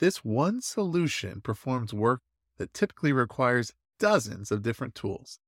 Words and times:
This 0.00 0.24
one 0.24 0.62
solution 0.62 1.42
performs 1.42 1.92
work 1.92 2.22
that 2.56 2.72
typically 2.72 3.12
requires 3.12 3.74
dozens 3.98 4.50
of 4.50 4.62
different 4.62 4.94
tools. 4.94 5.38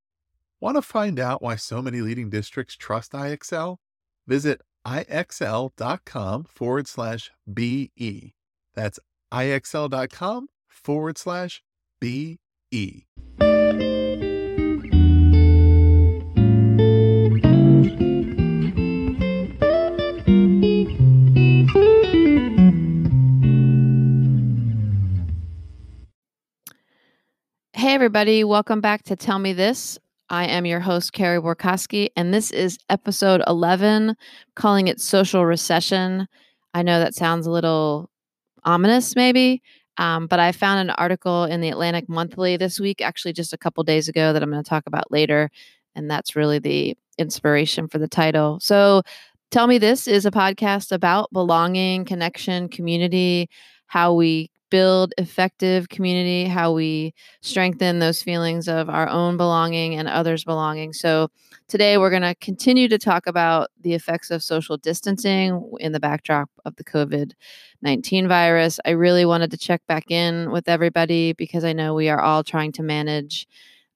Want 0.60 0.76
to 0.76 0.82
find 0.82 1.18
out 1.18 1.40
why 1.40 1.56
so 1.56 1.80
many 1.80 2.02
leading 2.02 2.28
districts 2.28 2.76
trust 2.76 3.12
IXL? 3.12 3.78
Visit 4.26 4.60
ixl.com 4.86 6.44
forward 6.44 6.86
slash 6.86 7.30
BE. 7.52 8.34
That's 8.74 9.00
ixl.com 9.32 10.48
forward 10.68 11.16
slash 11.16 11.62
BE. 11.98 12.38
Hey, 27.82 27.94
everybody. 27.94 28.44
Welcome 28.44 28.80
back 28.80 29.02
to 29.06 29.16
Tell 29.16 29.40
Me 29.40 29.52
This. 29.52 29.98
I 30.30 30.46
am 30.46 30.64
your 30.66 30.78
host, 30.78 31.12
Carrie 31.12 31.40
Borkowski, 31.40 32.10
and 32.16 32.32
this 32.32 32.52
is 32.52 32.78
episode 32.88 33.42
11, 33.48 34.14
calling 34.54 34.86
it 34.86 35.00
Social 35.00 35.44
Recession. 35.44 36.28
I 36.74 36.82
know 36.82 37.00
that 37.00 37.16
sounds 37.16 37.44
a 37.44 37.50
little 37.50 38.08
ominous, 38.62 39.16
maybe, 39.16 39.62
um, 39.96 40.28
but 40.28 40.38
I 40.38 40.52
found 40.52 40.78
an 40.78 40.90
article 40.90 41.42
in 41.42 41.60
the 41.60 41.70
Atlantic 41.70 42.08
Monthly 42.08 42.56
this 42.56 42.78
week, 42.78 43.00
actually 43.00 43.32
just 43.32 43.52
a 43.52 43.58
couple 43.58 43.82
days 43.82 44.06
ago, 44.06 44.32
that 44.32 44.44
I'm 44.44 44.50
going 44.52 44.62
to 44.62 44.70
talk 44.70 44.84
about 44.86 45.10
later. 45.10 45.50
And 45.96 46.08
that's 46.08 46.36
really 46.36 46.60
the 46.60 46.96
inspiration 47.18 47.88
for 47.88 47.98
the 47.98 48.06
title. 48.06 48.60
So, 48.60 49.02
Tell 49.50 49.66
Me 49.66 49.78
This 49.78 50.06
is 50.06 50.24
a 50.24 50.30
podcast 50.30 50.92
about 50.92 51.32
belonging, 51.32 52.04
connection, 52.04 52.68
community, 52.68 53.50
how 53.86 54.14
we 54.14 54.51
build 54.72 55.12
effective 55.18 55.90
community, 55.90 56.46
how 56.46 56.72
we 56.72 57.12
strengthen 57.42 57.98
those 57.98 58.22
feelings 58.22 58.68
of 58.68 58.88
our 58.88 59.06
own 59.06 59.36
belonging 59.36 59.94
and 59.94 60.08
others' 60.08 60.44
belonging. 60.44 60.94
So, 60.94 61.28
today 61.68 61.98
we're 61.98 62.08
going 62.08 62.22
to 62.22 62.34
continue 62.36 62.88
to 62.88 62.98
talk 62.98 63.26
about 63.26 63.68
the 63.82 63.92
effects 63.92 64.30
of 64.30 64.42
social 64.42 64.78
distancing 64.78 65.70
in 65.78 65.92
the 65.92 66.00
backdrop 66.00 66.48
of 66.64 66.74
the 66.76 66.84
COVID 66.84 67.32
19 67.82 68.26
virus. 68.28 68.80
I 68.86 68.90
really 68.90 69.26
wanted 69.26 69.50
to 69.50 69.58
check 69.58 69.82
back 69.86 70.10
in 70.10 70.50
with 70.50 70.70
everybody 70.70 71.34
because 71.34 71.64
I 71.64 71.74
know 71.74 71.92
we 71.92 72.08
are 72.08 72.20
all 72.20 72.42
trying 72.42 72.72
to 72.72 72.82
manage 72.82 73.46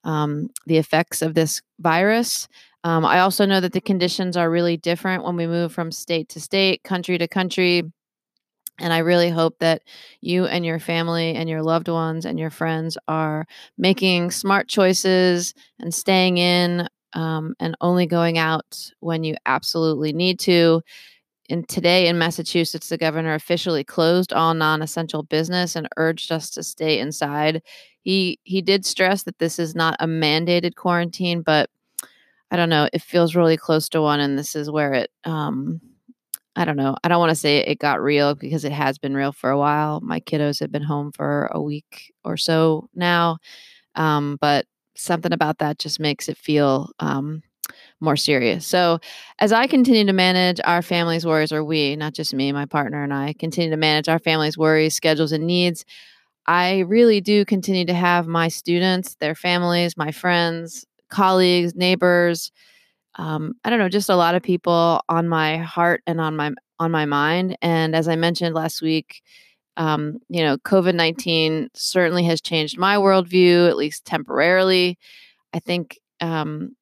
um, 0.05 0.51
the 0.67 0.77
effects 0.77 1.23
of 1.23 1.33
this 1.33 1.63
virus. 1.81 2.49
Um, 2.85 3.07
I 3.07 3.21
also 3.21 3.47
know 3.47 3.61
that 3.61 3.73
the 3.73 3.81
conditions 3.81 4.37
are 4.37 4.51
really 4.51 4.77
different 4.77 5.25
when 5.25 5.37
we 5.37 5.47
move 5.47 5.73
from 5.73 5.91
state 5.91 6.29
to 6.31 6.41
state, 6.41 6.83
country 6.83 7.17
to 7.17 7.27
country 7.27 7.83
and 8.79 8.93
I 8.93 8.99
really 8.99 9.31
hope 9.31 9.59
that 9.61 9.83
you 10.21 10.47
and 10.47 10.65
your 10.65 10.79
family 10.79 11.35
and 11.35 11.49
your 11.49 11.63
loved 11.63 11.89
ones 11.89 12.25
and 12.25 12.39
your 12.39 12.51
friends 12.51 12.99
are 13.09 13.47
making 13.79 14.31
smart 14.31 14.69
choices 14.69 15.55
and 15.79 15.95
staying 15.95 16.39
in 16.39 16.89
um, 17.15 17.55
and 17.61 17.77
only 17.81 18.06
going 18.06 18.37
out 18.39 18.91
when 19.00 19.25
you 19.25 19.37
absolutely 19.47 20.12
need 20.12 20.39
to. 20.41 20.83
And 21.49 21.69
today 21.69 22.09
in 22.09 22.19
Massachusetts, 22.19 22.89
the 22.89 22.99
governor 22.99 23.34
officially 23.34 23.84
closed 23.84 24.33
all 24.33 24.53
non-essential 24.55 25.23
business 25.23 25.77
and 25.77 25.89
urged 25.97 26.33
us 26.33 26.50
to 26.50 26.62
stay 26.62 26.99
inside. 26.99 27.62
He 28.03 28.41
he 28.45 28.62
did 28.62 28.84
stress 28.84 29.23
that 29.25 29.39
this 29.39 29.59
is 29.59 29.75
not 29.75 29.97
a 30.00 30.06
mandated 30.06 30.75
quarantine, 30.75 31.43
but 31.43 31.71
I 32.50 32.56
don't 32.56 32.69
know. 32.69 32.89
It 32.93 33.03
feels 33.03 33.37
really 33.37 33.56
close 33.56 33.89
to 33.91 34.03
one, 34.03 34.21
and 34.21 34.39
this 34.39 34.55
is 34.56 34.71
where 34.71 34.93
it 34.93 35.11
um, 35.25 35.81
I 36.56 36.65
don't 36.65 36.77
know. 36.77 36.97
I 37.05 37.09
don't 37.09 37.19
want 37.19 37.31
to 37.31 37.37
say 37.37 37.59
it 37.59 37.78
got 37.78 38.03
real 38.03 38.34
because 38.34 38.65
it 38.65 38.72
has 38.72 38.97
been 38.99 39.15
real 39.15 39.33
for 39.33 39.50
a 39.50 39.59
while. 39.59 40.00
My 40.00 40.21
kiddos 40.21 40.61
have 40.61 40.72
been 40.72 40.83
home 40.83 41.12
for 41.12 41.50
a 41.53 41.61
week 41.61 42.15
or 42.25 42.39
so 42.39 42.89
now. 42.94 43.37
Um, 43.94 44.39
but 44.41 44.67
something 44.97 45.33
about 45.33 45.59
that 45.59 45.78
just 45.78 46.00
makes 46.00 46.28
it 46.28 46.39
feel 46.39 46.91
um, 46.99 47.43
more 48.00 48.17
serious. 48.17 48.67
So, 48.67 49.00
as 49.39 49.53
I 49.53 49.67
continue 49.67 50.06
to 50.06 50.12
manage 50.12 50.61
our 50.65 50.83
family's 50.83 51.27
worries, 51.27 51.53
or 51.53 51.62
we, 51.62 51.97
not 51.97 52.15
just 52.15 52.34
me, 52.34 52.53
my 52.53 52.67
partner 52.67 53.03
and 53.03 53.12
I, 53.12 53.34
continue 53.38 53.71
to 53.71 53.77
manage 53.77 54.09
our 54.09 54.19
family's 54.19 54.56
worries, 54.56 54.94
schedules, 54.94 55.33
and 55.33 55.47
needs, 55.47 55.84
I 56.47 56.81
really 56.81 57.21
do 57.21 57.44
continue 57.44 57.84
to 57.87 57.94
have 57.94 58.27
my 58.27 58.49
students, 58.49 59.17
their 59.17 59.34
families, 59.34 59.97
my 59.97 60.12
friends, 60.12 60.87
colleagues, 61.11 61.75
neighbors, 61.75 62.53
um, 63.16 63.54
I 63.65 63.71
don't 63.71 63.78
know, 63.78 63.88
just 63.88 64.09
a 64.09 64.16
lot 64.16 64.34
of 64.34 64.43
people 64.43 65.03
on 65.09 65.28
my 65.28 65.59
heart 65.59 66.03
and 66.06 66.21
on 66.21 66.37
my 66.37 66.53
on 66.78 66.91
my 66.91 67.06
mind. 67.06 67.56
And 67.62 67.97
as 67.97 68.09
I 68.09 68.16
mentioned 68.16 68.54
last 68.54 68.82
week, 68.82 69.22
um, 69.77 70.19
you 70.28 70.43
know, 70.43 70.59
COVID 70.59 70.94
nineteen 70.94 71.69
certainly 71.75 72.25
has 72.25 72.41
changed 72.41 72.78
my 72.78 72.97
worldview, 72.97 73.69
at 73.69 73.76
least 73.76 74.05
temporarily. 74.05 74.99
I 75.55 75.59
think, 75.60 75.99
um, 76.21 76.76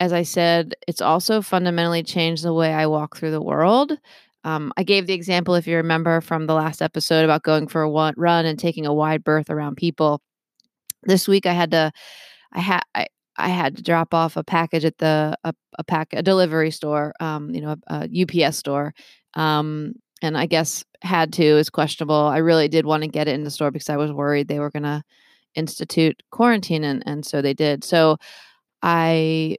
as 0.00 0.12
I 0.12 0.22
said, 0.22 0.74
it's 0.86 1.00
also 1.00 1.42
fundamentally 1.42 2.02
changed 2.02 2.44
the 2.44 2.54
way 2.54 2.72
I 2.72 2.86
walk 2.86 3.16
through 3.16 3.32
the 3.32 3.42
world. 3.42 3.92
Um, 4.44 4.72
I 4.76 4.82
gave 4.82 5.06
the 5.06 5.14
example, 5.14 5.54
if 5.54 5.66
you 5.66 5.76
remember, 5.76 6.20
from 6.20 6.46
the 6.46 6.54
last 6.54 6.82
episode 6.82 7.24
about 7.24 7.44
going 7.44 7.66
for 7.66 7.82
a 7.82 8.12
run 8.16 8.44
and 8.44 8.58
taking 8.58 8.84
a 8.84 8.92
wide 8.92 9.24
berth 9.24 9.48
around 9.48 9.76
people. 9.76 10.20
This 11.04 11.26
week, 11.26 11.46
I 11.46 11.52
had 11.52 11.70
to 11.70 11.92
I 12.52 12.60
had 12.60 12.82
I, 12.94 13.06
I 13.36 13.48
had 13.48 13.76
to 13.76 13.82
drop 13.82 14.14
off 14.14 14.36
a 14.36 14.44
package 14.44 14.84
at 14.84 14.98
the 14.98 15.36
a, 15.44 15.54
a 15.78 15.84
pack 15.84 16.12
a 16.12 16.22
delivery 16.22 16.70
store, 16.70 17.12
um, 17.20 17.50
you 17.54 17.60
know, 17.60 17.76
a, 17.88 18.08
a 18.10 18.46
UPS 18.46 18.56
store, 18.56 18.94
um, 19.34 19.94
and 20.22 20.38
I 20.38 20.46
guess 20.46 20.84
had 21.02 21.32
to 21.34 21.44
is 21.44 21.70
questionable. 21.70 22.14
I 22.14 22.38
really 22.38 22.68
did 22.68 22.86
want 22.86 23.02
to 23.02 23.08
get 23.08 23.28
it 23.28 23.34
in 23.34 23.44
the 23.44 23.50
store 23.50 23.70
because 23.70 23.90
I 23.90 23.96
was 23.96 24.12
worried 24.12 24.48
they 24.48 24.60
were 24.60 24.70
going 24.70 24.84
to 24.84 25.02
institute 25.54 26.22
quarantine, 26.30 26.84
and 26.84 27.02
and 27.06 27.26
so 27.26 27.42
they 27.42 27.54
did. 27.54 27.84
So 27.84 28.18
I 28.82 29.56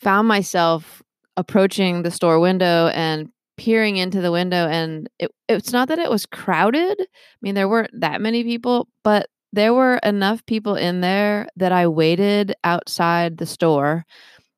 found 0.00 0.28
myself 0.28 1.02
approaching 1.36 2.02
the 2.02 2.10
store 2.10 2.40
window 2.40 2.88
and 2.88 3.28
peering 3.56 3.96
into 3.96 4.20
the 4.20 4.30
window 4.30 4.68
and 4.68 5.10
it, 5.18 5.30
it's 5.48 5.72
not 5.72 5.88
that 5.88 5.98
it 5.98 6.08
was 6.08 6.24
crowded 6.26 6.96
i 7.00 7.06
mean 7.42 7.56
there 7.56 7.68
weren't 7.68 7.90
that 7.92 8.20
many 8.20 8.44
people 8.44 8.86
but 9.02 9.28
there 9.52 9.72
were 9.72 9.96
enough 9.98 10.44
people 10.46 10.74
in 10.74 11.00
there 11.00 11.48
that 11.56 11.72
I 11.72 11.86
waited 11.88 12.54
outside 12.64 13.38
the 13.38 13.46
store 13.46 14.04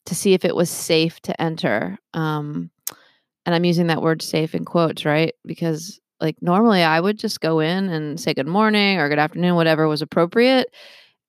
to 0.07 0.15
see 0.15 0.35
if 0.35 0.45
it 0.45 0.57
was 0.57 0.71
safe 0.71 1.21
to 1.21 1.41
enter. 1.41 1.99
Um, 2.15 2.71
and 3.47 3.55
I'm 3.55 3.65
using 3.65 3.87
that 3.89 4.03
word 4.03 4.23
safe 4.23 4.55
in 4.55 4.65
quotes, 4.65 5.05
right? 5.05 5.35
Because 5.45 6.01
like 6.21 6.37
normally 6.41 6.83
I 6.83 7.01
would 7.01 7.19
just 7.19 7.41
go 7.41 7.61
in 7.61 7.89
and 7.89 8.21
say 8.21 8.35
good 8.35 8.47
morning 8.47 8.99
or 8.99 9.09
good 9.09 9.19
afternoon, 9.19 9.55
whatever 9.55 9.89
was 9.89 10.03
appropriate. 10.03 10.75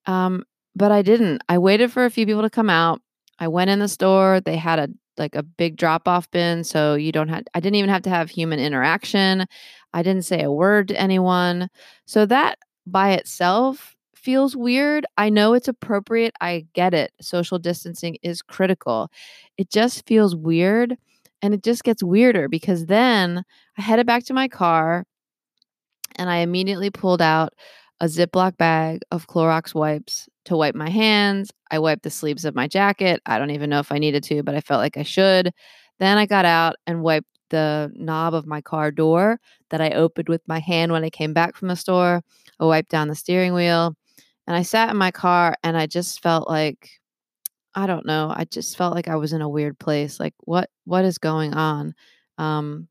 Um, 0.06 0.44
but 0.76 0.92
I 0.92 1.02
didn't. 1.02 1.42
I 1.50 1.58
waited 1.58 1.92
for 1.92 2.06
a 2.06 2.10
few 2.10 2.26
people 2.26 2.42
to 2.42 2.50
come 2.50 2.70
out. 2.70 3.02
I 3.40 3.48
went 3.48 3.70
in 3.70 3.80
the 3.80 3.88
store. 3.88 4.42
They 4.42 4.58
had 4.58 4.80
a 4.80 4.90
like 5.18 5.36
a 5.36 5.44
big 5.44 5.76
drop 5.76 6.08
off 6.08 6.32
bin, 6.32 6.64
so 6.64 6.96
you 6.96 7.12
don't 7.12 7.28
have. 7.28 7.44
I 7.54 7.60
didn't 7.60 7.76
even 7.76 7.90
have 7.90 8.04
to 8.04 8.10
have 8.10 8.30
human 8.30 8.60
interaction. 8.60 9.46
I 9.94 10.04
didn't 10.04 10.26
say 10.26 10.42
a 10.42 10.52
word 10.52 10.88
to 10.90 11.00
anyone. 11.00 11.70
So 12.06 12.26
that 12.26 12.58
by 12.86 13.12
itself 13.12 13.96
feels 14.16 14.56
weird. 14.56 15.06
I 15.18 15.30
know 15.30 15.54
it's 15.54 15.68
appropriate. 15.68 16.34
I 16.40 16.66
get 16.74 16.94
it. 16.94 17.12
Social 17.22 17.60
distancing 17.60 18.18
is 18.22 18.42
critical. 18.42 19.10
It 19.58 19.70
just 19.70 20.06
feels 20.06 20.36
weird. 20.36 20.96
And 21.42 21.56
it 21.56 21.64
just 21.64 21.84
gets 21.84 22.04
weirder 22.04 22.48
because 22.48 22.86
then 22.86 23.44
I 23.78 23.82
headed 23.82 24.06
back 24.06 24.26
to 24.26 24.34
my 24.34 24.48
car 24.48 25.06
and 26.18 26.30
I 26.30 26.38
immediately 26.38 26.92
pulled 26.92 27.22
out 27.22 27.54
a 28.00 28.06
Ziploc 28.06 28.58
bag 28.58 29.02
of 29.12 29.28
Clorox 29.28 29.74
wipes 29.74 30.30
to 30.46 30.58
wipe 30.58 30.76
my 30.76 30.90
hands. 30.90 31.52
I 31.72 31.80
wiped 31.80 32.04
the 32.04 32.10
sleeves 32.10 32.46
of 32.46 32.56
my 32.56 32.68
jacket. 32.68 33.22
I 33.26 33.40
don't 33.40 33.52
even 33.52 33.70
know 33.70 33.80
if 33.80 33.92
I 33.92 33.98
needed 33.98 34.24
to, 34.26 34.44
but 34.44 34.56
I 34.56 34.62
felt 34.62 34.82
like 34.82 34.98
I 34.98 35.04
should. 35.04 35.52
Then 36.00 36.18
I 36.18 36.26
got 36.26 36.46
out 36.46 36.76
and 36.86 37.04
wiped 37.04 37.28
the 37.52 37.92
knob 37.96 38.34
of 38.34 38.48
my 38.48 38.62
car 38.62 38.92
door 38.92 39.40
that 39.70 39.82
I 39.82 39.92
opened 39.92 40.28
with 40.28 40.42
my 40.48 40.60
hand 40.60 40.92
when 40.92 41.04
I 41.04 41.10
came 41.10 41.34
back 41.34 41.56
from 41.56 41.68
the 41.68 41.76
store. 41.76 42.24
I 42.60 42.66
wiped 42.66 42.90
down 42.90 43.08
the 43.08 43.16
steering 43.16 43.54
wheel 43.54 43.96
and 44.48 44.56
I 44.56 44.64
sat 44.64 44.90
in 44.90 44.98
my 44.98 45.12
car 45.12 45.56
and 45.64 45.78
I 45.78 45.86
just 45.88 46.22
felt 46.22 46.50
like 46.50 46.90
I 47.74 47.88
don't 47.88 48.06
know, 48.06 48.34
I 48.36 48.46
just 48.46 48.78
felt 48.78 48.96
like 48.96 49.08
I 49.08 49.16
was 49.16 49.32
in 49.32 49.42
a 49.42 49.48
weird 49.48 49.80
place. 49.80 50.20
Like 50.20 50.34
what 50.40 50.70
what 50.86 51.06
is 51.06 51.20
going 51.20 51.54
on? 51.54 51.94
Um 52.38 52.88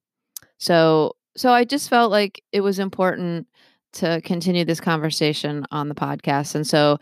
so 0.59 1.17
so 1.37 1.53
I 1.53 1.65
just 1.65 1.91
felt 1.91 2.11
like 2.11 2.43
it 2.53 2.61
was 2.61 2.79
important 2.79 3.47
to 3.95 4.21
continue 4.23 4.65
this 4.65 4.81
conversation 4.81 5.67
on 5.71 5.89
the 5.89 5.95
podcast. 5.95 6.55
And 6.55 6.67
so, 6.67 6.99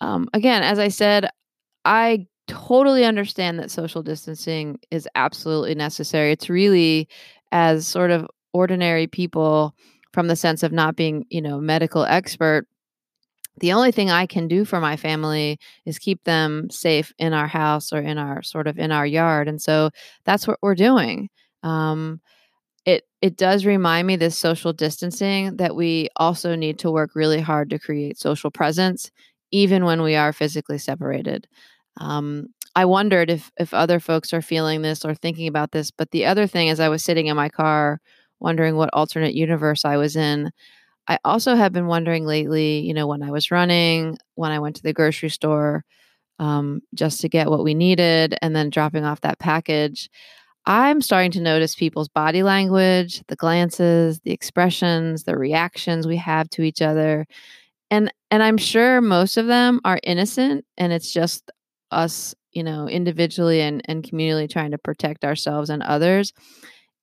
um, 0.00 0.28
again, 0.32 0.62
as 0.62 0.78
I 0.78 0.88
said, 0.88 1.28
I 1.84 2.26
totally 2.50 3.04
understand 3.04 3.58
that 3.58 3.70
social 3.70 4.02
distancing 4.02 4.78
is 4.90 5.08
absolutely 5.14 5.74
necessary. 5.74 6.32
It's 6.32 6.50
really 6.50 7.08
as 7.52 7.86
sort 7.86 8.10
of 8.10 8.26
ordinary 8.52 9.06
people 9.06 9.74
from 10.12 10.26
the 10.26 10.34
sense 10.34 10.64
of 10.64 10.72
not 10.72 10.96
being, 10.96 11.24
you 11.30 11.40
know, 11.40 11.60
medical 11.60 12.04
expert. 12.04 12.66
The 13.58 13.72
only 13.72 13.92
thing 13.92 14.10
I 14.10 14.26
can 14.26 14.48
do 14.48 14.64
for 14.64 14.80
my 14.80 14.96
family 14.96 15.58
is 15.86 15.98
keep 15.98 16.24
them 16.24 16.68
safe 16.70 17.12
in 17.18 17.32
our 17.32 17.46
house 17.46 17.92
or 17.92 18.00
in 18.00 18.18
our 18.18 18.42
sort 18.42 18.66
of 18.66 18.78
in 18.78 18.90
our 18.90 19.06
yard. 19.06 19.46
And 19.46 19.62
so 19.62 19.90
that's 20.24 20.48
what 20.48 20.58
we're 20.60 20.74
doing. 20.74 21.28
Um, 21.62 22.20
it 22.84 23.04
it 23.22 23.36
does 23.36 23.66
remind 23.66 24.06
me 24.06 24.16
this 24.16 24.36
social 24.36 24.72
distancing 24.72 25.56
that 25.58 25.76
we 25.76 26.08
also 26.16 26.56
need 26.56 26.78
to 26.80 26.90
work 26.90 27.10
really 27.14 27.40
hard 27.40 27.70
to 27.70 27.78
create 27.78 28.18
social 28.18 28.50
presence 28.50 29.10
even 29.52 29.84
when 29.84 30.02
we 30.02 30.16
are 30.16 30.32
physically 30.32 30.78
separated 30.78 31.46
um, 31.98 32.46
i 32.74 32.84
wondered 32.84 33.30
if 33.30 33.50
if 33.58 33.74
other 33.74 34.00
folks 34.00 34.32
are 34.32 34.42
feeling 34.42 34.82
this 34.82 35.04
or 35.04 35.14
thinking 35.14 35.48
about 35.48 35.72
this 35.72 35.90
but 35.90 36.10
the 36.10 36.26
other 36.26 36.46
thing 36.46 36.68
as 36.68 36.80
i 36.80 36.88
was 36.88 37.04
sitting 37.04 37.26
in 37.26 37.36
my 37.36 37.48
car 37.48 38.00
wondering 38.40 38.76
what 38.76 38.90
alternate 38.92 39.34
universe 39.34 39.84
i 39.84 39.96
was 39.96 40.16
in 40.16 40.50
i 41.08 41.18
also 41.24 41.54
have 41.54 41.72
been 41.72 41.86
wondering 41.86 42.24
lately 42.26 42.80
you 42.80 42.94
know 42.94 43.06
when 43.06 43.22
i 43.22 43.30
was 43.30 43.50
running 43.50 44.16
when 44.34 44.52
i 44.52 44.58
went 44.58 44.76
to 44.76 44.82
the 44.82 44.92
grocery 44.92 45.30
store 45.30 45.84
um, 46.38 46.80
just 46.94 47.20
to 47.20 47.28
get 47.28 47.50
what 47.50 47.64
we 47.64 47.74
needed 47.74 48.34
and 48.40 48.56
then 48.56 48.70
dropping 48.70 49.04
off 49.04 49.20
that 49.20 49.38
package 49.38 50.08
I'm 50.66 51.00
starting 51.00 51.30
to 51.32 51.40
notice 51.40 51.74
people's 51.74 52.08
body 52.08 52.42
language, 52.42 53.22
the 53.28 53.36
glances, 53.36 54.20
the 54.20 54.32
expressions, 54.32 55.24
the 55.24 55.36
reactions 55.36 56.06
we 56.06 56.16
have 56.18 56.50
to 56.50 56.62
each 56.62 56.82
other. 56.82 57.26
And 57.90 58.12
and 58.30 58.42
I'm 58.42 58.58
sure 58.58 59.00
most 59.00 59.36
of 59.36 59.46
them 59.46 59.80
are 59.84 59.98
innocent 60.04 60.64
and 60.78 60.92
it's 60.92 61.12
just 61.12 61.50
us, 61.90 62.34
you 62.52 62.62
know, 62.62 62.88
individually 62.88 63.60
and, 63.60 63.82
and 63.86 64.04
communally 64.04 64.48
trying 64.48 64.70
to 64.72 64.78
protect 64.78 65.24
ourselves 65.24 65.70
and 65.70 65.82
others. 65.82 66.32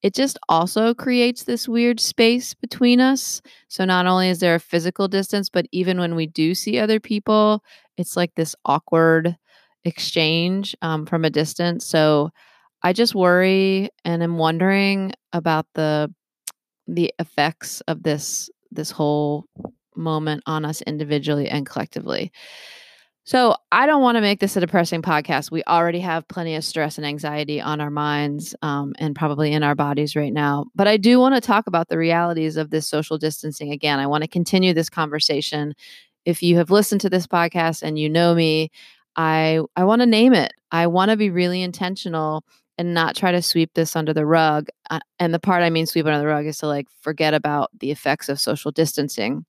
It 0.04 0.14
just 0.14 0.38
also 0.48 0.94
creates 0.94 1.44
this 1.44 1.68
weird 1.68 2.00
space 2.00 2.54
between 2.54 3.02
us. 3.02 3.42
So 3.68 3.84
not 3.84 4.06
only 4.06 4.30
is 4.30 4.40
there 4.40 4.56
a 4.56 4.60
physical 4.60 5.08
distance, 5.08 5.50
but 5.50 5.66
even 5.72 6.00
when 6.00 6.16
we 6.16 6.28
do 6.28 6.54
see 6.54 6.78
other 6.78 7.00
people, 7.00 7.64
it's 7.98 8.16
like 8.16 8.36
this 8.36 8.56
awkward 8.66 9.36
exchange 9.86 10.76
um, 10.82 11.06
from 11.06 11.26
a 11.26 11.30
distance. 11.30 11.86
So 11.86 12.30
I 12.84 12.94
just 12.94 13.16
worry 13.16 13.90
and 14.06 14.22
am 14.22 14.38
wondering 14.38 15.14
about 15.34 15.66
the 15.74 16.14
the 16.88 17.14
effects 17.20 17.82
of 17.82 18.04
this 18.04 18.50
this 18.72 18.92
whole 18.92 19.46
moment 19.96 20.44
on 20.46 20.66
us 20.66 20.82
individually 20.84 21.50
and 21.50 21.66
collectively. 21.66 22.32
So, 23.28 23.58
I 23.74 23.86
don't 23.88 24.02
want 24.02 24.16
to 24.16 24.22
make 24.22 24.40
this 24.40 24.56
a 24.56 24.62
depressing 24.62 25.02
podcast. 25.02 25.52
We 25.52 25.62
already 25.66 26.00
have 26.00 26.26
plenty 26.30 26.56
of 26.56 26.64
stress 26.64 26.98
and 26.98 27.06
anxiety 27.06 27.60
on 27.60 27.82
our 27.82 27.90
minds 27.90 28.56
um, 28.62 28.94
and 29.00 29.18
probably 29.18 29.52
in 29.52 29.64
our 29.64 29.76
bodies 29.76 30.16
right 30.16 30.32
now. 30.32 30.68
But 30.76 30.88
I 30.88 30.96
do 30.96 31.20
want 31.20 31.36
to 31.36 31.42
talk 31.42 31.68
about 31.68 31.90
the 31.90 31.98
realities 31.98 32.56
of 32.56 32.70
this 32.70 32.88
social 32.88 33.18
distancing 33.18 33.74
again. 33.74 34.00
I 34.00 34.08
want 34.08 34.24
to 34.24 34.30
continue 34.30 34.74
this 34.74 34.90
conversation. 34.90 35.74
If 36.24 36.42
you 36.42 36.56
have 36.56 36.72
listened 36.72 37.02
to 37.02 37.10
this 37.10 37.28
podcast 37.28 37.84
and 37.84 38.00
you 38.00 38.10
know 38.10 38.34
me, 38.34 38.72
I 39.18 39.60
I 39.76 39.84
want 39.84 40.04
to 40.04 40.06
name 40.06 40.34
it. 40.34 40.54
I 40.72 40.88
want 40.88 41.12
to 41.12 41.18
be 41.18 41.30
really 41.30 41.62
intentional 41.62 42.46
and 42.78 42.94
not 42.94 43.18
try 43.18 43.34
to 43.34 43.42
sweep 43.42 43.72
this 43.74 43.98
under 43.98 44.14
the 44.14 44.26
rug. 44.26 44.70
Uh, 44.90 45.02
and 45.20 45.34
the 45.34 45.40
part 45.40 45.64
I 45.64 45.70
mean 45.70 45.86
sweep 45.86 46.06
under 46.06 46.20
the 46.20 46.28
rug 46.28 46.46
is 46.46 46.60
to 46.60 46.68
like 46.68 46.88
forget 47.02 47.34
about 47.34 47.72
the 47.78 47.92
effects 47.92 48.30
of 48.30 48.40
social 48.40 48.72
distancing. 48.72 49.46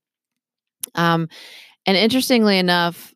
Um, 0.96 1.28
and 1.86 1.96
interestingly 1.96 2.58
enough, 2.58 3.14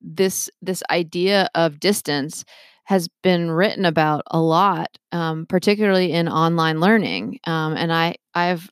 this 0.00 0.50
this 0.62 0.82
idea 0.90 1.48
of 1.54 1.80
distance 1.80 2.44
has 2.84 3.08
been 3.22 3.50
written 3.50 3.84
about 3.84 4.22
a 4.26 4.40
lot, 4.40 4.98
um, 5.12 5.46
particularly 5.46 6.12
in 6.12 6.28
online 6.28 6.80
learning. 6.80 7.38
Um, 7.46 7.76
and 7.76 7.92
I 7.92 8.16
I've 8.34 8.70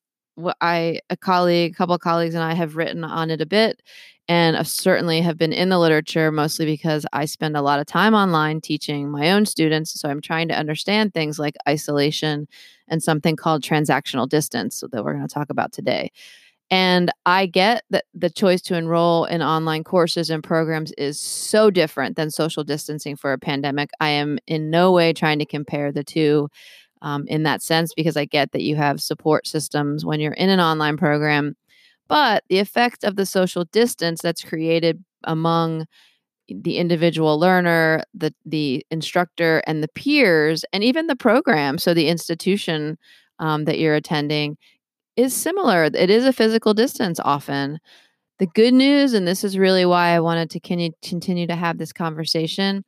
I 0.61 1.01
a 1.11 1.17
colleague, 1.17 1.73
a 1.73 1.77
couple 1.77 1.95
of 1.95 2.01
colleagues, 2.01 2.35
and 2.35 2.45
I 2.45 2.55
have 2.55 2.77
written 2.77 3.05
on 3.05 3.31
it 3.31 3.41
a 3.41 3.47
bit 3.47 3.83
and 4.29 4.59
I 4.59 4.63
certainly 4.63 5.23
have 5.23 5.39
been 5.39 5.55
in 5.55 5.71
the 5.71 5.79
literature 5.79 6.31
mostly 6.31 6.67
because 6.67 7.07
I 7.15 7.25
spend 7.25 7.57
a 7.57 7.63
lot 7.63 7.81
of 7.81 7.87
time 7.87 8.15
online 8.15 8.61
teaching 8.61 9.11
my 9.11 9.31
own 9.31 9.47
students. 9.47 9.99
So 9.99 10.09
I'm 10.09 10.21
trying 10.21 10.49
to 10.49 10.59
understand 10.59 11.15
things 11.15 11.39
like 11.39 11.57
isolation 11.67 12.47
and 12.89 13.03
something 13.03 13.37
called 13.37 13.63
transactional 13.63 14.29
distance 14.29 14.85
that 14.93 15.03
we're 15.03 15.15
going 15.15 15.27
to 15.27 15.33
talk 15.33 15.49
about 15.49 15.73
today. 15.73 16.11
And 16.71 17.11
I 17.25 17.47
get 17.47 17.85
that 17.91 18.05
the 18.13 18.29
choice 18.31 18.61
to 18.63 18.77
enroll 18.77 19.25
in 19.25 19.43
online 19.43 19.85
courses 19.85 20.29
and 20.29 20.45
programs 20.45 20.93
is 20.99 21.19
so 21.19 21.71
different 21.71 22.17
than 22.17 22.31
social 22.31 22.63
distancing 22.65 23.17
for 23.17 23.33
a 23.33 23.39
pandemic. 23.39 23.91
I 24.01 24.11
am 24.11 24.39
in 24.47 24.71
no 24.71 24.93
way 24.93 25.13
trying 25.15 25.39
to 25.39 25.47
compare 25.47 25.93
the 25.93 26.05
two 26.05 26.49
um, 27.01 27.25
in 27.27 27.45
that 27.45 27.63
sense 27.63 27.95
because 27.95 28.17
I 28.17 28.27
get 28.27 28.53
that 28.53 28.63
you 28.63 28.77
have 28.77 29.01
support 29.01 29.47
systems 29.47 30.05
when 30.05 30.21
you're 30.21 30.33
in 30.33 30.51
an 30.51 30.61
online 30.61 30.97
program 30.97 31.55
but 32.09 32.43
the 32.49 32.59
effect 32.59 33.05
of 33.05 33.17
the 33.17 33.27
social 33.27 33.65
distance 33.67 34.21
that's 34.23 34.43
created 34.43 35.05
among 35.25 35.87
the 36.49 36.79
individual 36.79 37.39
learner, 37.39 38.03
the 38.15 38.35
the 38.47 38.85
instructor, 38.91 39.63
and 39.67 39.83
the 39.83 39.89
peers, 39.89 40.65
and 40.73 40.83
even 40.83 41.07
the 41.07 41.17
program, 41.17 41.79
so 41.79 41.93
the 41.93 42.09
institution 42.09 42.97
um, 43.39 43.65
that 43.67 43.79
you're 43.79 43.95
attending, 43.95 44.57
is 45.19 45.35
similar. 45.35 45.85
It 45.85 46.11
is 46.11 46.25
a 46.25 46.33
physical 46.33 46.75
distance 46.75 47.19
often. 47.19 47.81
The 48.39 48.47
good 48.47 48.73
news, 48.73 49.15
and 49.15 49.27
this 49.27 49.43
is 49.43 49.59
really 49.59 49.85
why 49.85 50.11
I 50.11 50.21
wanted 50.21 50.49
to 50.51 50.61
continue 50.61 51.47
to 51.49 51.57
have 51.57 51.77
this 51.77 51.93
conversation, 51.93 52.85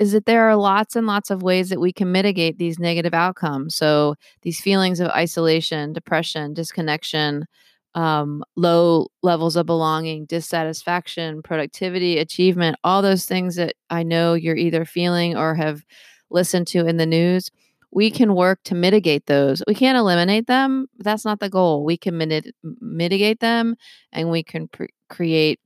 is 0.00 0.10
that 0.10 0.26
there 0.26 0.48
are 0.48 0.56
lots 0.56 0.96
and 0.96 1.06
lots 1.06 1.30
of 1.30 1.42
ways 1.42 1.68
that 1.68 1.80
we 1.80 1.92
can 1.92 2.10
mitigate 2.10 2.58
these 2.58 2.80
negative 2.80 3.14
outcomes. 3.14 3.76
So 3.76 4.16
these 4.42 4.60
feelings 4.60 4.98
of 4.98 5.10
isolation, 5.10 5.92
depression, 5.92 6.52
disconnection, 6.52 7.46
um, 7.94 8.42
low 8.56 9.06
levels 9.22 9.54
of 9.54 9.66
belonging, 9.66 10.26
dissatisfaction, 10.26 11.42
productivity, 11.42 12.18
achievement, 12.18 12.76
all 12.82 13.02
those 13.02 13.24
things 13.24 13.54
that 13.54 13.74
I 13.88 14.02
know 14.02 14.34
you're 14.34 14.56
either 14.56 14.84
feeling 14.84 15.36
or 15.36 15.54
have 15.54 15.84
listened 16.28 16.66
to 16.68 16.86
in 16.86 16.96
the 16.96 17.06
news, 17.06 17.50
we 17.90 18.10
can 18.10 18.34
work 18.34 18.60
to 18.64 18.74
mitigate 18.74 19.26
those. 19.26 19.62
We 19.66 19.74
can't 19.74 19.98
eliminate 19.98 20.46
them. 20.46 20.88
that's 20.98 21.24
not 21.24 21.40
the 21.40 21.48
goal. 21.48 21.84
We 21.84 21.96
can 21.96 22.18
mit- 22.18 22.54
mitigate 22.80 23.40
them 23.40 23.76
and 24.12 24.30
we 24.30 24.42
can 24.42 24.68
pr- 24.68 24.84
create 25.08 25.60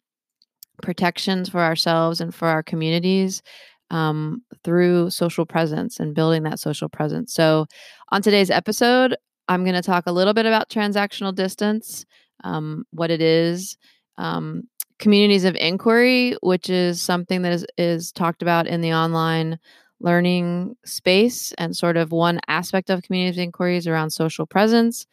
protections 0.83 1.49
for 1.49 1.61
ourselves 1.61 2.21
and 2.21 2.35
for 2.35 2.49
our 2.49 2.63
communities 2.63 3.43
um, 3.91 4.43
through 4.65 5.11
social 5.11 5.45
presence 5.45 6.01
and 6.01 6.15
building 6.15 6.45
that 6.45 6.59
social 6.59 6.89
presence. 6.89 7.33
So, 7.35 7.67
on 8.11 8.23
today's 8.23 8.51
episode, 8.51 9.17
I'm 9.49 9.65
going 9.65 9.75
to 9.75 9.83
talk 9.83 10.05
a 10.07 10.13
little 10.13 10.33
bit 10.35 10.47
about 10.47 10.71
transactional 10.71 11.35
distance, 11.35 12.07
um, 12.45 12.85
what 12.91 13.11
it 13.11 13.21
is, 13.21 13.77
um, 14.17 14.65
communities 14.99 15.45
of 15.45 15.57
inquiry, 15.57 16.37
which 16.43 16.71
is 16.71 17.03
something 17.03 17.43
that 17.43 17.53
is, 17.53 17.67
is 17.77 18.13
talked 18.13 18.41
about 18.41 18.67
in 18.67 18.81
the 18.81 18.95
online 18.95 19.59
learning 20.03 20.77
space, 20.85 21.53
and 21.59 21.77
sort 21.77 21.97
of 21.97 22.13
one 22.13 22.41
aspect 22.49 22.91
of 22.91 23.03
community 23.03 23.41
of 23.41 23.45
inquiry 23.45 23.77
is 23.77 23.87
around 23.87 24.11
social 24.11 24.47
presence. 24.47 25.07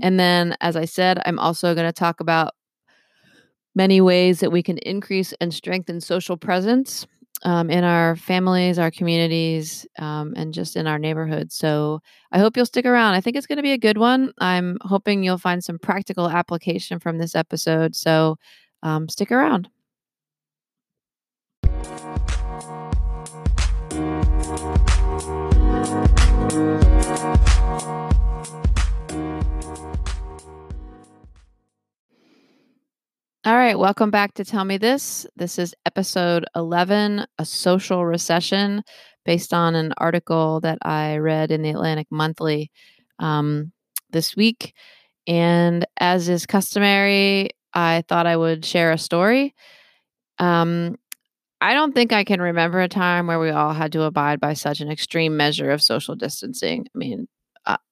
And 0.00 0.18
then, 0.18 0.56
as 0.60 0.76
I 0.76 0.84
said, 0.84 1.20
I'm 1.26 1.38
also 1.38 1.74
going 1.74 1.88
to 1.88 1.92
talk 1.92 2.20
about 2.20 2.54
many 3.74 4.00
ways 4.00 4.40
that 4.40 4.52
we 4.52 4.62
can 4.62 4.78
increase 4.78 5.32
and 5.40 5.52
strengthen 5.52 6.00
social 6.00 6.36
presence 6.36 7.06
um, 7.42 7.70
in 7.70 7.84
our 7.84 8.16
families, 8.16 8.78
our 8.78 8.90
communities, 8.90 9.86
um, 9.98 10.34
and 10.36 10.52
just 10.52 10.76
in 10.76 10.86
our 10.86 10.98
neighborhoods. 10.98 11.54
So 11.54 12.00
I 12.32 12.38
hope 12.38 12.56
you'll 12.56 12.66
stick 12.66 12.86
around. 12.86 13.14
I 13.14 13.20
think 13.20 13.36
it's 13.36 13.46
going 13.46 13.58
to 13.58 13.62
be 13.62 13.72
a 13.72 13.78
good 13.78 13.98
one. 13.98 14.32
I'm 14.38 14.78
hoping 14.82 15.22
you'll 15.22 15.38
find 15.38 15.62
some 15.62 15.78
practical 15.78 16.28
application 16.28 16.98
from 16.98 17.18
this 17.18 17.34
episode. 17.34 17.94
So 17.94 18.36
um, 18.82 19.08
stick 19.08 19.30
around. 19.30 19.68
All 33.48 33.54
right, 33.54 33.78
welcome 33.78 34.10
back 34.10 34.34
to 34.34 34.44
Tell 34.44 34.64
Me 34.64 34.76
This. 34.76 35.24
This 35.36 35.58
is 35.60 35.72
episode 35.86 36.44
11, 36.56 37.24
A 37.38 37.44
Social 37.44 38.04
Recession, 38.04 38.82
based 39.24 39.54
on 39.54 39.76
an 39.76 39.94
article 39.98 40.58
that 40.62 40.78
I 40.82 41.18
read 41.18 41.52
in 41.52 41.62
the 41.62 41.70
Atlantic 41.70 42.08
Monthly 42.10 42.72
um, 43.20 43.70
this 44.10 44.34
week. 44.34 44.74
And 45.28 45.86
as 46.00 46.28
is 46.28 46.44
customary, 46.44 47.50
I 47.72 48.02
thought 48.08 48.26
I 48.26 48.36
would 48.36 48.64
share 48.64 48.90
a 48.90 48.98
story. 48.98 49.54
Um, 50.38 50.96
I 51.60 51.74
don't 51.74 51.92
think 51.94 52.12
I 52.12 52.24
can 52.24 52.40
remember 52.40 52.80
a 52.80 52.88
time 52.88 53.26
where 53.26 53.40
we 53.40 53.50
all 53.50 53.72
had 53.72 53.92
to 53.92 54.02
abide 54.02 54.40
by 54.40 54.54
such 54.54 54.80
an 54.80 54.90
extreme 54.90 55.36
measure 55.36 55.70
of 55.70 55.82
social 55.82 56.14
distancing. 56.14 56.86
I 56.94 56.98
mean, 56.98 57.26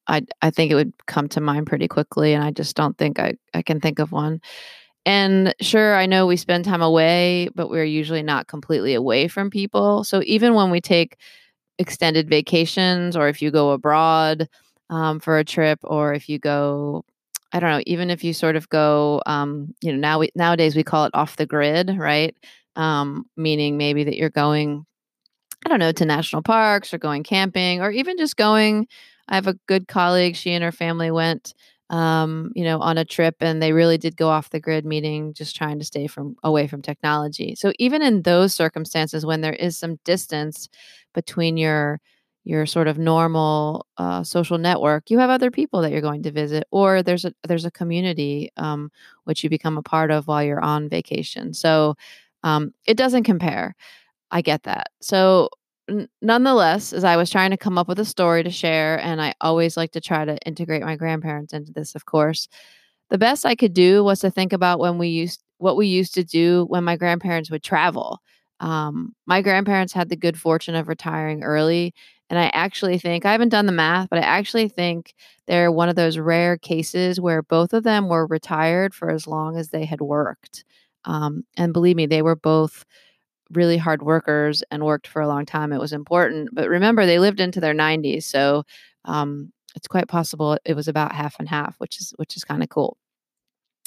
I 0.08 0.23
I 0.40 0.50
think 0.50 0.70
it 0.70 0.76
would 0.76 0.92
come 1.06 1.28
to 1.30 1.40
mind 1.40 1.66
pretty 1.66 1.88
quickly, 1.88 2.32
and 2.32 2.44
I 2.44 2.50
just 2.52 2.76
don't 2.76 2.96
think 2.96 3.18
I 3.18 3.35
I 3.54 3.62
can 3.62 3.80
think 3.80 3.99
of 3.99 4.12
one. 4.12 4.40
And 5.06 5.54
sure, 5.61 5.96
I 5.96 6.06
know 6.06 6.26
we 6.26 6.37
spend 6.37 6.64
time 6.66 6.82
away, 6.82 7.49
but 7.54 7.70
we're 7.70 7.85
usually 7.85 8.23
not 8.23 8.49
completely 8.49 8.94
away 8.94 9.28
from 9.28 9.50
people. 9.50 10.04
So 10.04 10.23
even 10.26 10.54
when 10.54 10.70
we 10.70 10.80
take 10.80 11.16
extended 11.78 12.28
vacations, 12.30 13.16
or 13.16 13.28
if 13.28 13.42
you 13.42 13.50
go 13.50 13.73
abroad 13.73 14.49
um, 14.90 15.20
for 15.20 15.38
a 15.38 15.44
trip, 15.44 15.80
or 15.85 16.14
if 16.14 16.28
you 16.28 16.38
go, 16.38 17.04
I 17.52 17.61
don't 17.61 17.70
know, 17.70 17.82
even 17.87 18.11
if 18.11 18.25
you 18.25 18.32
sort 18.35 18.56
of 18.56 18.68
go, 18.70 19.23
um, 19.26 19.75
you 19.82 19.92
know, 19.92 19.99
now 19.99 20.18
we 20.20 20.30
nowadays 20.37 20.76
we 20.76 20.85
call 20.85 21.06
it 21.06 21.12
off 21.14 21.37
the 21.37 21.46
grid, 21.46 21.96
right? 21.99 22.37
Um, 22.76 23.26
meaning 23.37 23.76
maybe 23.78 24.04
that 24.04 24.16
you're 24.16 24.30
going, 24.30 24.87
I 25.64 25.68
don't 25.68 25.80
know, 25.80 25.92
to 25.92 26.04
national 26.04 26.42
parks 26.42 26.95
or 26.95 26.99
going 26.99 27.23
camping, 27.25 27.80
or 27.83 27.90
even 27.90 28.16
just 28.18 28.37
going 28.37 28.87
I 29.28 29.35
have 29.35 29.49
a 29.49 29.54
good 29.66 29.88
colleague. 29.88 30.37
She 30.37 30.52
and 30.52 30.62
her 30.62 30.71
family 30.73 31.11
went, 31.11 31.52
um, 31.90 32.52
you 32.54 32.62
know, 32.64 32.78
on 32.80 32.97
a 32.99 33.04
trip, 33.04 33.37
and 33.40 33.61
they 33.62 33.73
really 33.73 33.99
did 33.99 34.16
go 34.16 34.28
off 34.28 34.50
the 34.50 34.61
grid, 34.61 34.85
meeting 34.87 35.35
just 35.35 35.56
trying 35.56 35.78
to 35.80 35.85
stay 35.85 36.06
from 36.06 36.37
away 36.45 36.68
from 36.68 36.83
technology. 36.83 37.54
So 37.56 37.73
even 37.78 38.02
in 38.02 38.23
those 38.23 38.54
circumstances, 38.54 39.26
when 39.26 39.40
there 39.40 39.52
is 39.54 39.78
some 39.78 39.99
distance 40.04 40.68
between 41.14 41.56
your 41.56 42.00
your 42.45 42.64
sort 42.64 42.87
of 42.87 42.97
normal 42.99 43.87
uh, 43.99 44.23
social 44.23 44.59
network, 44.59 45.11
you 45.11 45.18
have 45.18 45.30
other 45.30 45.50
people 45.50 45.83
that 45.83 45.90
you're 45.90 46.00
going 46.00 46.23
to 46.23 46.30
visit, 46.30 46.64
or 46.71 47.02
there's 47.02 47.25
a 47.25 47.33
there's 47.49 47.64
a 47.64 47.71
community 47.73 48.50
um, 48.56 48.90
which 49.25 49.42
you 49.42 49.50
become 49.50 49.76
a 49.76 49.83
part 49.83 50.11
of 50.12 50.28
while 50.28 50.45
you're 50.45 50.61
on 50.62 50.88
vacation. 50.88 51.52
So 51.54 51.97
um, 52.43 52.73
it 52.87 52.97
doesn't 52.97 53.25
compare. 53.25 53.75
I 54.31 54.43
get 54.43 54.64
that. 54.64 54.88
So 55.00 55.50
n- 55.88 56.09
nonetheless, 56.23 56.93
as 56.93 57.05
I 57.05 57.16
was 57.16 57.31
trying 57.31 57.50
to 57.50 57.57
come 57.57 57.78
up 57.78 57.88
with 57.88 57.99
a 57.99 58.05
story 58.05 58.43
to 58.45 58.50
share, 58.50 59.00
and 59.00 59.23
I 59.23 59.35
always 59.40 59.76
like 59.76 59.93
to 59.93 60.00
try 60.00 60.25
to 60.25 60.38
integrate 60.47 60.83
my 60.83 60.97
grandparents 60.97 61.52
into 61.52 61.73
this, 61.73 61.95
of 61.95 62.07
course, 62.07 62.49
the 63.11 63.19
best 63.19 63.47
I 63.47 63.55
could 63.55 63.73
do 63.75 64.02
was 64.05 64.21
to 64.21 64.31
think 64.31 64.52
about 64.52 64.81
when 64.81 64.99
we 64.99 65.09
used 65.09 65.43
what 65.59 65.76
we 65.76 65.87
used 65.87 66.14
to 66.14 66.25
do 66.25 66.66
when 66.69 66.85
my 66.85 66.97
grandparents 66.97 67.50
would 67.50 67.62
travel. 67.62 68.21
Um, 68.61 69.14
my 69.26 69.43
grandparents 69.43 69.93
had 69.93 70.09
the 70.09 70.16
good 70.16 70.38
fortune 70.38 70.75
of 70.75 70.88
retiring 70.88 71.43
early. 71.43 71.95
And 72.28 72.38
I 72.38 72.47
actually 72.49 72.99
think, 72.99 73.25
I 73.25 73.33
haven't 73.33 73.50
done 73.50 73.66
the 73.66 73.73
math, 73.73 74.09
but 74.11 74.19
I 74.19 74.23
actually 74.23 74.69
think 74.69 75.14
they're 75.47 75.71
one 75.71 75.88
of 75.88 75.97
those 75.97 76.19
rare 76.19 76.57
cases 76.59 77.21
where 77.21 77.43
both 77.43 77.73
of 77.73 77.85
them 77.85 78.09
were 78.09 78.26
retired 78.26 78.95
for 78.95 79.11
as 79.11 79.26
long 79.26 79.57
as 79.57 79.69
they 79.69 79.85
had 79.85 80.00
worked. 80.00 80.64
Um, 81.06 81.44
and 81.56 81.72
believe 81.72 81.96
me, 81.96 82.06
they 82.06 82.22
were 82.22 82.36
both 82.36 82.84
really 83.52 83.76
hard 83.76 84.02
workers 84.02 84.62
and 84.70 84.84
worked 84.84 85.06
for 85.06 85.22
a 85.22 85.28
long 85.28 85.46
time. 85.46 85.72
It 85.72 85.80
was 85.80 85.92
important. 85.92 86.50
But 86.52 86.68
remember, 86.68 87.06
they 87.06 87.18
lived 87.18 87.40
into 87.40 87.60
their 87.60 87.75
90s, 87.75 88.26
so 88.26 88.64
um, 89.04 89.52
it's 89.76 89.88
quite 89.88 90.08
possible 90.08 90.58
it 90.64 90.75
was 90.75 90.88
about 90.88 91.12
half 91.14 91.36
and 91.38 91.48
half, 91.48 91.76
which 91.78 92.00
is 92.00 92.12
which 92.16 92.36
is 92.36 92.44
kind 92.44 92.62
of 92.62 92.68
cool. 92.68 92.96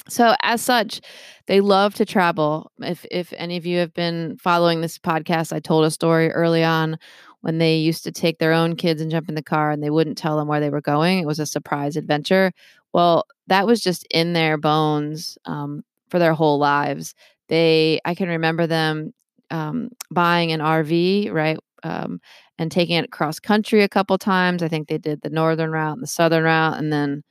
So 0.08 0.34
as 0.42 0.60
such, 0.62 1.00
they 1.46 1.60
love 1.60 1.94
to 1.94 2.04
travel. 2.06 2.72
If 2.80 3.04
if 3.10 3.32
any 3.36 3.56
of 3.56 3.66
you 3.66 3.78
have 3.78 3.92
been 3.94 4.38
following 4.38 4.80
this 4.80 4.98
podcast, 4.98 5.52
I 5.52 5.60
told 5.60 5.84
a 5.84 5.90
story 5.90 6.30
early 6.30 6.64
on 6.64 6.98
when 7.42 7.58
they 7.58 7.76
used 7.76 8.04
to 8.04 8.12
take 8.12 8.38
their 8.38 8.52
own 8.52 8.76
kids 8.76 9.00
and 9.00 9.10
jump 9.10 9.28
in 9.28 9.34
the 9.34 9.42
car 9.42 9.70
and 9.70 9.82
they 9.82 9.90
wouldn't 9.90 10.18
tell 10.18 10.36
them 10.36 10.48
where 10.48 10.60
they 10.60 10.70
were 10.70 10.80
going. 10.80 11.18
It 11.20 11.26
was 11.26 11.38
a 11.38 11.46
surprise 11.46 11.96
adventure. 11.96 12.52
Well, 12.92 13.24
that 13.46 13.66
was 13.66 13.80
just 13.80 14.06
in 14.10 14.32
their 14.32 14.58
bones 14.58 15.38
um, 15.44 15.82
for 16.10 16.18
their 16.18 16.34
whole 16.34 16.58
lives. 16.58 17.14
They, 17.48 18.00
I 18.04 18.14
can 18.14 18.28
remember 18.28 18.66
them 18.66 19.12
um, 19.50 19.90
buying 20.10 20.52
an 20.52 20.60
RV, 20.60 21.32
right? 21.32 21.58
Um, 21.82 22.20
and 22.58 22.70
taking 22.70 22.96
it 22.96 23.10
cross 23.10 23.38
country 23.38 23.82
a 23.82 23.88
couple 23.88 24.18
times. 24.18 24.62
I 24.62 24.68
think 24.68 24.88
they 24.88 24.98
did 24.98 25.22
the 25.22 25.30
northern 25.30 25.70
route 25.70 25.94
and 25.94 26.02
the 26.02 26.06
southern 26.06 26.44
route, 26.44 26.76
and 26.76 26.92
then 26.92 27.22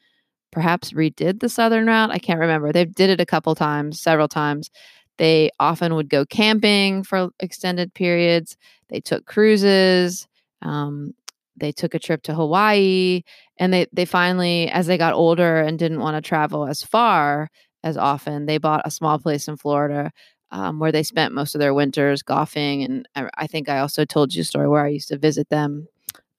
perhaps 0.52 0.92
redid 0.92 1.40
the 1.40 1.50
southern 1.50 1.86
route. 1.86 2.12
I 2.12 2.18
can't 2.18 2.40
remember. 2.40 2.72
They 2.72 2.86
did 2.86 3.10
it 3.10 3.22
a 3.22 3.26
couple 3.26 3.54
times, 3.56 4.02
several 4.02 4.28
times. 4.28 4.70
They 5.18 5.52
often 5.60 5.96
would 5.96 6.10
go 6.10 6.26
camping 6.26 7.04
for 7.04 7.30
extended 7.40 7.94
periods. 7.94 8.58
They 8.90 9.02
took 9.02 9.26
cruises. 9.26 10.28
Um, 10.62 11.14
they 11.58 11.72
took 11.72 11.94
a 11.94 12.00
trip 12.00 12.24
to 12.24 12.34
Hawaii, 12.34 13.22
and 13.58 13.74
they 13.74 13.86
they 13.94 14.06
finally, 14.06 14.70
as 14.70 14.88
they 14.88 14.98
got 14.98 15.14
older 15.14 15.58
and 15.58 15.78
didn't 15.78 16.00
want 16.00 16.16
to 16.16 16.28
travel 16.28 16.66
as 16.66 16.82
far 16.82 17.50
as 17.84 17.98
often, 17.98 18.46
they 18.46 18.58
bought 18.58 18.82
a 18.86 18.92
small 18.92 19.20
place 19.20 19.48
in 19.48 19.58
Florida 19.58 20.12
um, 20.52 20.80
where 20.80 20.92
they 20.92 21.04
spent 21.04 21.34
most 21.34 21.56
of 21.56 21.60
their 21.60 21.74
winters 21.74 22.24
golfing. 22.24 22.84
And 22.84 23.08
I, 23.16 23.30
I, 23.38 23.48
think 23.48 23.70
I 23.70 23.80
also 23.80 24.06
told 24.06 24.34
you 24.34 24.42
a 24.42 24.46
story 24.46 24.68
where 24.68 24.84
I 24.84 24.90
used 24.90 25.10
to 25.10 25.18
visit 25.18 25.50
them, 25.50 25.88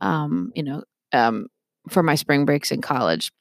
um, 0.00 0.52
you 0.54 0.62
know, 0.62 0.82
um, 1.12 1.47
for 1.88 2.02
my 2.02 2.14
spring 2.14 2.44
breaks 2.44 2.73
in 2.73 2.80
college. 2.80 3.32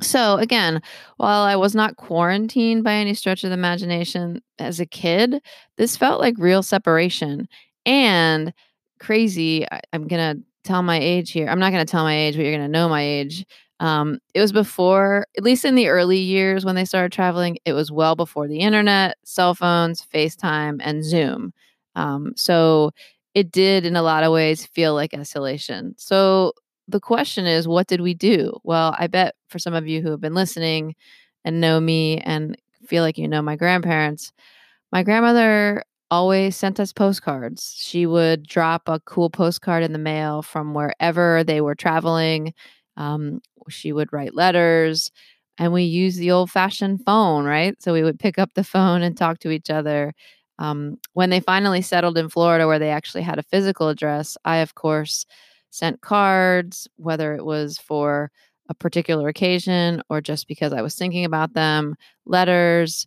So 0.00 0.36
again, 0.36 0.80
while 1.18 1.42
I 1.42 1.56
was 1.56 1.74
not 1.74 1.96
quarantined 1.96 2.84
by 2.84 2.94
any 2.94 3.14
stretch 3.14 3.44
of 3.44 3.50
the 3.50 3.54
imagination 3.54 4.42
as 4.58 4.80
a 4.80 4.86
kid, 4.86 5.42
this 5.76 5.96
felt 5.96 6.20
like 6.20 6.34
real 6.38 6.62
separation 6.62 7.48
and 7.84 8.52
crazy. 8.98 9.70
I, 9.70 9.80
I'm 9.92 10.06
gonna 10.06 10.36
tell 10.64 10.82
my 10.82 10.98
age 10.98 11.32
here. 11.32 11.48
I'm 11.48 11.58
not 11.58 11.72
gonna 11.72 11.84
tell 11.84 12.04
my 12.04 12.16
age, 12.16 12.36
but 12.36 12.44
you're 12.44 12.54
gonna 12.54 12.68
know 12.68 12.88
my 12.88 13.02
age. 13.02 13.44
Um, 13.80 14.18
it 14.34 14.40
was 14.40 14.52
before, 14.52 15.26
at 15.38 15.44
least 15.44 15.64
in 15.64 15.74
the 15.74 15.88
early 15.88 16.18
years 16.18 16.64
when 16.64 16.76
they 16.76 16.84
started 16.84 17.12
traveling, 17.12 17.58
it 17.64 17.72
was 17.72 17.90
well 17.90 18.14
before 18.16 18.48
the 18.48 18.60
internet, 18.60 19.16
cell 19.24 19.54
phones, 19.54 20.06
FaceTime, 20.14 20.80
and 20.84 21.04
Zoom. 21.04 21.52
Um, 21.96 22.32
so 22.36 22.92
it 23.34 23.50
did, 23.50 23.86
in 23.86 23.96
a 23.96 24.02
lot 24.02 24.24
of 24.24 24.32
ways, 24.32 24.66
feel 24.66 24.94
like 24.94 25.14
isolation. 25.14 25.94
So 25.98 26.52
the 26.88 27.00
question 27.00 27.46
is, 27.46 27.66
what 27.68 27.86
did 27.86 28.02
we 28.02 28.14
do? 28.14 28.58
Well, 28.64 28.94
I 28.98 29.06
bet 29.06 29.34
for 29.48 29.58
some 29.58 29.74
of 29.74 29.88
you 29.88 30.02
who 30.02 30.10
have 30.10 30.20
been 30.20 30.34
listening 30.34 30.94
and 31.44 31.60
know 31.60 31.80
me 31.80 32.18
and 32.18 32.56
feel 32.86 33.02
like 33.02 33.18
you 33.18 33.28
know 33.28 33.42
my 33.42 33.56
grandparents, 33.56 34.32
my 34.92 35.02
grandmother 35.02 35.84
always 36.10 36.56
sent 36.56 36.80
us 36.80 36.92
postcards. 36.92 37.74
She 37.78 38.06
would 38.06 38.46
drop 38.46 38.88
a 38.88 39.00
cool 39.00 39.30
postcard 39.30 39.82
in 39.84 39.92
the 39.92 39.98
mail 39.98 40.42
from 40.42 40.74
wherever 40.74 41.44
they 41.44 41.60
were 41.60 41.74
traveling. 41.76 42.52
Um, 42.96 43.40
she 43.68 43.92
would 43.92 44.12
write 44.12 44.34
letters 44.34 45.10
and 45.58 45.72
we 45.72 45.82
used 45.84 46.18
the 46.18 46.30
old 46.30 46.50
fashioned 46.50 47.04
phone, 47.04 47.44
right? 47.44 47.80
So 47.82 47.92
we 47.92 48.02
would 48.02 48.18
pick 48.18 48.38
up 48.38 48.54
the 48.54 48.64
phone 48.64 49.02
and 49.02 49.16
talk 49.16 49.38
to 49.40 49.50
each 49.50 49.70
other. 49.70 50.14
Um, 50.58 50.98
when 51.14 51.30
they 51.30 51.40
finally 51.40 51.82
settled 51.82 52.18
in 52.18 52.28
Florida, 52.28 52.66
where 52.66 52.78
they 52.78 52.90
actually 52.90 53.22
had 53.22 53.38
a 53.38 53.42
physical 53.42 53.88
address, 53.88 54.36
I, 54.44 54.58
of 54.58 54.74
course, 54.74 55.26
sent 55.70 56.00
cards, 56.00 56.88
whether 56.96 57.34
it 57.34 57.44
was 57.44 57.78
for 57.78 58.30
a 58.68 58.74
particular 58.74 59.28
occasion 59.28 60.02
or 60.08 60.20
just 60.20 60.46
because 60.48 60.72
I 60.72 60.82
was 60.82 60.94
thinking 60.94 61.24
about 61.24 61.54
them, 61.54 61.96
letters. 62.26 63.06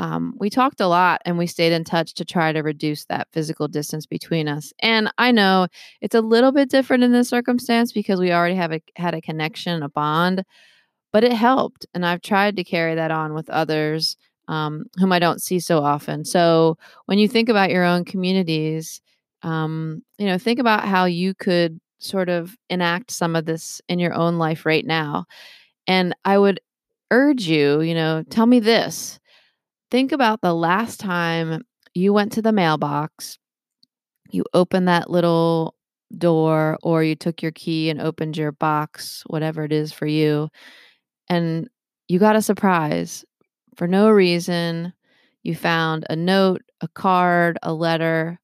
Um, 0.00 0.32
we 0.38 0.48
talked 0.48 0.80
a 0.80 0.86
lot 0.86 1.20
and 1.26 1.36
we 1.36 1.46
stayed 1.46 1.74
in 1.74 1.84
touch 1.84 2.14
to 2.14 2.24
try 2.24 2.52
to 2.52 2.62
reduce 2.62 3.04
that 3.04 3.28
physical 3.32 3.68
distance 3.68 4.06
between 4.06 4.48
us. 4.48 4.72
And 4.80 5.12
I 5.18 5.30
know 5.30 5.66
it's 6.00 6.14
a 6.14 6.22
little 6.22 6.52
bit 6.52 6.70
different 6.70 7.04
in 7.04 7.12
this 7.12 7.28
circumstance 7.28 7.92
because 7.92 8.18
we 8.18 8.32
already 8.32 8.54
have 8.54 8.72
a, 8.72 8.80
had 8.96 9.14
a 9.14 9.20
connection, 9.20 9.82
a 9.82 9.90
bond, 9.90 10.42
but 11.12 11.22
it 11.22 11.34
helped. 11.34 11.84
And 11.92 12.06
I've 12.06 12.22
tried 12.22 12.56
to 12.56 12.64
carry 12.64 12.94
that 12.94 13.10
on 13.10 13.34
with 13.34 13.50
others 13.50 14.16
um, 14.48 14.86
whom 14.96 15.12
I 15.12 15.18
don't 15.18 15.42
see 15.42 15.60
so 15.60 15.82
often. 15.82 16.24
So 16.24 16.78
when 17.04 17.18
you 17.18 17.28
think 17.28 17.50
about 17.50 17.70
your 17.70 17.84
own 17.84 18.06
communities, 18.06 19.02
um, 19.42 20.02
you 20.16 20.24
know, 20.24 20.38
think 20.38 20.58
about 20.58 20.88
how 20.88 21.04
you 21.04 21.34
could 21.34 21.78
sort 21.98 22.30
of 22.30 22.56
enact 22.70 23.10
some 23.10 23.36
of 23.36 23.44
this 23.44 23.82
in 23.86 23.98
your 23.98 24.14
own 24.14 24.38
life 24.38 24.64
right 24.64 24.86
now. 24.86 25.26
And 25.86 26.16
I 26.24 26.38
would 26.38 26.58
urge 27.10 27.46
you, 27.46 27.82
you 27.82 27.94
know, 27.94 28.24
tell 28.30 28.46
me 28.46 28.60
this 28.60 29.19
Think 29.90 30.12
about 30.12 30.40
the 30.40 30.54
last 30.54 31.00
time 31.00 31.62
you 31.94 32.12
went 32.12 32.32
to 32.32 32.42
the 32.42 32.52
mailbox, 32.52 33.38
you 34.30 34.44
opened 34.54 34.88
that 34.88 35.10
little 35.10 35.74
door, 36.18 36.78
or 36.82 37.04
you 37.04 37.16
took 37.16 37.42
your 37.42 37.52
key 37.52 37.90
and 37.90 38.00
opened 38.00 38.36
your 38.36 38.52
box, 38.52 39.24
whatever 39.28 39.64
it 39.64 39.72
is 39.72 39.92
for 39.92 40.06
you, 40.06 40.48
and 41.28 41.68
you 42.08 42.18
got 42.18 42.36
a 42.36 42.42
surprise 42.42 43.24
for 43.76 43.88
no 43.88 44.10
reason. 44.10 44.92
You 45.44 45.54
found 45.56 46.06
a 46.10 46.16
note, 46.16 46.62
a 46.82 46.88
card, 46.88 47.58
a 47.62 47.72
letter. 47.74 48.40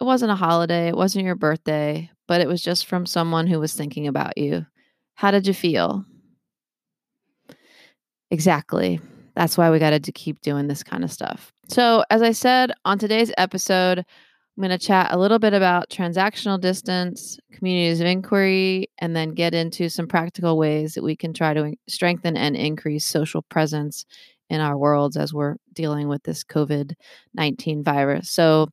It 0.00 0.04
wasn't 0.04 0.32
a 0.32 0.36
holiday, 0.36 0.88
it 0.88 0.96
wasn't 0.96 1.26
your 1.26 1.36
birthday, 1.36 2.10
but 2.28 2.40
it 2.40 2.48
was 2.48 2.62
just 2.62 2.86
from 2.86 3.06
someone 3.06 3.46
who 3.46 3.60
was 3.60 3.74
thinking 3.74 4.06
about 4.06 4.38
you. 4.38 4.66
How 5.14 5.30
did 5.30 5.46
you 5.46 5.54
feel? 5.54 6.04
Exactly. 8.30 9.00
That's 9.34 9.58
why 9.58 9.70
we 9.70 9.78
got 9.78 10.02
to 10.02 10.12
keep 10.12 10.40
doing 10.40 10.68
this 10.68 10.82
kind 10.82 11.04
of 11.04 11.12
stuff. 11.12 11.52
So, 11.68 12.04
as 12.10 12.22
I 12.22 12.32
said 12.32 12.72
on 12.84 12.98
today's 12.98 13.32
episode, 13.36 13.98
I'm 13.98 14.62
going 14.62 14.70
to 14.70 14.78
chat 14.78 15.08
a 15.10 15.18
little 15.18 15.40
bit 15.40 15.52
about 15.52 15.90
transactional 15.90 16.60
distance, 16.60 17.38
communities 17.52 18.00
of 18.00 18.06
inquiry, 18.06 18.88
and 18.98 19.16
then 19.16 19.30
get 19.30 19.54
into 19.54 19.88
some 19.88 20.06
practical 20.06 20.56
ways 20.56 20.94
that 20.94 21.02
we 21.02 21.16
can 21.16 21.32
try 21.32 21.54
to 21.54 21.74
strengthen 21.88 22.36
and 22.36 22.54
increase 22.54 23.04
social 23.04 23.42
presence 23.42 24.04
in 24.50 24.60
our 24.60 24.76
worlds 24.78 25.16
as 25.16 25.34
we're 25.34 25.56
dealing 25.72 26.06
with 26.06 26.22
this 26.22 26.44
COVID 26.44 26.92
19 27.34 27.82
virus. 27.82 28.30
So, 28.30 28.68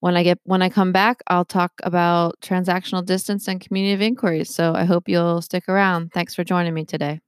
when 0.00 0.16
I 0.16 0.22
get 0.22 0.38
when 0.44 0.62
I 0.62 0.68
come 0.68 0.92
back, 0.92 1.22
I'll 1.26 1.44
talk 1.44 1.72
about 1.82 2.40
transactional 2.40 3.04
distance 3.04 3.48
and 3.48 3.60
community 3.60 3.94
of 3.94 4.00
inquiry. 4.00 4.44
So 4.44 4.74
I 4.74 4.84
hope 4.84 5.08
you'll 5.08 5.42
stick 5.42 5.68
around. 5.68 6.12
Thanks 6.12 6.34
for 6.34 6.44
joining 6.44 6.74
me 6.74 6.84
today. 6.84 7.20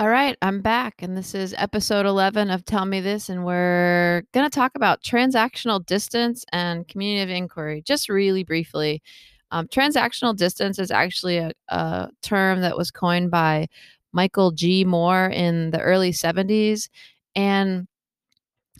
All 0.00 0.08
right, 0.08 0.38
I'm 0.42 0.60
back, 0.60 1.02
and 1.02 1.16
this 1.16 1.34
is 1.34 1.56
episode 1.58 2.06
11 2.06 2.50
of 2.52 2.64
Tell 2.64 2.84
Me 2.84 3.00
This, 3.00 3.28
and 3.28 3.44
we're 3.44 4.22
going 4.32 4.48
to 4.48 4.54
talk 4.54 4.76
about 4.76 5.02
transactional 5.02 5.84
distance 5.84 6.44
and 6.52 6.86
community 6.86 7.20
of 7.28 7.36
inquiry, 7.36 7.82
just 7.84 8.08
really 8.08 8.44
briefly. 8.44 9.02
Um, 9.50 9.66
transactional 9.66 10.36
distance 10.36 10.78
is 10.78 10.92
actually 10.92 11.38
a, 11.38 11.50
a 11.70 12.10
term 12.22 12.60
that 12.60 12.76
was 12.76 12.92
coined 12.92 13.32
by 13.32 13.66
Michael 14.12 14.52
G. 14.52 14.84
Moore 14.84 15.26
in 15.30 15.72
the 15.72 15.80
early 15.80 16.12
70s, 16.12 16.88
and 17.34 17.88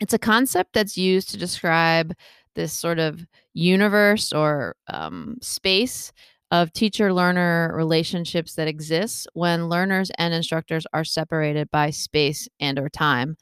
it's 0.00 0.14
a 0.14 0.20
concept 0.20 0.72
that's 0.72 0.96
used 0.96 1.30
to 1.30 1.36
describe 1.36 2.14
this 2.54 2.72
sort 2.72 3.00
of 3.00 3.26
universe 3.54 4.32
or 4.32 4.76
um, 4.86 5.36
space 5.42 6.12
of 6.50 6.72
teacher 6.72 7.12
learner 7.12 7.72
relationships 7.74 8.54
that 8.54 8.68
exists 8.68 9.26
when 9.34 9.68
learners 9.68 10.10
and 10.18 10.32
instructors 10.32 10.86
are 10.92 11.04
separated 11.04 11.70
by 11.70 11.90
space 11.90 12.48
and 12.60 12.78
or 12.78 12.88
time. 12.88 13.36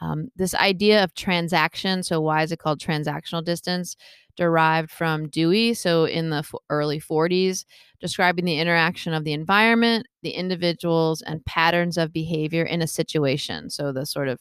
Um, 0.00 0.28
this 0.36 0.54
idea 0.54 1.04
of 1.04 1.14
transaction 1.14 2.02
so 2.02 2.18
why 2.20 2.42
is 2.42 2.50
it 2.50 2.58
called 2.58 2.80
transactional 2.80 3.44
distance 3.44 3.94
derived 4.38 4.90
from 4.90 5.28
dewey 5.28 5.74
so 5.74 6.06
in 6.06 6.30
the 6.30 6.38
f- 6.38 6.54
early 6.70 6.98
40s 6.98 7.66
describing 8.00 8.46
the 8.46 8.58
interaction 8.58 9.12
of 9.12 9.24
the 9.24 9.34
environment 9.34 10.06
the 10.22 10.30
individuals 10.30 11.20
and 11.20 11.44
patterns 11.44 11.98
of 11.98 12.12
behavior 12.12 12.62
in 12.64 12.80
a 12.80 12.86
situation. 12.86 13.68
So 13.68 13.92
the 13.92 14.06
sort 14.06 14.28
of 14.28 14.40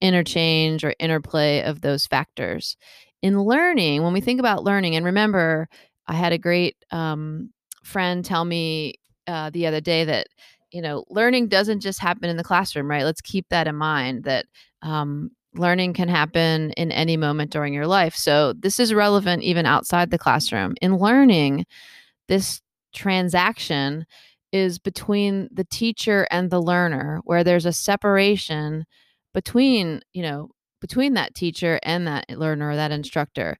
interchange 0.00 0.84
or 0.84 0.94
interplay 0.98 1.62
of 1.62 1.80
those 1.80 2.06
factors. 2.06 2.76
In 3.22 3.42
learning 3.42 4.02
when 4.02 4.12
we 4.12 4.20
think 4.20 4.38
about 4.38 4.64
learning 4.64 4.96
and 4.96 5.04
remember 5.06 5.68
I 6.06 6.14
had 6.14 6.32
a 6.32 6.38
great 6.38 6.76
um, 6.90 7.50
friend 7.82 8.24
tell 8.24 8.44
me 8.44 8.94
uh, 9.26 9.50
the 9.50 9.66
other 9.66 9.80
day 9.80 10.04
that 10.04 10.26
you 10.72 10.82
know 10.82 11.04
learning 11.08 11.48
doesn't 11.48 11.80
just 11.80 12.00
happen 12.00 12.28
in 12.28 12.36
the 12.36 12.44
classroom 12.44 12.90
right? 12.90 13.04
Let's 13.04 13.20
keep 13.20 13.46
that 13.50 13.66
in 13.66 13.76
mind 13.76 14.24
that 14.24 14.46
um, 14.82 15.30
learning 15.54 15.94
can 15.94 16.08
happen 16.08 16.72
in 16.72 16.90
any 16.92 17.16
moment 17.16 17.50
during 17.50 17.72
your 17.72 17.86
life. 17.86 18.14
So 18.14 18.52
this 18.54 18.80
is 18.80 18.92
relevant 18.92 19.42
even 19.42 19.66
outside 19.66 20.10
the 20.10 20.18
classroom. 20.18 20.74
In 20.82 20.96
learning 20.96 21.64
this 22.28 22.60
transaction 22.94 24.06
is 24.52 24.78
between 24.78 25.48
the 25.52 25.64
teacher 25.64 26.26
and 26.30 26.50
the 26.50 26.60
learner 26.62 27.20
where 27.24 27.44
there's 27.44 27.66
a 27.66 27.72
separation 27.72 28.84
between 29.32 30.00
you 30.12 30.22
know 30.22 30.50
between 30.80 31.14
that 31.14 31.34
teacher 31.34 31.80
and 31.82 32.06
that 32.06 32.28
learner 32.30 32.70
or 32.70 32.76
that 32.76 32.92
instructor. 32.92 33.56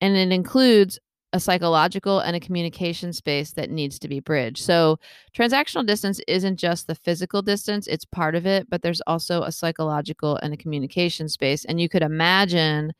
And 0.00 0.16
it 0.16 0.30
includes 0.30 0.98
a 1.32 1.40
psychological 1.40 2.20
and 2.20 2.34
a 2.34 2.40
communication 2.40 3.12
space 3.12 3.52
that 3.52 3.70
needs 3.70 3.98
to 3.98 4.08
be 4.08 4.20
bridged. 4.20 4.62
So, 4.64 4.98
transactional 5.36 5.86
distance 5.86 6.20
isn't 6.26 6.56
just 6.56 6.86
the 6.86 6.94
physical 6.94 7.42
distance, 7.42 7.86
it's 7.86 8.04
part 8.04 8.34
of 8.34 8.46
it, 8.46 8.68
but 8.70 8.82
there's 8.82 9.02
also 9.02 9.42
a 9.42 9.52
psychological 9.52 10.36
and 10.36 10.54
a 10.54 10.56
communication 10.56 11.28
space. 11.28 11.64
And 11.66 11.80
you 11.80 11.88
could 11.88 12.02
imagine 12.02 12.92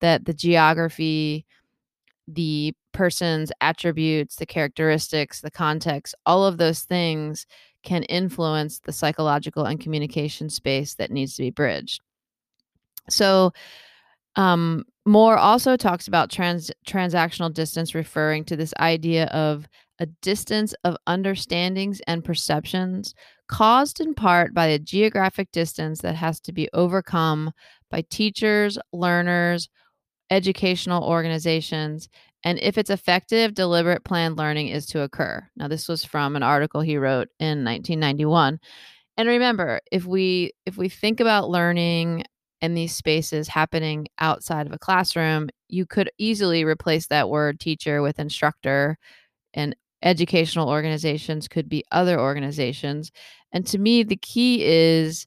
that 0.00 0.26
the 0.26 0.34
geography, 0.34 1.46
the 2.28 2.74
person's 2.92 3.50
attributes, 3.60 4.36
the 4.36 4.46
characteristics, 4.46 5.40
the 5.40 5.50
context, 5.50 6.14
all 6.26 6.44
of 6.44 6.58
those 6.58 6.80
things 6.80 7.46
can 7.82 8.02
influence 8.04 8.80
the 8.80 8.92
psychological 8.92 9.64
and 9.64 9.80
communication 9.80 10.50
space 10.50 10.94
that 10.94 11.10
needs 11.10 11.34
to 11.36 11.42
be 11.42 11.50
bridged. 11.50 12.00
So, 13.08 13.52
um, 14.36 14.84
Moore 15.04 15.36
also 15.36 15.76
talks 15.76 16.06
about 16.06 16.30
trans- 16.30 16.70
transactional 16.86 17.52
distance, 17.52 17.94
referring 17.94 18.44
to 18.44 18.56
this 18.56 18.72
idea 18.78 19.26
of 19.26 19.68
a 19.98 20.06
distance 20.06 20.74
of 20.84 20.96
understandings 21.06 22.00
and 22.06 22.24
perceptions 22.24 23.14
caused 23.48 24.00
in 24.00 24.14
part 24.14 24.54
by 24.54 24.66
a 24.66 24.78
geographic 24.78 25.50
distance 25.52 26.00
that 26.00 26.14
has 26.14 26.40
to 26.40 26.52
be 26.52 26.68
overcome 26.72 27.52
by 27.90 28.02
teachers, 28.10 28.78
learners, 28.92 29.68
educational 30.30 31.04
organizations, 31.04 32.08
and 32.44 32.58
if 32.60 32.76
it's 32.76 32.90
effective, 32.90 33.54
deliberate 33.54 34.04
planned 34.04 34.36
learning 34.36 34.68
is 34.68 34.86
to 34.86 35.02
occur. 35.02 35.46
Now, 35.56 35.68
this 35.68 35.88
was 35.88 36.04
from 36.04 36.34
an 36.34 36.42
article 36.42 36.80
he 36.80 36.96
wrote 36.96 37.28
in 37.38 37.64
1991. 37.64 38.58
And 39.16 39.28
remember, 39.28 39.80
if 39.92 40.04
we 40.06 40.52
if 40.66 40.76
we 40.76 40.88
think 40.88 41.20
about 41.20 41.50
learning 41.50 42.24
and 42.62 42.76
these 42.76 42.94
spaces 42.94 43.48
happening 43.48 44.06
outside 44.20 44.66
of 44.66 44.72
a 44.72 44.78
classroom, 44.78 45.50
you 45.68 45.84
could 45.84 46.10
easily 46.16 46.64
replace 46.64 47.08
that 47.08 47.28
word 47.28 47.58
teacher 47.58 48.00
with 48.00 48.20
instructor 48.20 48.96
and 49.52 49.74
educational 50.02 50.68
organizations 50.68 51.48
could 51.48 51.68
be 51.68 51.84
other 51.90 52.18
organizations. 52.18 53.10
And 53.52 53.66
to 53.66 53.78
me, 53.78 54.04
the 54.04 54.16
key 54.16 54.64
is 54.64 55.26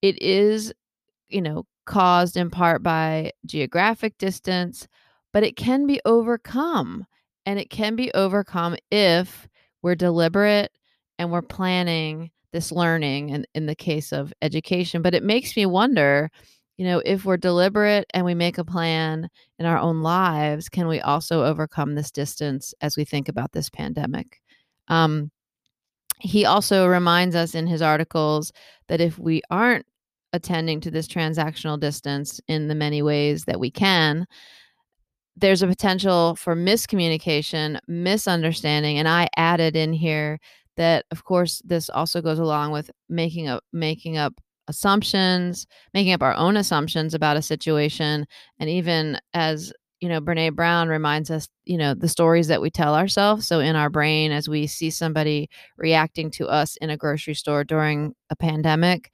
it 0.00 0.20
is, 0.22 0.72
you 1.28 1.42
know, 1.42 1.66
caused 1.86 2.36
in 2.36 2.50
part 2.50 2.82
by 2.82 3.32
geographic 3.46 4.16
distance, 4.16 4.86
but 5.32 5.42
it 5.42 5.56
can 5.56 5.86
be 5.86 6.00
overcome. 6.04 7.04
And 7.46 7.58
it 7.58 7.70
can 7.70 7.96
be 7.96 8.12
overcome 8.12 8.76
if 8.92 9.48
we're 9.82 9.94
deliberate 9.96 10.70
and 11.18 11.32
we're 11.32 11.42
planning 11.42 12.30
this 12.52 12.70
learning 12.70 13.30
in, 13.30 13.46
in 13.54 13.66
the 13.66 13.74
case 13.74 14.12
of 14.12 14.32
education. 14.42 15.02
But 15.02 15.14
it 15.14 15.22
makes 15.22 15.56
me 15.56 15.66
wonder 15.66 16.30
you 16.80 16.86
know, 16.86 17.02
if 17.04 17.26
we're 17.26 17.36
deliberate 17.36 18.06
and 18.14 18.24
we 18.24 18.32
make 18.32 18.56
a 18.56 18.64
plan 18.64 19.28
in 19.58 19.66
our 19.66 19.76
own 19.76 20.00
lives, 20.00 20.70
can 20.70 20.88
we 20.88 20.98
also 20.98 21.44
overcome 21.44 21.94
this 21.94 22.10
distance 22.10 22.72
as 22.80 22.96
we 22.96 23.04
think 23.04 23.28
about 23.28 23.52
this 23.52 23.68
pandemic? 23.68 24.40
Um, 24.88 25.30
he 26.20 26.46
also 26.46 26.86
reminds 26.86 27.36
us 27.36 27.54
in 27.54 27.66
his 27.66 27.82
articles 27.82 28.50
that 28.88 28.98
if 28.98 29.18
we 29.18 29.42
aren't 29.50 29.84
attending 30.32 30.80
to 30.80 30.90
this 30.90 31.06
transactional 31.06 31.78
distance 31.78 32.40
in 32.48 32.68
the 32.68 32.74
many 32.74 33.02
ways 33.02 33.44
that 33.44 33.60
we 33.60 33.70
can, 33.70 34.26
there's 35.36 35.60
a 35.60 35.66
potential 35.66 36.34
for 36.34 36.56
miscommunication, 36.56 37.78
misunderstanding. 37.88 38.96
And 38.96 39.06
I 39.06 39.28
added 39.36 39.76
in 39.76 39.92
here 39.92 40.38
that, 40.78 41.04
of 41.10 41.24
course, 41.24 41.60
this 41.62 41.90
also 41.90 42.22
goes 42.22 42.38
along 42.38 42.72
with 42.72 42.90
making 43.10 43.48
up 43.48 43.64
making 43.70 44.16
up 44.16 44.40
assumptions, 44.70 45.66
making 45.92 46.14
up 46.14 46.22
our 46.22 46.34
own 46.34 46.56
assumptions 46.56 47.12
about 47.12 47.36
a 47.36 47.42
situation, 47.42 48.26
and 48.58 48.70
even 48.70 49.18
as 49.34 49.72
you 50.00 50.08
know, 50.08 50.20
Brene 50.20 50.56
Brown 50.56 50.88
reminds 50.88 51.30
us, 51.30 51.46
you 51.64 51.76
know, 51.76 51.92
the 51.92 52.08
stories 52.08 52.48
that 52.48 52.62
we 52.62 52.70
tell 52.70 52.94
ourselves. 52.94 53.46
So 53.46 53.60
in 53.60 53.76
our 53.76 53.90
brain, 53.90 54.32
as 54.32 54.48
we 54.48 54.66
see 54.66 54.90
somebody 54.90 55.50
reacting 55.76 56.30
to 56.32 56.48
us 56.48 56.76
in 56.76 56.88
a 56.88 56.96
grocery 56.96 57.34
store 57.34 57.64
during 57.64 58.14
a 58.30 58.36
pandemic, 58.36 59.10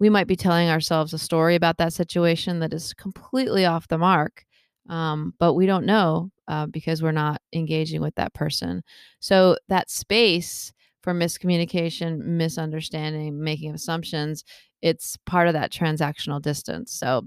we 0.00 0.10
might 0.10 0.26
be 0.26 0.36
telling 0.36 0.68
ourselves 0.68 1.12
a 1.12 1.18
story 1.18 1.54
about 1.54 1.78
that 1.78 1.92
situation 1.92 2.58
that 2.58 2.74
is 2.74 2.92
completely 2.92 3.64
off 3.64 3.88
the 3.88 3.98
mark. 3.98 4.44
Um, 4.88 5.32
but 5.38 5.54
we 5.54 5.66
don't 5.66 5.86
know 5.86 6.30
uh, 6.48 6.66
because 6.66 7.02
we're 7.02 7.12
not 7.12 7.40
engaging 7.52 8.00
with 8.00 8.14
that 8.16 8.34
person. 8.34 8.82
So 9.20 9.56
that 9.68 9.90
space 9.90 10.72
for 11.02 11.14
miscommunication, 11.14 12.18
misunderstanding, 12.18 13.42
making 13.42 13.74
assumptions 13.74 14.44
it's 14.86 15.16
part 15.26 15.48
of 15.48 15.54
that 15.54 15.72
transactional 15.72 16.40
distance. 16.40 16.92
So, 16.92 17.26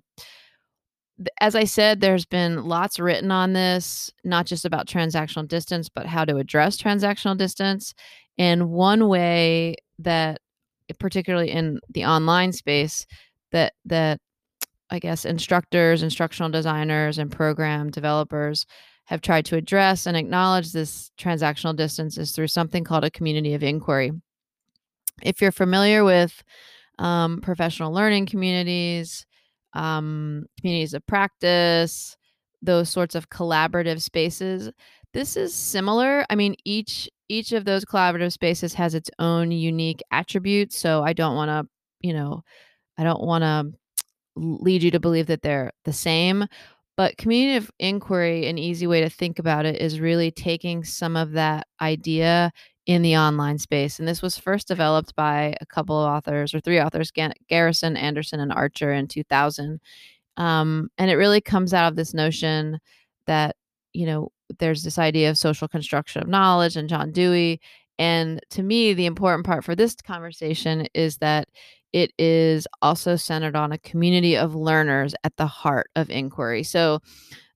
as 1.42 1.54
I 1.54 1.66
said, 1.66 2.00
there's 2.00 2.26
been 2.26 2.64
lots 2.64 2.98
written 2.98 3.30
on 3.30 3.52
this, 3.52 4.10
not 4.24 4.46
just 4.46 4.64
about 4.64 4.88
transactional 4.88 5.46
distance, 5.46 5.90
but 5.90 6.06
how 6.06 6.24
to 6.24 6.38
address 6.38 6.78
transactional 6.78 7.38
distance. 7.38 7.94
And 8.38 8.70
one 8.70 9.10
way 9.10 9.76
that, 10.00 10.40
particularly 10.98 11.52
in 11.52 11.82
the 11.90 12.06
online 12.06 12.54
space, 12.54 13.06
that 13.52 13.74
that 13.86 14.22
I 14.90 15.00
guess 15.00 15.26
instructors, 15.26 16.02
instructional 16.02 16.50
designers, 16.50 17.18
and 17.18 17.30
program 17.30 17.92
developers 17.92 18.66
have 19.06 19.20
tried 19.20 19.46
to 19.48 19.58
address 19.58 20.06
and 20.06 20.16
acknowledge 20.16 20.72
this 20.72 21.12
transactional 21.20 21.76
distance 21.76 22.18
is 22.18 22.32
through 22.32 22.48
something 22.48 22.86
called 22.86 23.04
a 23.04 23.12
community 23.12 23.54
of 23.54 23.64
inquiry. 23.64 24.14
If 25.22 25.42
you're 25.42 25.52
familiar 25.52 26.06
with 26.06 26.42
um, 27.00 27.42
professional 27.42 27.92
learning 27.92 28.28
communities, 28.28 29.26
um, 29.74 30.46
communities 30.60 30.94
of 30.94 31.06
practice, 31.08 32.16
those 32.62 32.90
sorts 32.90 33.16
of 33.16 33.30
collaborative 33.30 34.02
spaces. 34.02 34.70
This 35.14 35.36
is 35.36 35.56
similar. 35.56 36.26
I 36.30 36.36
mean, 36.36 36.56
each 36.66 37.10
each 37.30 37.52
of 37.54 37.66
those 37.66 37.86
collaborative 37.86 38.32
spaces 38.32 38.74
has 38.76 38.94
its 38.94 39.10
own 39.18 39.52
unique 39.52 40.02
attributes. 40.12 40.78
So 40.78 41.04
I 41.04 41.14
don't 41.14 41.36
want 41.36 41.50
to, 41.50 41.70
you 42.02 42.14
know, 42.14 42.44
I 42.98 43.04
don't 43.04 43.24
want 43.24 43.44
to 43.44 43.72
lead 44.36 44.84
you 44.84 44.92
to 44.92 45.00
believe 45.00 45.28
that 45.28 45.42
they're 45.42 45.72
the 45.86 45.94
same, 45.94 46.46
But 47.00 47.16
community 47.16 47.56
of 47.56 47.72
inquiry, 47.80 48.48
an 48.48 48.58
easy 48.58 48.86
way 48.86 49.00
to 49.00 49.10
think 49.10 49.40
about 49.40 49.66
it 49.66 49.82
is 49.82 50.02
really 50.02 50.32
taking 50.32 50.84
some 50.84 51.16
of 51.16 51.32
that 51.32 51.66
idea 51.80 52.52
in 52.86 53.02
the 53.02 53.18
online 53.18 53.60
space. 53.60 54.00
And 54.00 54.08
this 54.08 54.22
was 54.22 54.38
first 54.38 54.68
developed 54.68 55.16
by 55.16 55.56
a 55.62 55.66
couple 55.66 56.00
of 56.00 56.10
authors 56.10 56.54
or 56.54 56.60
three 56.60 56.80
authors, 56.80 57.12
Garrison, 57.48 57.98
Anderson, 57.98 58.40
and 58.40 58.52
Archer 58.52 58.92
in 58.92 59.08
2000. 59.08 59.80
Um, 60.38 60.90
and 60.98 61.12
it 61.12 61.16
really 61.16 61.42
comes 61.42 61.74
out 61.74 61.90
of 61.92 61.96
this 61.96 62.14
notion 62.14 62.80
that, 63.28 63.56
you 63.94 64.06
know, 64.06 64.32
there's 64.58 64.84
this 64.84 64.98
idea 64.98 65.30
of 65.30 65.38
social 65.38 65.68
construction 65.68 66.22
of 66.22 66.28
knowledge 66.28 66.76
and 66.76 66.90
John 66.90 67.12
Dewey. 67.12 67.62
And 68.00 68.40
to 68.52 68.64
me, 68.64 68.94
the 68.94 69.06
important 69.06 69.46
part 69.46 69.64
for 69.64 69.76
this 69.76 69.96
conversation 69.96 70.88
is 70.94 71.18
that 71.18 71.50
it 71.92 72.12
is 72.18 72.68
also 72.82 73.16
centered 73.16 73.56
on 73.56 73.72
a 73.72 73.78
community 73.80 74.38
of 74.38 74.56
learners 74.56 75.14
at 75.24 75.36
the 75.38 75.48
heart 75.48 75.90
of 75.96 76.10
inquiry. 76.10 76.64
So, 76.64 77.02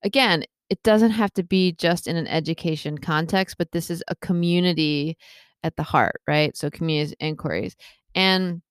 again, 0.03 0.43
it 0.73 0.81
doesn't 0.81 1.11
have 1.11 1.31
to 1.31 1.43
be 1.43 1.71
just 1.73 2.07
in 2.07 2.15
an 2.15 2.25
education 2.25 2.97
context, 2.97 3.59
but 3.59 3.71
this 3.71 3.91
is 3.91 4.03
a 4.07 4.15
community 4.15 5.15
at 5.61 5.75
the 5.75 5.83
heart, 5.83 6.19
right? 6.27 6.57
So, 6.57 6.71
community 6.71 7.15
inquiries. 7.19 7.75
And 8.15 8.63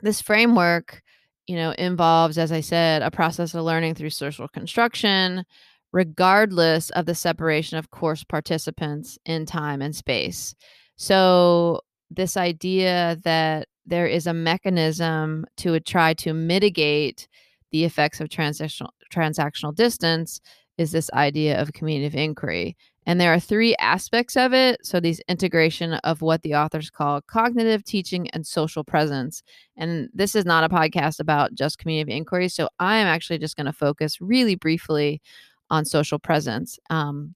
this 0.00 0.22
framework, 0.22 1.02
you 1.46 1.56
know, 1.56 1.72
involves, 1.72 2.38
as 2.38 2.52
I 2.52 2.62
said, 2.62 3.02
a 3.02 3.10
process 3.10 3.52
of 3.52 3.64
learning 3.64 3.96
through 3.96 4.08
social 4.08 4.48
construction, 4.48 5.44
regardless 5.92 6.88
of 6.88 7.04
the 7.04 7.14
separation 7.14 7.76
of 7.76 7.90
course 7.90 8.24
participants 8.24 9.18
in 9.26 9.44
time 9.44 9.82
and 9.82 9.94
space. 9.94 10.54
So, 10.96 11.82
this 12.10 12.38
idea 12.38 13.18
that 13.24 13.68
there 13.84 14.06
is 14.06 14.26
a 14.26 14.32
mechanism 14.32 15.44
to 15.58 15.78
try 15.80 16.14
to 16.14 16.32
mitigate 16.32 17.28
the 17.72 17.84
effects 17.84 18.22
of 18.22 18.30
transactional 18.30 18.88
transactional 19.12 19.74
distance 19.74 20.40
is 20.80 20.92
this 20.92 21.10
idea 21.12 21.60
of 21.60 21.74
community 21.74 22.06
of 22.06 22.14
inquiry. 22.14 22.74
And 23.04 23.20
there 23.20 23.34
are 23.34 23.40
three 23.40 23.76
aspects 23.76 24.34
of 24.34 24.54
it. 24.54 24.84
So, 24.84 24.98
these 24.98 25.20
integration 25.28 25.94
of 25.94 26.22
what 26.22 26.40
the 26.42 26.54
authors 26.54 26.88
call 26.88 27.20
cognitive 27.20 27.84
teaching 27.84 28.30
and 28.30 28.46
social 28.46 28.82
presence. 28.82 29.42
And 29.76 30.08
this 30.14 30.34
is 30.34 30.46
not 30.46 30.64
a 30.64 30.74
podcast 30.74 31.20
about 31.20 31.54
just 31.54 31.78
community 31.78 32.10
of 32.10 32.16
inquiry. 32.16 32.48
So, 32.48 32.70
I 32.78 32.96
am 32.96 33.06
actually 33.06 33.38
just 33.38 33.56
going 33.56 33.66
to 33.66 33.74
focus 33.74 34.22
really 34.22 34.54
briefly 34.54 35.20
on 35.68 35.84
social 35.84 36.18
presence. 36.18 36.78
Um, 36.88 37.34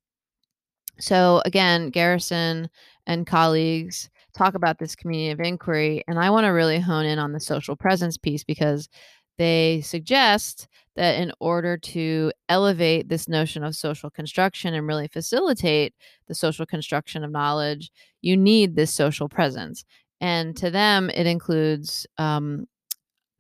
so, 0.99 1.43
again, 1.45 1.91
Garrison 1.91 2.71
and 3.07 3.27
colleagues 3.27 4.09
talk 4.35 4.55
about 4.55 4.79
this 4.79 4.97
community 4.97 5.31
of 5.33 5.41
inquiry. 5.41 6.03
And 6.09 6.19
I 6.19 6.31
want 6.31 6.45
to 6.45 6.49
really 6.49 6.81
hone 6.81 7.05
in 7.05 7.19
on 7.19 7.33
the 7.33 7.41
social 7.41 7.77
presence 7.77 8.17
piece 8.17 8.43
because 8.43 8.89
they 9.39 9.81
suggest 9.83 10.69
that 10.97 11.19
in 11.19 11.33
order 11.41 11.77
to 11.77 12.33
elevate 12.49 13.09
this 13.09 13.29
notion 13.29 13.65
of 13.65 13.75
social 13.75 14.11
construction 14.11 14.75
and 14.75 14.87
really 14.87 15.09
facilitate 15.09 15.95
the 16.29 16.35
social 16.35 16.65
construction 16.67 17.25
of 17.25 17.31
knowledge, 17.31 17.91
you 18.23 18.37
need 18.37 18.77
this 18.77 18.93
social 18.93 19.29
presence. 19.29 19.85
And 20.21 20.57
to 20.57 20.71
them, 20.71 21.11
it 21.11 21.27
includes 21.27 22.07
um, 22.17 22.67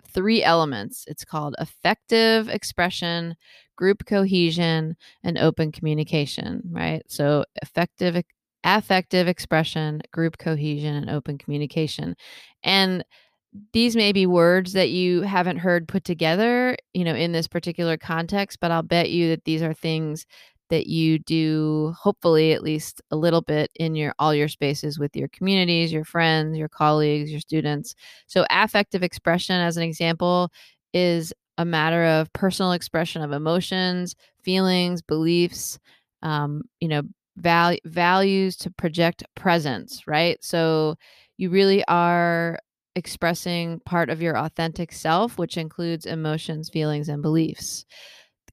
three 0.08 0.42
elements 0.42 1.04
it's 1.08 1.24
called 1.24 1.54
effective 1.58 2.48
expression, 2.48 3.36
group 3.76 4.04
cohesion, 4.06 4.96
and 5.22 5.38
open 5.38 5.72
communication, 5.72 6.62
right? 6.70 7.02
So, 7.08 7.44
effective 7.62 8.22
affective 8.64 9.28
expression, 9.28 10.00
group 10.10 10.38
cohesion, 10.38 10.94
and 10.94 11.10
open 11.10 11.38
communication. 11.38 12.16
And 12.62 13.04
these 13.72 13.94
may 13.94 14.12
be 14.12 14.26
words 14.26 14.72
that 14.72 14.90
you 14.90 15.22
haven't 15.22 15.58
heard 15.58 15.86
put 15.88 16.04
together, 16.04 16.76
you 16.92 17.04
know, 17.04 17.14
in 17.14 17.32
this 17.32 17.46
particular 17.46 17.96
context, 17.96 18.58
but 18.60 18.70
I'll 18.70 18.82
bet 18.82 19.10
you 19.10 19.28
that 19.30 19.44
these 19.44 19.62
are 19.62 19.74
things 19.74 20.26
that 20.70 20.86
you 20.86 21.18
do 21.18 21.94
hopefully 21.96 22.52
at 22.52 22.62
least 22.62 23.00
a 23.10 23.16
little 23.16 23.42
bit 23.42 23.70
in 23.76 23.94
your 23.94 24.14
all 24.18 24.34
your 24.34 24.48
spaces 24.48 24.98
with 24.98 25.14
your 25.14 25.28
communities, 25.28 25.92
your 25.92 26.04
friends, 26.04 26.56
your 26.58 26.68
colleagues, 26.68 27.30
your 27.30 27.40
students. 27.40 27.94
So 28.26 28.46
affective 28.50 29.02
expression 29.02 29.56
as 29.56 29.76
an 29.76 29.82
example 29.82 30.50
is 30.92 31.32
a 31.58 31.64
matter 31.64 32.04
of 32.04 32.32
personal 32.32 32.72
expression 32.72 33.22
of 33.22 33.30
emotions, 33.32 34.16
feelings, 34.42 35.02
beliefs, 35.02 35.78
um, 36.22 36.62
you 36.80 36.88
know, 36.88 37.02
val- 37.36 37.76
values 37.84 38.56
to 38.56 38.70
project 38.70 39.22
presence, 39.36 40.06
right? 40.06 40.42
So 40.42 40.96
you 41.36 41.50
really 41.50 41.84
are 41.86 42.58
expressing 42.96 43.80
part 43.80 44.10
of 44.10 44.22
your 44.22 44.36
authentic 44.36 44.92
self, 44.92 45.38
which 45.38 45.56
includes 45.56 46.06
emotions, 46.06 46.68
feelings, 46.68 47.08
and 47.08 47.22
beliefs. 47.22 47.84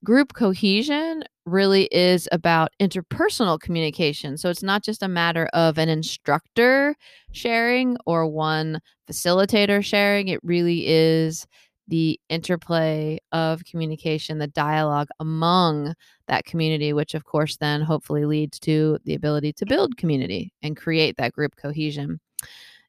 Group 0.04 0.34
cohesion 0.34 1.24
really 1.46 1.88
is 1.92 2.28
about 2.32 2.74
interpersonal 2.80 3.60
communication. 3.60 4.38
So 4.38 4.50
it's 4.50 4.64
not 4.64 4.84
just 4.84 5.04
a 5.04 5.08
matter 5.08 5.48
of 5.54 5.78
an 5.78 5.90
instructor 5.90 6.96
sharing 7.32 7.98
or 8.06 8.28
one 8.28 8.80
facilitator 9.08 9.84
sharing, 9.84 10.28
it 10.28 10.40
really 10.44 10.88
is 10.88 11.46
the 11.88 12.20
interplay 12.30 13.20
of 13.32 13.64
communication, 13.66 14.38
the 14.38 14.48
dialogue 14.48 15.10
among 15.20 15.94
that 16.28 16.46
community, 16.46 16.94
which 16.94 17.14
of 17.14 17.26
course 17.26 17.58
then 17.58 17.82
hopefully 17.82 18.26
leads 18.26 18.58
to 18.60 18.98
the 19.04 19.14
ability 19.14 19.54
to 19.54 19.66
build 19.66 19.98
community 19.98 20.54
and 20.64 20.78
create 20.78 21.18
that 21.18 21.34
group 21.34 21.56
cohesion. 21.58 22.20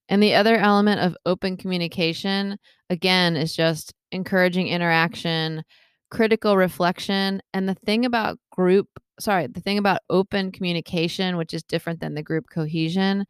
And 0.09 0.23
the 0.23 0.35
other 0.35 0.57
element 0.57 1.01
of 1.01 1.17
open 1.27 1.57
communication, 1.57 2.59
again, 2.91 3.37
is 3.37 3.55
just 3.55 3.95
encouraging 4.11 4.69
interaction, 4.69 5.63
critical 6.11 6.57
reflection. 6.57 7.41
And 7.55 7.69
the 7.69 7.75
thing 7.75 8.05
about 8.05 8.39
group, 8.51 8.89
sorry, 9.19 9.47
the 9.47 9.61
thing 9.61 9.79
about 9.79 10.01
open 10.11 10.53
communication, 10.53 11.37
which 11.37 11.55
is 11.55 11.63
different 11.63 12.01
than 12.01 12.15
the 12.15 12.23
group 12.23 12.47
cohesion, 12.53 13.25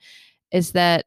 is 0.51 0.73
that 0.73 1.05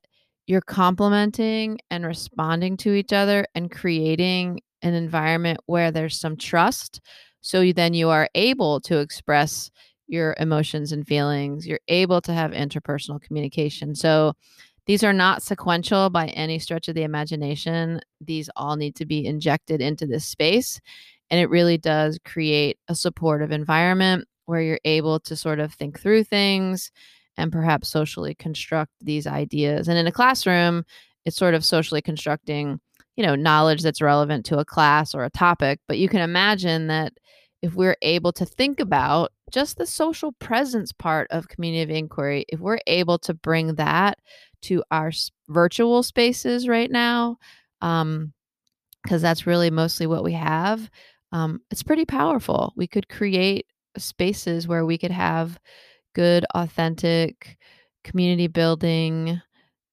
you're 0.47 0.61
complementing 0.61 1.79
and 1.89 2.05
responding 2.05 2.77
to 2.77 2.93
each 2.93 3.11
other 3.11 3.45
and 3.55 3.71
creating 3.71 4.61
an 4.81 4.93
environment 4.93 5.59
where 5.65 5.91
there's 5.91 6.19
some 6.19 6.37
trust. 6.37 7.01
So 7.41 7.61
you, 7.61 7.73
then 7.73 7.93
you 7.93 8.09
are 8.09 8.29
able 8.35 8.79
to 8.81 8.99
express 8.99 9.71
your 10.07 10.35
emotions 10.39 10.91
and 10.91 11.05
feelings. 11.05 11.65
You're 11.65 11.79
able 11.87 12.21
to 12.21 12.33
have 12.33 12.51
interpersonal 12.51 13.19
communication. 13.21 13.95
So 13.95 14.33
these 14.85 15.03
are 15.03 15.13
not 15.13 15.41
sequential 15.41 16.09
by 16.09 16.27
any 16.27 16.59
stretch 16.59 16.87
of 16.87 16.95
the 16.95 17.03
imagination. 17.03 18.01
These 18.21 18.49
all 18.55 18.75
need 18.75 18.95
to 18.97 19.05
be 19.05 19.25
injected 19.25 19.81
into 19.81 20.05
this 20.05 20.25
space. 20.25 20.79
And 21.29 21.39
it 21.39 21.49
really 21.49 21.77
does 21.77 22.19
create 22.23 22.77
a 22.87 22.95
supportive 22.95 23.51
environment 23.51 24.27
where 24.45 24.61
you're 24.61 24.79
able 24.85 25.19
to 25.21 25.35
sort 25.35 25.59
of 25.59 25.73
think 25.73 25.99
through 25.99 26.23
things 26.23 26.91
and 27.35 27.51
perhaps 27.51 27.89
socially 27.89 28.35
construct 28.35 28.91
these 29.01 29.25
ideas. 29.25 29.87
And 29.87 29.97
in 29.97 30.07
a 30.07 30.11
classroom, 30.11 30.85
it's 31.25 31.35
sort 31.35 31.55
of 31.55 31.65
socially 31.65 32.01
constructing, 32.01 32.79
you 33.15 33.25
know, 33.25 33.35
knowledge 33.35 33.81
that's 33.81 34.01
relevant 34.01 34.45
to 34.45 34.59
a 34.59 34.65
class 34.65 35.15
or 35.15 35.23
a 35.23 35.31
topic. 35.31 35.79
But 35.87 35.97
you 35.97 36.07
can 36.07 36.21
imagine 36.21 36.87
that 36.87 37.13
if 37.63 37.73
we're 37.73 37.97
able 38.03 38.31
to 38.33 38.45
think 38.45 38.79
about 38.79 39.31
just 39.51 39.77
the 39.77 39.87
social 39.87 40.31
presence 40.33 40.91
part 40.91 41.27
of 41.31 41.47
community 41.47 41.81
of 41.81 41.89
inquiry, 41.89 42.45
if 42.49 42.59
we're 42.59 42.79
able 42.85 43.17
to 43.19 43.33
bring 43.33 43.75
that 43.75 44.19
to 44.65 44.83
our 44.91 45.11
virtual 45.47 46.03
spaces 46.03 46.67
right 46.67 46.91
now, 46.91 47.37
um, 47.81 48.33
because 49.03 49.21
that's 49.21 49.45
really 49.47 49.69
mostly 49.69 50.07
what 50.07 50.23
we 50.23 50.33
have, 50.33 50.89
um, 51.31 51.61
it's 51.69 51.83
pretty 51.83 52.05
powerful. 52.05 52.73
We 52.75 52.87
could 52.87 53.09
create 53.09 53.67
spaces 53.97 54.67
where 54.67 54.85
we 54.85 54.97
could 54.97 55.11
have 55.11 55.59
good, 56.13 56.45
authentic, 56.55 57.57
community 58.03 58.47
building 58.47 59.41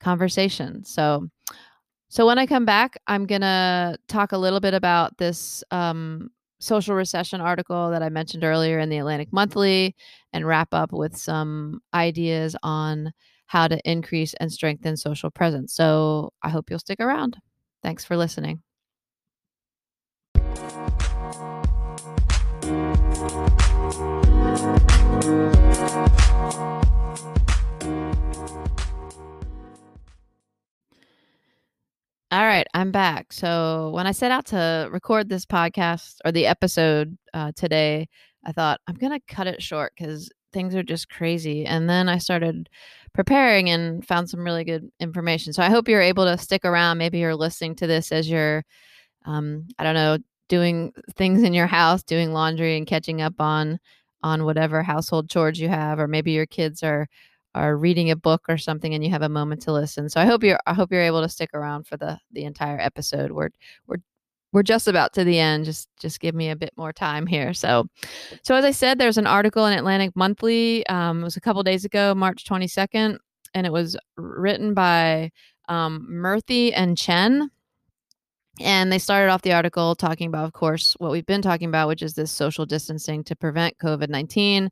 conversation. 0.00 0.84
So, 0.84 1.28
so 2.08 2.26
when 2.26 2.38
I 2.38 2.46
come 2.46 2.64
back, 2.64 3.00
I'm 3.06 3.26
gonna 3.26 3.96
talk 4.08 4.32
a 4.32 4.38
little 4.38 4.60
bit 4.60 4.74
about 4.74 5.16
this 5.18 5.64
um, 5.70 6.30
social 6.60 6.94
recession 6.94 7.40
article 7.40 7.90
that 7.90 8.02
I 8.02 8.08
mentioned 8.08 8.44
earlier 8.44 8.78
in 8.78 8.88
the 8.88 8.98
Atlantic 8.98 9.32
Monthly, 9.32 9.96
and 10.32 10.46
wrap 10.46 10.72
up 10.72 10.92
with 10.92 11.16
some 11.16 11.80
ideas 11.92 12.54
on 12.62 13.12
how 13.52 13.68
to 13.68 13.78
increase 13.84 14.32
and 14.40 14.50
strengthen 14.50 14.96
social 14.96 15.30
presence. 15.30 15.74
So 15.74 16.32
I 16.42 16.48
hope 16.48 16.70
you'll 16.70 16.78
stick 16.78 17.00
around. 17.00 17.36
Thanks 17.82 18.02
for 18.02 18.16
listening. 18.16 18.62
All 32.30 32.46
right, 32.46 32.66
I'm 32.72 32.90
back. 32.90 33.34
So 33.34 33.90
when 33.90 34.06
I 34.06 34.12
set 34.12 34.30
out 34.30 34.46
to 34.46 34.88
record 34.90 35.28
this 35.28 35.44
podcast 35.44 36.14
or 36.24 36.32
the 36.32 36.46
episode 36.46 37.18
uh, 37.34 37.52
today, 37.54 38.08
I 38.46 38.52
thought 38.52 38.80
I'm 38.86 38.94
gonna 38.94 39.20
cut 39.28 39.46
it 39.46 39.62
short 39.62 39.92
because 39.94 40.30
things 40.52 40.74
are 40.74 40.82
just 40.82 41.08
crazy. 41.08 41.64
And 41.66 41.88
then 41.88 42.08
I 42.08 42.18
started 42.18 42.68
preparing 43.12 43.70
and 43.70 44.06
found 44.06 44.30
some 44.30 44.44
really 44.44 44.64
good 44.64 44.90
information. 45.00 45.52
So 45.52 45.62
I 45.62 45.70
hope 45.70 45.88
you're 45.88 46.00
able 46.00 46.24
to 46.24 46.38
stick 46.38 46.64
around. 46.64 46.98
Maybe 46.98 47.18
you're 47.18 47.34
listening 47.36 47.74
to 47.76 47.86
this 47.86 48.12
as 48.12 48.28
you're, 48.28 48.64
um, 49.24 49.66
I 49.78 49.84
don't 49.84 49.94
know, 49.94 50.18
doing 50.48 50.92
things 51.16 51.42
in 51.42 51.54
your 51.54 51.66
house, 51.66 52.02
doing 52.02 52.32
laundry 52.32 52.76
and 52.76 52.86
catching 52.86 53.22
up 53.22 53.40
on 53.40 53.78
on 54.24 54.44
whatever 54.44 54.82
household 54.82 55.28
chores 55.28 55.58
you 55.58 55.68
have, 55.68 55.98
or 55.98 56.06
maybe 56.06 56.32
your 56.32 56.46
kids 56.46 56.82
are 56.82 57.08
are 57.54 57.76
reading 57.76 58.10
a 58.10 58.16
book 58.16 58.42
or 58.48 58.56
something 58.56 58.94
and 58.94 59.04
you 59.04 59.10
have 59.10 59.22
a 59.22 59.28
moment 59.28 59.62
to 59.62 59.72
listen. 59.72 60.08
So 60.08 60.20
I 60.20 60.26
hope 60.26 60.42
you're 60.42 60.58
I 60.66 60.74
hope 60.74 60.90
you're 60.92 61.02
able 61.02 61.22
to 61.22 61.28
stick 61.28 61.50
around 61.54 61.86
for 61.86 61.96
the 61.96 62.18
the 62.32 62.44
entire 62.44 62.78
episode. 62.80 63.32
We're 63.32 63.50
we're 63.86 63.98
we're 64.52 64.62
just 64.62 64.86
about 64.86 65.12
to 65.14 65.24
the 65.24 65.38
end. 65.38 65.64
Just 65.64 65.88
just 65.98 66.20
give 66.20 66.34
me 66.34 66.50
a 66.50 66.56
bit 66.56 66.72
more 66.76 66.92
time 66.92 67.26
here. 67.26 67.54
So 67.54 67.86
so 68.42 68.54
as 68.54 68.64
I 68.64 68.70
said, 68.70 68.98
there's 68.98 69.18
an 69.18 69.26
article 69.26 69.66
in 69.66 69.78
Atlantic 69.78 70.14
Monthly. 70.14 70.86
Um, 70.86 71.20
it 71.20 71.24
was 71.24 71.36
a 71.36 71.40
couple 71.40 71.62
days 71.62 71.84
ago, 71.84 72.14
March 72.14 72.44
22nd, 72.44 73.18
and 73.54 73.66
it 73.66 73.72
was 73.72 73.96
written 74.16 74.74
by 74.74 75.30
um, 75.68 76.06
Murthy 76.10 76.72
and 76.74 76.96
Chen. 76.96 77.50
And 78.60 78.92
they 78.92 78.98
started 78.98 79.30
off 79.30 79.42
the 79.42 79.54
article 79.54 79.94
talking 79.94 80.28
about, 80.28 80.44
of 80.44 80.52
course, 80.52 80.94
what 80.98 81.10
we've 81.10 81.24
been 81.24 81.40
talking 81.40 81.68
about, 81.68 81.88
which 81.88 82.02
is 82.02 82.12
this 82.12 82.30
social 82.30 82.66
distancing 82.66 83.24
to 83.24 83.34
prevent 83.34 83.78
COVID 83.78 84.10
19. 84.10 84.68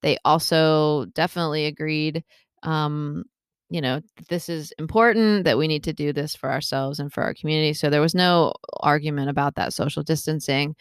They 0.00 0.16
also 0.24 1.06
definitely 1.14 1.66
agreed, 1.66 2.24
um, 2.62 3.24
you 3.70 3.80
know, 3.80 4.00
this 4.28 4.48
is 4.48 4.72
important, 4.78 5.44
that 5.44 5.58
we 5.58 5.68
need 5.68 5.84
to 5.84 5.92
do 5.92 6.12
this 6.12 6.34
for 6.34 6.50
ourselves 6.50 6.98
and 6.98 7.12
for 7.12 7.22
our 7.22 7.34
community. 7.34 7.74
So 7.74 7.90
there 7.90 8.00
was 8.00 8.14
no 8.14 8.54
argument 8.80 9.28
about 9.28 9.56
that 9.56 9.74
social 9.74 10.02
distancing. 10.02 10.74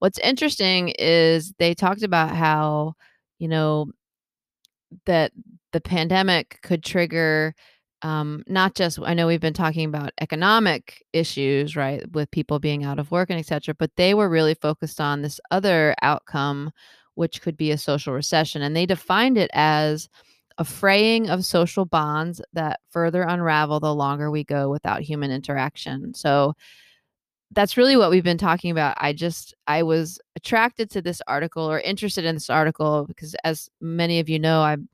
What's 0.00 0.18
interesting 0.18 0.90
is 0.98 1.54
they 1.58 1.74
talked 1.74 2.02
about 2.02 2.30
how, 2.36 2.94
you 3.38 3.48
know, 3.48 3.86
that 5.06 5.32
the 5.72 5.80
pandemic 5.80 6.60
could 6.62 6.84
trigger 6.84 7.54
um, 8.02 8.44
not 8.46 8.74
just 8.74 8.98
i 9.02 9.14
know 9.14 9.26
we've 9.26 9.40
been 9.40 9.54
talking 9.54 9.86
about 9.86 10.12
economic 10.20 11.02
issues 11.12 11.74
right 11.74 12.10
with 12.12 12.30
people 12.30 12.58
being 12.58 12.84
out 12.84 12.98
of 12.98 13.10
work 13.10 13.30
and 13.30 13.38
etc 13.38 13.74
but 13.78 13.90
they 13.96 14.12
were 14.12 14.28
really 14.28 14.54
focused 14.54 15.00
on 15.00 15.22
this 15.22 15.40
other 15.50 15.94
outcome 16.02 16.70
which 17.14 17.40
could 17.40 17.56
be 17.56 17.70
a 17.70 17.78
social 17.78 18.12
recession 18.12 18.60
and 18.60 18.76
they 18.76 18.84
defined 18.84 19.38
it 19.38 19.50
as 19.54 20.08
a 20.58 20.64
fraying 20.64 21.28
of 21.30 21.44
social 21.44 21.84
bonds 21.84 22.40
that 22.52 22.80
further 22.90 23.22
unravel 23.22 23.80
the 23.80 23.94
longer 23.94 24.30
we 24.30 24.44
go 24.44 24.70
without 24.70 25.02
human 25.02 25.30
interaction 25.30 26.14
so 26.14 26.54
that's 27.52 27.76
really 27.76 27.96
what 27.96 28.10
we've 28.10 28.24
been 28.24 28.38
talking 28.38 28.70
about 28.70 28.96
i 28.98 29.12
just 29.12 29.54
i 29.66 29.82
was 29.82 30.20
attracted 30.36 30.90
to 30.90 31.02
this 31.02 31.20
article 31.26 31.70
or 31.70 31.80
interested 31.80 32.24
in 32.24 32.36
this 32.36 32.50
article 32.50 33.04
because 33.06 33.34
as 33.44 33.68
many 33.80 34.20
of 34.20 34.28
you 34.28 34.38
know 34.38 34.62
i'm 34.62 34.88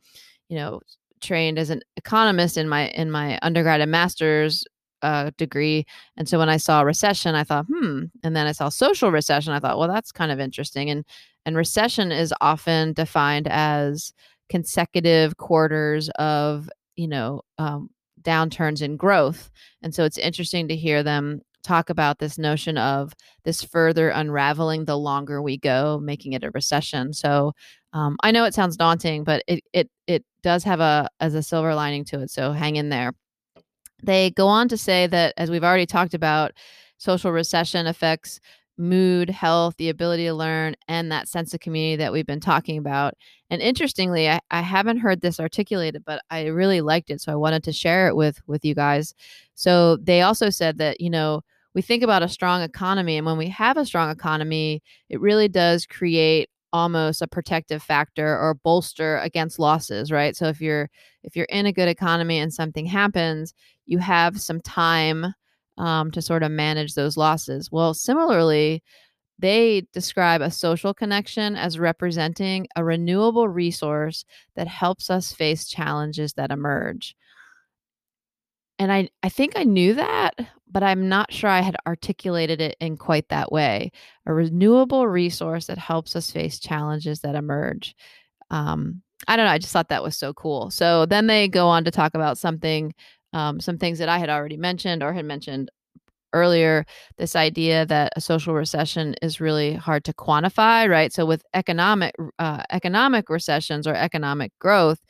you 0.49 0.57
know 0.57 0.81
trained 1.21 1.59
as 1.59 1.71
an 1.71 1.83
economist 1.97 2.57
in 2.57 2.69
my 2.69 2.89
in 2.89 3.11
my 3.11 3.39
undergrad 3.43 3.81
and 3.81 3.91
master's 3.91 4.65
uh, 5.03 5.31
degree. 5.37 5.87
And 6.17 6.29
so 6.29 6.39
when 6.39 6.49
I 6.49 6.57
saw 6.57 6.83
recession, 6.83 7.35
I 7.35 7.45
thought, 7.45 7.67
hmm. 7.67 8.05
And 8.23 8.37
then 8.37 8.47
I 8.47 8.53
saw 8.53 8.69
social 8.69 9.11
recession. 9.11 9.53
I 9.53 9.59
thought, 9.59 9.79
well, 9.79 9.89
that's 9.89 10.13
kind 10.13 10.33
of 10.33 10.41
interesting. 10.41 10.91
And 10.91 11.05
and 11.47 11.57
recession 11.57 12.13
is 12.13 12.35
often 12.41 12.93
defined 12.93 13.49
as 13.49 14.13
consecutive 14.51 15.37
quarters 15.37 16.11
of 16.19 16.69
you 16.97 17.09
know 17.09 17.43
um, 17.59 17.89
downturns 18.23 18.83
in 18.83 18.97
growth. 18.97 19.51
And 19.83 19.95
so 19.95 20.05
it's 20.05 20.19
interesting 20.19 20.69
to 20.69 20.77
hear 20.77 21.03
them 21.03 21.41
talk 21.63 21.91
about 21.91 22.19
this 22.19 22.39
notion 22.39 22.79
of 22.79 23.13
this 23.45 23.63
further 23.63 24.11
unraveling 24.11 24.85
the 24.85 24.99
longer 24.99 25.43
we 25.43 25.59
go, 25.59 26.01
making 26.03 26.33
it 26.33 26.45
a 26.45 26.51
recession. 26.51 27.13
So 27.13 27.53
um, 27.93 28.17
I 28.23 28.31
know 28.31 28.45
it 28.45 28.55
sounds 28.55 28.77
daunting, 28.77 29.25
but 29.25 29.43
it 29.47 29.63
it 29.73 29.91
it 30.07 30.25
does 30.43 30.65
have 30.65 30.81
a 30.81 31.09
as 31.21 31.35
a 31.35 31.43
silver 31.43 31.75
lining 31.75 32.05
to 32.07 32.21
it. 32.21 32.31
So 32.31 32.53
hang 32.53 32.77
in 32.77 32.89
there. 32.89 33.13
They 34.03 34.31
go 34.31 34.47
on 34.47 34.69
to 34.69 34.77
say 34.77 35.07
that 35.09 35.35
as 35.37 35.51
we've 35.51 35.65
already 35.65 35.87
talked 35.87 36.15
about, 36.15 36.53
social 36.99 37.33
recession 37.33 37.87
affects 37.87 38.41
mood, 38.81 39.31
health, 39.31 39.75
the 39.77 39.89
ability 39.89 40.25
to 40.25 40.35
learn, 40.35 40.75
and 40.89 41.13
that 41.13 41.29
sense 41.29 41.55
of 41.55 41.61
community 41.61 41.97
that 41.97 42.13
we've 42.13 42.27
been 42.27 42.41
talking 42.41 42.79
about. 42.79 43.15
And 43.51 43.63
interestingly, 43.63 44.29
I, 44.29 44.41
I 44.51 44.63
haven't 44.63 44.99
heard 44.99 45.21
this 45.21 45.39
articulated, 45.39 46.05
but 46.05 46.23
I 46.31 46.47
really 46.47 46.81
liked 46.81 47.11
it. 47.11 47.21
So 47.21 47.33
I 47.33 47.37
wanted 47.37 47.65
to 47.65 47.73
share 47.73 48.09
it 48.09 48.17
with 48.17 48.41
with 48.47 48.65
you 48.65 48.75
guys. 48.75 49.15
So 49.55 49.97
they 49.99 50.23
also 50.23 50.51
said 50.51 50.79
that, 50.79 51.01
you 51.01 51.11
know, 51.11 51.43
we 51.75 51.83
think 51.83 52.03
about 52.03 52.23
a 52.23 52.29
strong 52.29 52.63
economy, 52.63 53.17
and 53.17 53.27
when 53.27 53.39
we 53.39 53.49
have 53.49 53.77
a 53.77 53.87
strong 53.87 54.11
economy, 54.11 54.83
it 55.09 55.21
really 55.21 55.49
does 55.49 55.87
create 55.87 56.49
almost 56.73 57.23
a 57.23 57.29
protective 57.29 57.83
factor 57.83 58.39
or 58.39 58.55
bolster 58.55 59.19
against 59.19 59.59
losses 59.59 60.13
right 60.13 60.37
so 60.37 60.47
if 60.47 60.61
you're 60.61 60.89
if 61.25 61.35
you're 61.35 61.47
in 61.47 61.67
a 61.67 61.73
good 61.73 61.89
economy 61.89 62.39
and 62.39 62.55
something 62.55 62.87
happens 62.87 63.53
you 63.87 63.99
have 63.99 64.41
some 64.41 64.61
time 64.61 65.35
um, 65.81 66.11
to 66.11 66.23
sort 66.23 66.43
of 66.43 66.51
manage 66.53 66.95
those 66.95 67.17
losses 67.17 67.71
well 67.73 67.95
similarly 67.95 68.83
they 69.39 69.87
describe 69.95 70.43
a 70.43 70.51
social 70.51 70.93
connection 70.93 71.57
as 71.57 71.79
representing 71.79 72.67
a 72.77 72.85
renewable 72.85 73.49
resource 73.49 74.25
that 74.55 74.69
helps 74.69 75.09
us 75.09 75.33
face 75.33 75.67
challenges 75.67 76.35
that 76.35 76.51
emerge 76.51 77.17
and 78.81 78.91
I, 78.91 79.11
I 79.23 79.29
think 79.29 79.53
I 79.57 79.65
knew 79.65 79.93
that, 79.93 80.37
but 80.67 80.83
I'm 80.83 81.07
not 81.07 81.31
sure 81.31 81.51
I 81.51 81.61
had 81.61 81.77
articulated 81.87 82.63
it 82.63 82.79
in 82.81 82.97
quite 82.97 83.29
that 83.29 83.53
way. 83.53 83.93
A 84.25 84.33
renewable 84.33 85.07
resource 85.07 85.67
that 85.67 85.77
helps 85.77 86.17
us 86.17 86.31
face 86.31 86.59
challenges 86.59 87.21
that 87.21 87.35
emerge. 87.35 87.95
Um, 88.51 89.03
I 89.29 89.37
don't 89.37 89.45
know. 89.45 89.53
I 89.53 89.59
just 89.59 89.75
thought 89.75 89.91
that 89.91 90.03
was 90.03 90.17
so 90.17 90.33
cool. 90.33 90.71
So 90.71 91.05
then 91.05 91.27
they 91.27 91.47
go 91.47 91.69
on 91.69 91.85
to 91.85 91.91
talk 91.91 92.15
about 92.15 92.39
something, 92.39 92.95
um, 93.33 93.61
some 93.61 93.79
things 93.79 93.99
that 93.99 94.09
I 94.09 94.19
had 94.19 94.31
already 94.31 94.57
mentioned 94.57 95.03
or 95.03 95.13
had 95.13 95.25
mentioned 95.25 95.71
earlier. 96.33 96.85
This 97.19 97.37
idea 97.37 97.87
that 97.87 98.13
a 98.17 98.21
social 98.21 98.55
recession 98.55 99.15
is 99.23 99.41
really 99.41 99.75
hard 99.75 100.05
to 100.05 100.13
quantify, 100.15 100.89
right? 100.89 101.13
So 101.13 101.27
with 101.27 101.43
economic 101.55 102.15
uh, 102.39 102.63
economic 102.71 103.29
recessions 103.29 103.87
or 103.87 103.95
economic 103.95 104.53
growth, 104.59 105.01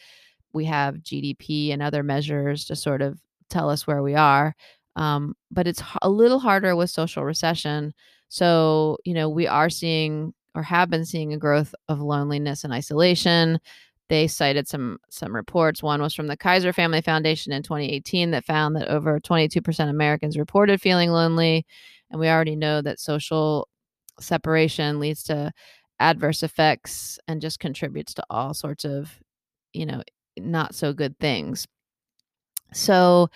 we 0.53 0.65
have 0.67 0.97
GDP 0.97 1.73
and 1.73 1.83
other 1.83 2.03
measures 2.03 2.65
to 2.67 2.77
sort 2.77 3.03
of 3.03 3.19
tell 3.49 3.71
us 3.71 3.87
where 3.87 4.03
we 4.03 4.15
are. 4.15 4.55
Um, 4.97 5.35
but 5.51 5.67
it's 5.67 5.83
a 6.03 6.11
little 6.11 6.41
harder 6.41 6.75
with 6.77 6.91
social 6.91 7.25
recession. 7.25 7.93
So, 8.29 8.99
you 9.05 9.15
know, 9.15 9.29
we 9.29 9.47
are 9.47 9.71
seeing 9.71 10.35
or 10.55 10.63
have 10.63 10.91
been 10.91 11.05
seeing 11.05 11.33
a 11.33 11.39
growth 11.39 11.75
of 11.89 12.01
loneliness 12.01 12.65
and 12.65 12.73
isolation. 12.73 13.61
They 14.11 14.27
cited 14.27 14.67
some 14.67 14.99
some 15.09 15.35
reports. 15.35 15.85
One 15.85 16.03
was 16.03 16.15
from 16.15 16.27
the 16.27 16.37
Kaiser 16.37 16.73
Family 16.73 17.01
Foundation 17.01 17.53
in 17.53 17.63
2018 17.63 18.33
that 18.33 18.45
found 18.45 18.75
that 18.75 18.89
over 18.89 19.21
22% 19.21 19.89
Americans 19.89 20.37
reported 20.37 20.81
feeling 20.83 21.13
lonely, 21.13 21.65
and 22.11 22.19
we 22.19 22.29
already 22.29 22.57
know 22.57 22.83
that 22.83 22.99
social 22.99 23.69
separation 24.19 24.99
leads 24.99 25.23
to 25.25 25.53
adverse 26.01 26.43
effects 26.43 27.21
and 27.29 27.41
just 27.41 27.61
contributes 27.61 28.13
to 28.15 28.25
all 28.31 28.53
sorts 28.53 28.85
of, 28.85 29.17
you 29.73 29.87
know, 29.87 30.03
not 30.37 30.75
so 30.75 30.93
good 30.93 31.17
things. 31.21 31.69
So, 32.73 33.29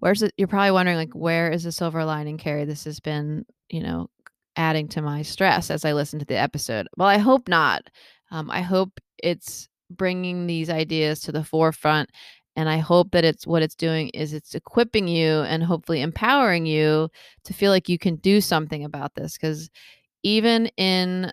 where's 0.00 0.22
it? 0.22 0.32
You're 0.38 0.48
probably 0.48 0.70
wondering, 0.70 0.96
like, 0.96 1.12
where 1.12 1.50
is 1.50 1.64
the 1.64 1.72
silver 1.72 2.06
lining, 2.06 2.38
Carrie? 2.38 2.64
This 2.64 2.84
has 2.84 3.00
been, 3.00 3.44
you 3.68 3.82
know, 3.82 4.08
adding 4.56 4.88
to 4.88 5.02
my 5.02 5.20
stress 5.20 5.70
as 5.70 5.84
I 5.84 5.92
listen 5.92 6.18
to 6.20 6.24
the 6.24 6.38
episode. 6.38 6.88
Well, 6.96 7.08
I 7.08 7.18
hope 7.18 7.48
not. 7.48 7.82
Um, 8.30 8.50
I 8.50 8.62
hope 8.62 8.98
it's 9.22 9.68
bringing 9.96 10.46
these 10.46 10.70
ideas 10.70 11.20
to 11.22 11.32
the 11.32 11.44
forefront. 11.44 12.10
And 12.56 12.68
I 12.68 12.78
hope 12.78 13.12
that 13.12 13.24
it's 13.24 13.46
what 13.46 13.62
it's 13.62 13.74
doing 13.74 14.08
is 14.10 14.34
it's 14.34 14.54
equipping 14.54 15.08
you 15.08 15.40
and 15.42 15.62
hopefully 15.62 16.02
empowering 16.02 16.66
you 16.66 17.08
to 17.44 17.54
feel 17.54 17.70
like 17.70 17.88
you 17.88 17.98
can 17.98 18.16
do 18.16 18.40
something 18.40 18.84
about 18.84 19.14
this. 19.14 19.34
Because 19.38 19.70
even 20.22 20.66
in 20.76 21.32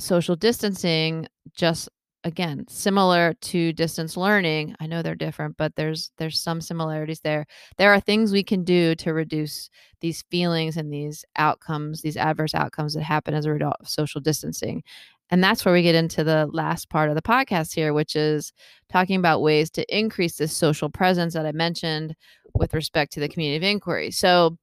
social 0.00 0.36
distancing, 0.36 1.26
just 1.54 1.88
again 2.24 2.66
similar 2.68 3.32
to 3.40 3.72
distance 3.72 4.16
learning 4.16 4.74
i 4.80 4.86
know 4.86 5.02
they're 5.02 5.14
different 5.14 5.56
but 5.56 5.74
there's 5.76 6.10
there's 6.18 6.40
some 6.42 6.60
similarities 6.60 7.20
there 7.20 7.46
there 7.76 7.92
are 7.92 8.00
things 8.00 8.32
we 8.32 8.42
can 8.42 8.64
do 8.64 8.94
to 8.96 9.12
reduce 9.12 9.70
these 10.00 10.24
feelings 10.30 10.76
and 10.76 10.92
these 10.92 11.24
outcomes 11.36 12.02
these 12.02 12.16
adverse 12.16 12.54
outcomes 12.54 12.94
that 12.94 13.02
happen 13.02 13.34
as 13.34 13.44
a 13.46 13.52
result 13.52 13.76
of 13.80 13.88
social 13.88 14.20
distancing 14.20 14.82
and 15.30 15.44
that's 15.44 15.64
where 15.64 15.74
we 15.74 15.82
get 15.82 15.94
into 15.94 16.24
the 16.24 16.48
last 16.52 16.88
part 16.88 17.08
of 17.08 17.14
the 17.14 17.22
podcast 17.22 17.74
here 17.74 17.92
which 17.92 18.16
is 18.16 18.52
talking 18.90 19.16
about 19.16 19.42
ways 19.42 19.70
to 19.70 19.96
increase 19.96 20.36
this 20.36 20.56
social 20.56 20.88
presence 20.88 21.34
that 21.34 21.46
i 21.46 21.52
mentioned 21.52 22.14
with 22.54 22.74
respect 22.74 23.12
to 23.12 23.20
the 23.20 23.28
community 23.28 23.56
of 23.56 23.62
inquiry. 23.62 24.10
So 24.10 24.58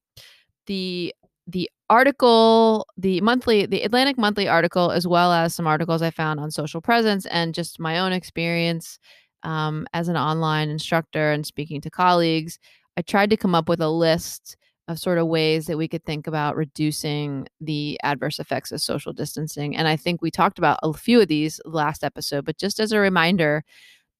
the 0.68 1.14
the 1.48 1.70
article, 1.92 2.88
the 2.98 3.22
monthly, 3.22 3.68
the 3.68 3.84
Atlantic 3.84 4.18
Monthly 4.18 4.48
article, 4.48 4.90
as 4.92 5.06
well 5.06 5.32
as 5.32 5.54
some 5.54 5.68
articles 5.68 6.02
I 6.02 6.10
found 6.10 6.40
on 6.40 6.50
social 6.50 6.82
presence 6.82 7.28
and 7.28 7.54
just 7.54 7.80
my 7.80 8.00
own 8.00 8.12
experience 8.14 8.98
um, 9.44 9.88
as 9.94 10.08
an 10.08 10.18
online 10.18 10.70
instructor 10.70 11.32
and 11.32 11.46
speaking 11.46 11.82
to 11.82 11.92
colleagues, 11.92 12.58
I 12.98 13.04
tried 13.04 13.30
to 13.30 13.38
come 13.38 13.54
up 13.54 13.70
with 13.70 13.80
a 13.80 13.90
list 13.90 14.58
of 14.88 15.00
sort 15.00 15.18
of 15.18 15.28
ways 15.28 15.66
that 15.66 15.78
we 15.78 15.88
could 15.88 16.04
think 16.06 16.28
about 16.28 16.56
reducing 16.56 17.48
the 17.60 18.00
adverse 18.04 18.40
effects 18.40 18.72
of 18.72 18.82
social 18.82 19.14
distancing. 19.14 19.76
And 19.76 19.88
I 19.88 19.96
think 19.96 20.22
we 20.22 20.30
talked 20.30 20.60
about 20.60 20.80
a 20.84 20.94
few 20.94 21.22
of 21.22 21.28
these 21.28 21.60
last 21.66 22.04
episode, 22.04 22.46
but 22.46 22.58
just 22.58 22.80
as 22.80 22.92
a 22.92 23.00
reminder, 23.00 23.64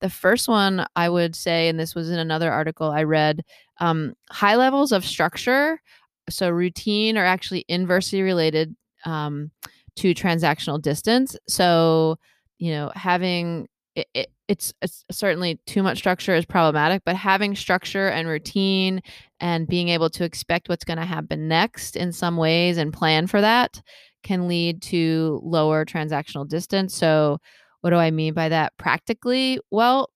the 0.00 0.10
first 0.10 0.48
one 0.48 0.86
I 0.96 1.08
would 1.08 1.36
say, 1.36 1.68
and 1.68 1.78
this 1.78 1.94
was 1.94 2.10
in 2.10 2.18
another 2.18 2.50
article 2.50 2.90
I 2.90 3.04
read, 3.04 3.42
um, 3.78 4.14
high 4.30 4.56
levels 4.56 4.92
of 4.92 5.04
structure 5.04 5.80
so 6.28 6.50
routine 6.50 7.16
are 7.16 7.24
actually 7.24 7.64
inversely 7.68 8.22
related 8.22 8.74
um, 9.04 9.50
to 9.96 10.14
transactional 10.14 10.80
distance. 10.80 11.36
So, 11.48 12.18
you 12.58 12.72
know, 12.72 12.90
having 12.94 13.68
it, 13.94 14.08
it, 14.14 14.28
it's, 14.48 14.72
it's 14.82 15.04
certainly 15.10 15.58
too 15.66 15.82
much 15.82 15.98
structure 15.98 16.34
is 16.34 16.44
problematic, 16.44 17.02
but 17.04 17.16
having 17.16 17.56
structure 17.56 18.08
and 18.08 18.28
routine 18.28 19.00
and 19.40 19.66
being 19.66 19.88
able 19.88 20.10
to 20.10 20.24
expect 20.24 20.68
what's 20.68 20.84
going 20.84 20.98
to 20.98 21.04
happen 21.04 21.48
next 21.48 21.96
in 21.96 22.12
some 22.12 22.36
ways 22.36 22.78
and 22.78 22.92
plan 22.92 23.26
for 23.26 23.40
that 23.40 23.82
can 24.22 24.48
lead 24.48 24.82
to 24.82 25.40
lower 25.44 25.84
transactional 25.84 26.48
distance. 26.48 26.94
So, 26.94 27.38
what 27.80 27.90
do 27.90 27.96
I 27.96 28.10
mean 28.10 28.34
by 28.34 28.48
that 28.48 28.76
practically? 28.78 29.60
Well, 29.70 30.10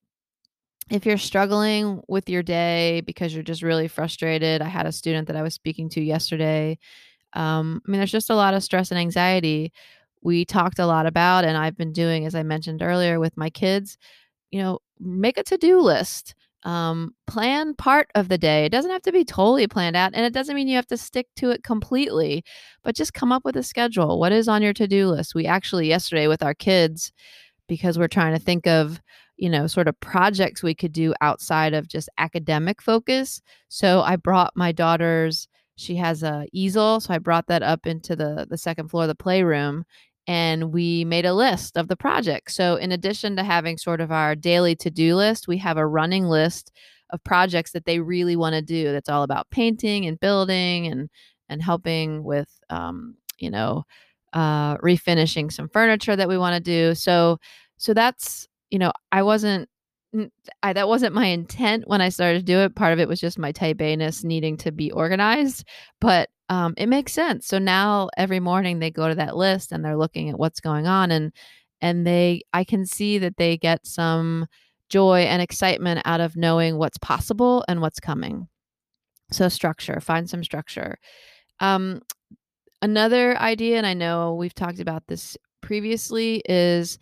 if 0.91 1.07
you're 1.07 1.19
struggling 1.19 2.03
with 2.09 2.29
your 2.29 2.43
day 2.43 3.03
because 3.03 3.33
you're 3.33 3.45
just 3.45 3.63
really 3.63 3.87
frustrated, 3.87 4.61
I 4.61 4.69
had 4.69 4.87
a 4.87 4.93
student 4.93 5.29
that 5.29 5.37
I 5.37 5.43
was 5.43 5.55
speaking 5.55 5.89
to 5.91 6.01
yesterday. 6.01 6.79
Um, 7.35 7.81
I 7.87 7.91
mean, 7.91 8.01
there's 8.01 8.11
just 8.11 8.31
a 8.31 8.35
lot 8.35 8.55
of 8.55 8.65
stress 8.65 8.91
and 8.91 8.99
anxiety. 8.99 9.73
We 10.23 10.45
talked 10.45 10.81
a 10.81 10.87
lot 10.87 11.07
about, 11.07 11.45
and 11.45 11.57
I've 11.57 11.77
been 11.77 11.93
doing, 11.93 12.27
as 12.27 12.35
I 12.35 12.43
mentioned 12.43 12.83
earlier, 12.83 13.21
with 13.21 13.37
my 13.37 13.51
kids, 13.51 13.97
you 14.51 14.61
know, 14.61 14.81
make 14.99 15.39
a 15.39 15.45
to 15.45 15.57
do 15.57 15.81
list. 15.81 16.35
Um, 16.62 17.14
plan 17.27 17.75
part 17.75 18.09
of 18.14 18.29
the 18.29 18.37
day. 18.37 18.66
It 18.66 18.68
doesn't 18.73 18.90
have 18.90 19.01
to 19.03 19.12
be 19.12 19.25
totally 19.25 19.66
planned 19.66 19.96
out, 19.96 20.12
and 20.14 20.27
it 20.27 20.35
doesn't 20.35 20.55
mean 20.55 20.68
you 20.68 20.77
have 20.77 20.87
to 20.88 20.99
stick 20.99 21.27
to 21.37 21.51
it 21.51 21.64
completely, 21.64 22.44
but 22.83 22.94
just 22.94 23.14
come 23.14 23.33
up 23.33 23.46
with 23.46 23.57
a 23.57 23.62
schedule. 23.62 24.18
What 24.18 24.33
is 24.33 24.46
on 24.46 24.61
your 24.62 24.75
to 24.75 24.87
do 24.87 25.09
list? 25.09 25.35
We 25.35 25.46
actually, 25.46 25.88
yesterday 25.88 26.27
with 26.27 26.42
our 26.42 26.53
kids, 26.53 27.12
because 27.66 27.99
we're 27.99 28.09
trying 28.09 28.35
to 28.35 28.44
think 28.44 28.66
of 28.66 29.01
you 29.40 29.49
know 29.49 29.66
sort 29.66 29.88
of 29.88 29.99
projects 30.01 30.62
we 30.62 30.75
could 30.75 30.92
do 30.92 31.14
outside 31.20 31.73
of 31.73 31.88
just 31.88 32.09
academic 32.18 32.81
focus 32.83 33.40
so 33.68 34.03
i 34.03 34.14
brought 34.14 34.53
my 34.55 34.70
daughter's 34.70 35.49
she 35.77 35.96
has 35.96 36.23
a 36.23 36.46
easel 36.53 37.01
so 37.01 37.14
i 37.14 37.18
brought 37.18 37.46
that 37.46 37.62
up 37.62 37.87
into 37.87 38.14
the 38.14 38.46
the 38.51 38.59
second 38.59 38.88
floor 38.88 39.05
of 39.05 39.09
the 39.09 39.14
playroom 39.14 39.85
and 40.27 40.73
we 40.73 41.05
made 41.05 41.27
a 41.27 41.35
list 41.35 41.77
of 41.77 41.89
the 41.89 41.97
projects. 41.97 42.55
So 42.55 42.77
in 42.77 42.93
addition 42.93 43.37
to 43.37 43.43
having 43.43 43.79
sort 43.79 44.01
of 44.01 44.13
our 44.13 44.35
daily 44.35 44.77
to-do 44.77 45.17
list 45.17 45.49
we 45.49 45.59
have 45.59 45.77
a 45.77 45.87
running 45.87 46.25
list 46.27 46.73
of 47.11 47.23
projects 47.25 47.73
that 47.73 47.87
they 47.87 47.99
really 47.99 48.37
want 48.37 48.55
to 48.55 48.63
do 48.63 48.93
that's 48.93 49.09
all 49.09 49.25
about 49.25 49.51
painting 49.51 50.07
and 50.07 50.21
building 50.21 50.87
and 50.87 51.09
and 51.49 51.63
helping 51.63 52.23
with 52.23 52.49
um, 52.71 53.17
you 53.39 53.51
know 53.51 53.85
uh, 54.33 54.77
refinishing 54.79 55.51
some 55.53 55.69
furniture 55.69 56.15
that 56.15 56.29
we 56.29 56.39
want 56.39 56.55
to 56.55 56.61
do. 56.61 56.95
So 56.95 57.39
so 57.79 57.95
that's 57.95 58.47
you 58.71 58.79
know, 58.79 58.93
I 59.13 59.23
wasn't 59.23 59.69
I, 60.62 60.73
that 60.73 60.88
wasn't 60.88 61.14
my 61.14 61.27
intent 61.27 61.87
when 61.87 62.01
I 62.01 62.09
started 62.09 62.40
to 62.40 62.44
do 62.44 62.59
it. 62.61 62.75
Part 62.75 62.92
of 62.92 62.99
it 62.99 63.09
was 63.09 63.20
just 63.20 63.38
my 63.38 63.53
type 63.53 63.81
A 63.81 63.94
ness 63.94 64.25
needing 64.25 64.57
to 64.59 64.73
be 64.73 64.90
organized, 64.90 65.64
but 66.01 66.31
um, 66.49 66.75
it 66.77 66.88
makes 66.88 67.12
sense. 67.12 67.46
So 67.46 67.59
now 67.59 68.11
every 68.16 68.40
morning 68.40 68.81
they 68.81 68.90
go 68.90 69.09
to 69.09 69.14
that 69.14 69.37
list 69.37 69.70
and 69.70 69.85
they're 69.85 69.96
looking 69.96 70.29
at 70.29 70.38
what's 70.38 70.61
going 70.61 70.87
on, 70.88 71.11
and 71.12 71.33
and 71.81 72.07
they 72.07 72.42
I 72.53 72.64
can 72.64 72.87
see 72.87 73.18
that 73.18 73.37
they 73.37 73.57
get 73.57 73.87
some 73.87 74.46
joy 74.88 75.20
and 75.20 75.40
excitement 75.40 76.03
out 76.05 76.20
of 76.20 76.37
knowing 76.37 76.77
what's 76.77 76.99
possible 76.99 77.64
and 77.68 77.81
what's 77.81 78.01
coming. 78.01 78.49
So 79.31 79.49
structure, 79.49 80.01
find 80.01 80.29
some 80.29 80.42
structure. 80.42 80.99
Um, 81.61 82.03
another 82.83 83.38
idea, 83.38 83.77
and 83.77 83.87
I 83.87 83.94
know 83.94 84.35
we've 84.35 84.55
talked 84.55 84.81
about 84.81 85.07
this 85.07 85.37
previously, 85.61 86.42
is 86.49 86.99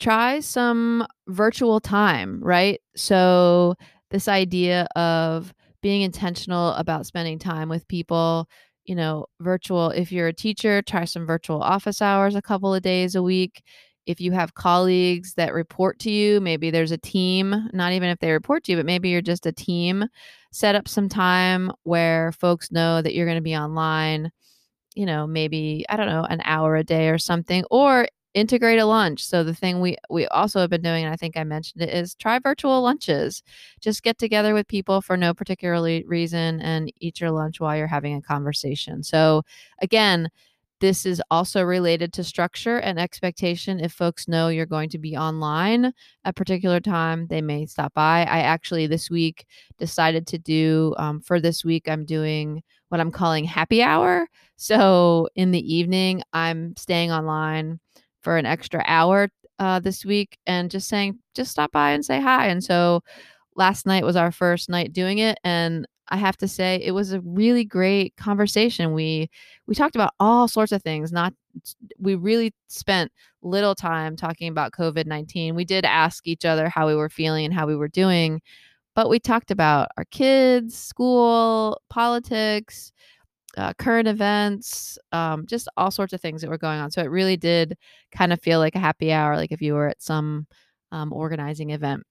try 0.00 0.40
some 0.40 1.06
virtual 1.28 1.80
time, 1.80 2.40
right? 2.42 2.80
So, 2.96 3.74
this 4.10 4.28
idea 4.28 4.84
of 4.96 5.52
being 5.82 6.02
intentional 6.02 6.72
about 6.72 7.06
spending 7.06 7.38
time 7.38 7.68
with 7.68 7.86
people, 7.88 8.48
you 8.84 8.94
know, 8.94 9.26
virtual. 9.40 9.90
If 9.90 10.10
you're 10.12 10.28
a 10.28 10.32
teacher, 10.32 10.82
try 10.82 11.04
some 11.04 11.26
virtual 11.26 11.62
office 11.62 12.00
hours 12.02 12.34
a 12.34 12.42
couple 12.42 12.74
of 12.74 12.82
days 12.82 13.14
a 13.14 13.22
week. 13.22 13.62
If 14.06 14.20
you 14.20 14.32
have 14.32 14.54
colleagues 14.54 15.34
that 15.34 15.52
report 15.52 15.98
to 16.00 16.10
you, 16.10 16.40
maybe 16.40 16.70
there's 16.70 16.92
a 16.92 16.98
team, 16.98 17.68
not 17.74 17.92
even 17.92 18.08
if 18.08 18.18
they 18.18 18.32
report 18.32 18.64
to 18.64 18.72
you, 18.72 18.78
but 18.78 18.86
maybe 18.86 19.10
you're 19.10 19.20
just 19.20 19.44
a 19.46 19.52
team, 19.52 20.06
set 20.52 20.74
up 20.74 20.88
some 20.88 21.08
time 21.08 21.70
where 21.82 22.32
folks 22.32 22.72
know 22.72 23.02
that 23.02 23.14
you're 23.14 23.26
going 23.26 23.36
to 23.36 23.42
be 23.42 23.56
online 23.56 24.30
you 24.94 25.06
know 25.06 25.26
maybe 25.26 25.84
i 25.88 25.96
don't 25.96 26.08
know 26.08 26.24
an 26.24 26.40
hour 26.44 26.74
a 26.74 26.82
day 26.82 27.08
or 27.08 27.18
something 27.18 27.64
or 27.70 28.08
integrate 28.38 28.78
a 28.78 28.84
lunch. 28.86 29.24
So 29.24 29.44
the 29.44 29.54
thing 29.54 29.80
we 29.80 29.96
we 30.10 30.26
also 30.28 30.60
have 30.60 30.70
been 30.70 30.82
doing, 30.82 31.04
and 31.04 31.12
I 31.12 31.16
think 31.16 31.36
I 31.36 31.44
mentioned 31.44 31.82
it, 31.82 31.90
is 31.90 32.14
try 32.14 32.38
virtual 32.38 32.80
lunches. 32.82 33.42
Just 33.80 34.02
get 34.02 34.18
together 34.18 34.54
with 34.54 34.68
people 34.68 35.00
for 35.02 35.16
no 35.16 35.34
particular 35.34 36.00
reason 36.06 36.60
and 36.60 36.92
eat 37.00 37.20
your 37.20 37.30
lunch 37.30 37.60
while 37.60 37.76
you're 37.76 37.86
having 37.86 38.14
a 38.14 38.22
conversation. 38.22 39.02
So 39.02 39.42
again, 39.82 40.30
this 40.80 41.04
is 41.04 41.20
also 41.30 41.62
related 41.62 42.12
to 42.12 42.24
structure 42.24 42.78
and 42.78 43.00
expectation. 43.00 43.80
If 43.80 43.92
folks 43.92 44.28
know 44.28 44.48
you're 44.48 44.66
going 44.66 44.90
to 44.90 44.98
be 44.98 45.16
online 45.16 45.86
at 45.86 45.92
a 46.24 46.32
particular 46.32 46.78
time, 46.78 47.26
they 47.26 47.42
may 47.42 47.66
stop 47.66 47.94
by. 47.94 48.20
I 48.20 48.40
actually 48.40 48.86
this 48.86 49.10
week 49.10 49.44
decided 49.78 50.26
to 50.28 50.38
do 50.38 50.94
um, 50.98 51.20
for 51.20 51.40
this 51.40 51.64
week. 51.64 51.88
I'm 51.88 52.04
doing 52.04 52.62
what 52.90 53.00
I'm 53.00 53.10
calling 53.10 53.44
happy 53.44 53.82
hour. 53.82 54.28
So 54.56 55.28
in 55.34 55.50
the 55.50 55.74
evening, 55.74 56.22
I'm 56.32 56.76
staying 56.76 57.10
online 57.10 57.80
for 58.28 58.36
an 58.36 58.44
extra 58.44 58.84
hour 58.86 59.30
uh, 59.58 59.80
this 59.80 60.04
week 60.04 60.36
and 60.46 60.70
just 60.70 60.86
saying, 60.86 61.18
just 61.34 61.50
stop 61.50 61.72
by 61.72 61.92
and 61.92 62.04
say 62.04 62.20
hi. 62.20 62.48
And 62.48 62.62
so 62.62 63.00
last 63.56 63.86
night 63.86 64.04
was 64.04 64.16
our 64.16 64.30
first 64.30 64.68
night 64.68 64.92
doing 64.92 65.16
it. 65.16 65.38
And 65.44 65.88
I 66.10 66.18
have 66.18 66.36
to 66.38 66.46
say 66.46 66.78
it 66.84 66.90
was 66.90 67.14
a 67.14 67.22
really 67.22 67.64
great 67.64 68.14
conversation. 68.18 68.92
We 68.92 69.30
we 69.66 69.74
talked 69.74 69.94
about 69.94 70.12
all 70.20 70.46
sorts 70.46 70.72
of 70.72 70.82
things. 70.82 71.10
Not 71.10 71.32
we 71.98 72.16
really 72.16 72.52
spent 72.66 73.10
little 73.40 73.74
time 73.74 74.14
talking 74.14 74.48
about 74.48 74.72
COVID-19. 74.72 75.54
We 75.54 75.64
did 75.64 75.86
ask 75.86 76.26
each 76.26 76.44
other 76.44 76.68
how 76.68 76.86
we 76.86 76.94
were 76.96 77.08
feeling 77.08 77.46
and 77.46 77.54
how 77.54 77.66
we 77.66 77.76
were 77.76 77.88
doing, 77.88 78.42
but 78.94 79.08
we 79.08 79.18
talked 79.18 79.50
about 79.50 79.88
our 79.96 80.04
kids, 80.10 80.76
school, 80.76 81.80
politics, 81.88 82.92
uh, 83.58 83.72
current 83.74 84.06
events, 84.06 84.98
um, 85.10 85.44
just 85.46 85.68
all 85.76 85.90
sorts 85.90 86.12
of 86.12 86.20
things 86.20 86.40
that 86.40 86.48
were 86.48 86.58
going 86.58 86.78
on. 86.78 86.90
So 86.92 87.02
it 87.02 87.10
really 87.10 87.36
did 87.36 87.76
kind 88.12 88.32
of 88.32 88.40
feel 88.40 88.60
like 88.60 88.76
a 88.76 88.80
happy 88.80 89.12
hour, 89.12 89.36
like 89.36 89.50
if 89.50 89.60
you 89.60 89.74
were 89.74 89.88
at 89.88 90.00
some 90.00 90.46
um, 90.92 91.12
organizing 91.12 91.70
event. 91.70 92.04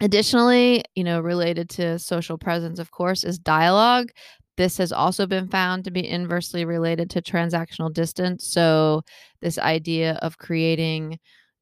Additionally, 0.00 0.84
you 0.94 1.04
know, 1.04 1.20
related 1.20 1.68
to 1.70 1.98
social 1.98 2.38
presence, 2.38 2.78
of 2.78 2.90
course, 2.90 3.24
is 3.24 3.38
dialogue. 3.38 4.10
This 4.56 4.78
has 4.78 4.90
also 4.90 5.26
been 5.26 5.48
found 5.48 5.84
to 5.84 5.90
be 5.90 6.08
inversely 6.08 6.64
related 6.64 7.10
to 7.10 7.22
transactional 7.22 7.92
distance. 7.92 8.46
So, 8.46 9.02
this 9.40 9.58
idea 9.58 10.18
of 10.22 10.38
creating, 10.38 11.18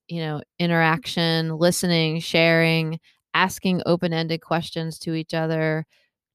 you 0.07 0.21
know, 0.21 0.43
interaction, 0.59 1.57
listening, 1.57 2.21
sharing, 2.21 3.01
asking 3.35 3.83
open 3.85 4.13
ended 4.13 4.43
questions 4.43 4.99
to 5.01 5.15
each 5.15 5.35
other, 5.35 5.85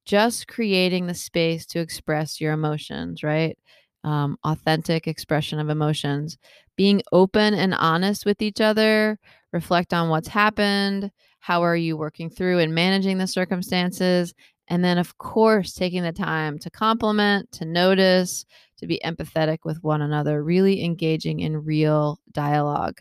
just 0.06 0.48
creating 0.48 1.08
the 1.08 1.14
space 1.14 1.66
to 1.68 1.80
express 1.80 2.42
your 2.42 2.54
emotions, 2.54 3.24
right? 3.24 3.58
Um, 4.04 4.38
authentic 4.44 5.08
expression 5.08 5.60
of 5.60 5.70
emotions, 5.70 6.38
being 6.76 7.04
open 7.12 7.54
and 7.54 7.74
honest 7.76 8.26
with 8.26 8.42
each 8.42 8.60
other, 8.60 9.20
reflect 9.54 9.94
on 9.94 10.10
what's 10.10 10.28
happened, 10.28 11.12
how 11.40 11.62
are 11.64 11.76
you 11.76 11.98
working 11.98 12.30
through 12.30 12.60
and 12.60 12.74
managing 12.74 13.18
the 13.18 13.28
circumstances, 13.28 14.34
and 14.68 14.84
then, 14.84 14.98
of 14.98 15.18
course, 15.18 15.74
taking 15.74 16.02
the 16.04 16.14
time 16.14 16.58
to 16.60 16.70
compliment, 16.70 17.52
to 17.52 17.66
notice, 17.66 18.46
to 18.78 18.88
be 18.88 19.02
empathetic 19.04 19.60
with 19.64 19.84
one 19.84 20.02
another, 20.02 20.44
really 20.44 20.84
engaging 20.84 21.42
in 21.42 21.66
real 21.66 22.20
dialogue. 22.32 23.00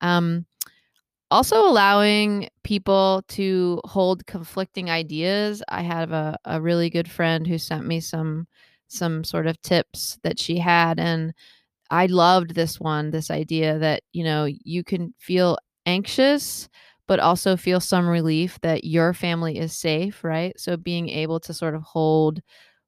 Um, 0.00 0.44
also 1.30 1.66
allowing 1.68 2.48
people 2.62 3.22
to 3.28 3.80
hold 3.84 4.26
conflicting 4.26 4.90
ideas. 4.90 5.62
I 5.68 5.82
have 5.82 6.12
a, 6.12 6.36
a 6.44 6.60
really 6.60 6.90
good 6.90 7.10
friend 7.10 7.46
who 7.46 7.58
sent 7.58 7.86
me 7.86 8.00
some 8.00 8.46
some 8.88 9.24
sort 9.24 9.46
of 9.46 9.60
tips 9.62 10.18
that 10.22 10.38
she 10.38 10.58
had 10.58 11.00
and 11.00 11.32
i 11.90 12.06
loved 12.06 12.54
this 12.54 12.80
one 12.80 13.10
this 13.10 13.30
idea 13.30 13.78
that 13.78 14.02
you 14.12 14.24
know 14.24 14.46
you 14.46 14.84
can 14.84 15.14
feel 15.18 15.58
anxious 15.86 16.68
but 17.08 17.20
also 17.20 17.56
feel 17.56 17.80
some 17.80 18.08
relief 18.08 18.58
that 18.62 18.84
your 18.84 19.12
family 19.14 19.58
is 19.58 19.72
safe 19.78 20.24
right? 20.24 20.58
So 20.58 20.76
being 20.76 21.08
able 21.10 21.40
to 21.40 21.54
sort 21.54 21.74
of 21.74 21.82
hold 21.82 22.40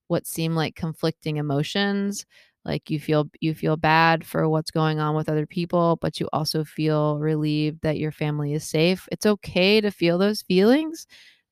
what 0.09 0.27
seem 0.27 0.55
like 0.55 0.75
conflicting 0.77 1.37
emotions 1.39 2.27
like 2.67 2.91
you 2.91 3.01
feel 3.01 3.29
you 3.41 3.55
feel 3.55 3.77
bad 3.77 4.27
for 4.27 4.49
what's 4.49 4.71
going 4.71 4.99
on 4.99 5.15
with 5.15 5.29
other 5.29 5.47
people 5.47 5.97
but 6.01 6.21
you 6.21 6.29
also 6.33 6.65
feel 6.65 7.19
relieved 7.19 7.81
that 7.83 7.99
your 7.99 8.13
family 8.13 8.53
is 8.53 8.65
safe 8.65 9.09
it's 9.13 9.27
okay 9.27 9.81
to 9.81 9.91
feel 9.91 10.19
those 10.19 10.43
feelings 10.43 11.07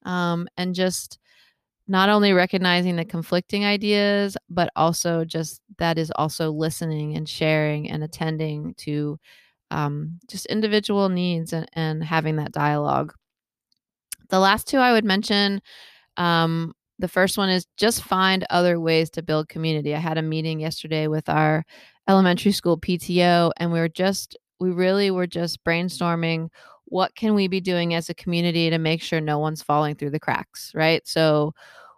um, 0.05 0.47
and 0.57 0.75
just 0.75 1.19
not 1.87 2.09
only 2.09 2.33
recognizing 2.33 2.97
the 2.97 3.05
conflicting 3.05 3.65
ideas 3.65 4.37
but 4.49 4.71
also 4.77 5.25
just 5.25 5.61
that 5.79 5.99
is 5.99 6.11
also 6.17 6.51
listening 6.51 7.17
and 7.17 7.29
sharing 7.29 7.91
and 7.91 8.03
attending 8.03 8.75
to 8.75 9.19
um, 9.71 10.19
just 10.29 10.47
individual 10.47 11.09
needs 11.09 11.53
and, 11.53 11.69
and 11.73 12.05
having 12.05 12.37
that 12.37 12.53
dialogue. 12.53 13.13
The 14.31 14.39
last 14.39 14.67
two 14.69 14.79
i 14.79 14.93
would 14.93 15.05
mention 15.05 15.61
um, 16.17 16.75
the 16.99 17.09
first 17.09 17.37
one 17.37 17.49
is 17.49 17.67
just 17.77 18.03
find 18.03 18.45
other 18.51 18.79
ways 18.79 19.11
to 19.11 19.23
build 19.23 19.49
community. 19.49 19.95
I 19.95 19.99
had 19.99 20.19
a 20.19 20.23
meeting 20.23 20.61
yesterday 20.61 21.09
with 21.09 21.29
our 21.29 21.65
elementary 22.09 22.53
school 22.53 22.79
PTO, 22.79 23.53
and 23.57 23.73
we 23.73 23.81
were 23.81 23.89
just, 23.89 24.37
we 24.61 24.71
really 24.71 25.11
were 25.11 25.27
just 25.27 25.63
brainstorming 25.65 26.49
what 26.87 27.15
can 27.15 27.35
we 27.35 27.49
be 27.49 27.61
doing 27.61 27.95
as 27.95 28.09
a 28.09 28.15
community 28.15 28.71
to 28.71 28.79
make 28.79 29.03
sure 29.03 29.21
no 29.21 29.39
one's 29.39 29.63
falling 29.63 29.95
through 29.95 30.11
the 30.11 30.21
cracks, 30.21 30.71
right? 30.75 31.07
So 31.07 31.55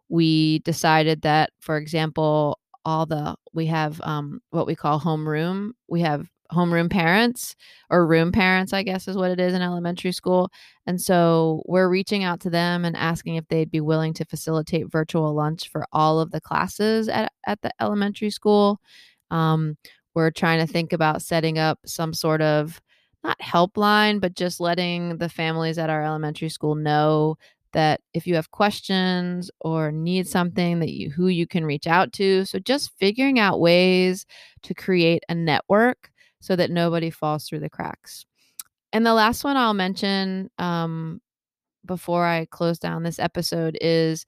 we 0.08 0.60
decided 0.60 1.22
that, 1.22 1.50
for 1.60 1.76
example, 1.76 2.58
all 2.84 3.04
the 3.04 3.34
we 3.52 3.66
have 3.66 4.00
um, 4.02 4.40
what 4.50 4.66
we 4.66 4.76
call 4.76 5.00
homeroom. 5.00 5.72
We 5.88 6.00
have 6.02 6.30
homeroom 6.52 6.90
parents 6.90 7.54
or 7.90 8.06
room 8.06 8.32
parents, 8.32 8.72
I 8.72 8.82
guess 8.82 9.08
is 9.08 9.16
what 9.16 9.30
it 9.30 9.40
is 9.40 9.54
in 9.54 9.62
elementary 9.62 10.12
school. 10.12 10.50
And 10.86 11.00
so 11.00 11.62
we're 11.66 11.88
reaching 11.88 12.24
out 12.24 12.40
to 12.40 12.50
them 12.50 12.84
and 12.84 12.96
asking 12.96 13.36
if 13.36 13.46
they'd 13.48 13.70
be 13.70 13.80
willing 13.80 14.14
to 14.14 14.24
facilitate 14.24 14.90
virtual 14.90 15.34
lunch 15.34 15.68
for 15.68 15.86
all 15.92 16.20
of 16.20 16.30
the 16.30 16.40
classes 16.40 17.08
at, 17.08 17.32
at 17.46 17.60
the 17.62 17.70
elementary 17.80 18.30
school. 18.30 18.80
Um, 19.30 19.76
we're 20.14 20.30
trying 20.30 20.64
to 20.64 20.72
think 20.72 20.92
about 20.92 21.22
setting 21.22 21.58
up 21.58 21.78
some 21.84 22.14
sort 22.14 22.40
of 22.40 22.80
not 23.22 23.38
helpline, 23.40 24.20
but 24.20 24.34
just 24.34 24.60
letting 24.60 25.18
the 25.18 25.28
families 25.28 25.78
at 25.78 25.90
our 25.90 26.02
elementary 26.02 26.48
school 26.48 26.74
know 26.74 27.36
that 27.76 28.00
if 28.14 28.26
you 28.26 28.34
have 28.36 28.50
questions 28.52 29.50
or 29.60 29.92
need 29.92 30.26
something 30.26 30.78
that 30.80 30.92
you 30.92 31.10
who 31.10 31.26
you 31.26 31.46
can 31.46 31.62
reach 31.62 31.86
out 31.86 32.10
to 32.10 32.42
so 32.46 32.58
just 32.58 32.90
figuring 32.98 33.38
out 33.38 33.60
ways 33.60 34.24
to 34.62 34.72
create 34.72 35.22
a 35.28 35.34
network 35.34 36.10
so 36.46 36.54
that 36.54 36.70
nobody 36.70 37.10
falls 37.10 37.44
through 37.44 37.58
the 37.58 37.68
cracks. 37.68 38.24
And 38.92 39.04
the 39.04 39.14
last 39.14 39.42
one 39.42 39.56
i'll 39.56 39.74
mention 39.74 40.48
um, 40.58 41.20
before 41.84 42.24
i 42.24 42.46
close 42.46 42.78
down 42.78 43.02
this 43.02 43.18
episode 43.18 43.76
is 43.80 44.26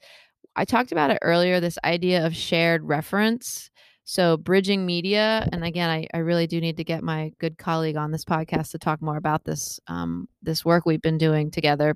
i 0.56 0.64
talked 0.64 0.90
about 0.90 1.10
it 1.12 1.18
earlier 1.22 1.60
this 1.60 1.78
idea 1.84 2.26
of 2.26 2.34
shared 2.34 2.82
reference. 2.82 3.70
So 4.02 4.36
bridging 4.36 4.84
media 4.84 5.48
and 5.52 5.62
again 5.64 5.90
I, 5.90 6.08
I 6.12 6.18
really 6.18 6.48
do 6.48 6.60
need 6.60 6.78
to 6.78 6.84
get 6.84 7.04
my 7.04 7.30
good 7.38 7.56
colleague 7.56 7.96
on 7.96 8.10
this 8.10 8.24
podcast 8.24 8.72
to 8.72 8.78
talk 8.78 9.00
more 9.00 9.16
about 9.16 9.44
this 9.44 9.78
um, 9.86 10.28
this 10.42 10.64
work 10.64 10.86
we've 10.86 11.02
been 11.02 11.18
doing 11.18 11.52
together. 11.52 11.94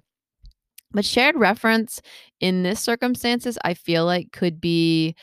But 0.93 1.05
shared 1.05 1.37
reference 1.37 2.01
in 2.39 2.63
this 2.63 2.79
circumstances, 2.81 3.59
I 3.65 3.75
feel 3.75 4.05
like 4.05 4.31
could 4.31 4.61
be, 4.61 5.17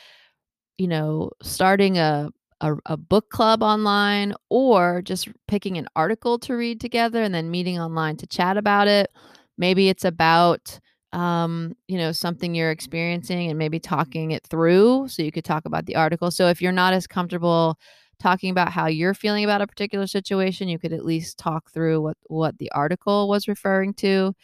you 0.78 0.88
know, 0.88 1.30
starting 1.42 1.96
a, 1.96 2.30
a, 2.60 2.74
a 2.86 2.96
book 2.96 3.30
club 3.30 3.62
online 3.62 4.34
or 4.48 5.02
just 5.02 5.28
picking 5.48 5.76
an 5.78 5.88
article 5.96 6.38
to 6.40 6.54
read 6.54 6.80
together 6.80 7.22
and 7.22 7.34
then 7.34 7.50
meeting 7.50 7.78
online 7.78 8.16
to 8.18 8.26
chat 8.26 8.56
about 8.56 8.88
it. 8.88 9.10
Maybe 9.58 9.88
it's 9.88 10.04
about 10.04 10.78
um, 11.12 11.74
you 11.88 11.98
know, 11.98 12.12
something 12.12 12.54
you're 12.54 12.70
experiencing 12.70 13.48
and 13.48 13.58
maybe 13.58 13.80
talking 13.80 14.30
it 14.30 14.46
through 14.46 15.08
so 15.08 15.22
you 15.22 15.32
could 15.32 15.44
talk 15.44 15.64
about 15.64 15.86
the 15.86 15.96
article. 15.96 16.30
So 16.30 16.46
if 16.46 16.62
you're 16.62 16.70
not 16.70 16.92
as 16.92 17.08
comfortable 17.08 17.76
talking 18.20 18.50
about 18.50 18.70
how 18.70 18.86
you're 18.86 19.14
feeling 19.14 19.42
about 19.42 19.62
a 19.62 19.66
particular 19.66 20.06
situation, 20.06 20.68
you 20.68 20.78
could 20.78 20.92
at 20.92 21.04
least 21.04 21.38
talk 21.38 21.70
through 21.72 22.00
what 22.00 22.16
what 22.28 22.58
the 22.58 22.70
article 22.72 23.28
was 23.28 23.48
referring 23.48 23.94
to 23.94 24.34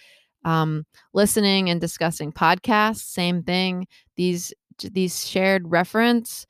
um, 0.45 0.87
listening 1.13 1.69
and 1.71 1.81
discussing 1.81 2.33
podcasts 2.33 3.05
same 3.05 3.43
thing 3.43 3.87
these 4.17 4.55
these 4.79 5.27
shared 5.27 5.71
reference 5.71 6.47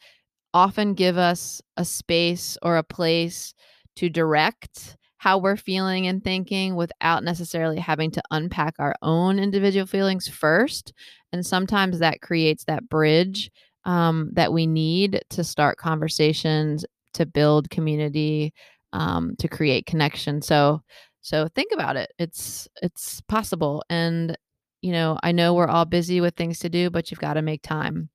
often 0.56 0.94
give 0.94 1.18
us 1.18 1.60
a 1.76 1.84
space 1.84 2.56
or 2.62 2.78
a 2.78 2.82
place 2.82 3.52
to 3.96 4.08
direct 4.08 4.96
how 5.18 5.36
we're 5.36 5.56
feeling 5.56 6.06
and 6.06 6.24
thinking 6.24 6.76
without 6.76 7.22
necessarily 7.22 7.78
having 7.78 8.10
to 8.10 8.22
unpack 8.30 8.74
our 8.78 8.94
own 9.02 9.38
individual 9.38 9.86
feelings 9.86 10.26
first 10.28 10.94
and 11.30 11.44
sometimes 11.44 11.98
that 11.98 12.22
creates 12.22 12.64
that 12.64 12.88
bridge 12.88 13.50
um, 13.84 14.30
that 14.32 14.50
we 14.50 14.66
need 14.66 15.20
to 15.28 15.44
start 15.44 15.76
conversations 15.76 16.86
to 17.12 17.26
build 17.26 17.68
community 17.68 18.54
um, 18.94 19.36
to 19.38 19.48
create 19.48 19.84
connection 19.84 20.40
so 20.40 20.80
so 21.20 21.48
think 21.56 21.72
about 21.74 21.96
it. 21.96 22.12
It's 22.20 22.68
it's 22.80 23.20
possible 23.22 23.82
and 23.90 24.38
you 24.80 24.92
know, 24.92 25.18
I 25.20 25.32
know 25.32 25.54
we're 25.54 25.66
all 25.66 25.84
busy 25.84 26.20
with 26.20 26.36
things 26.36 26.60
to 26.60 26.68
do, 26.68 26.88
but 26.88 27.10
you've 27.10 27.18
got 27.18 27.34
to 27.34 27.42
make 27.42 27.62
time. 27.62 28.10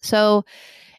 So, 0.00 0.44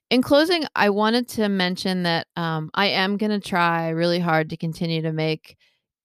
in 0.10 0.22
closing, 0.22 0.66
I 0.76 0.90
wanted 0.90 1.28
to 1.30 1.50
mention 1.50 2.04
that 2.04 2.28
um, 2.36 2.72
I 2.74 2.88
am 2.88 3.18
going 3.18 3.32
to 3.32 3.40
try 3.40 3.90
really 3.90 4.20
hard 4.20 4.50
to 4.50 4.58
continue 4.58 5.02
to 5.04 5.14
make 5.14 5.56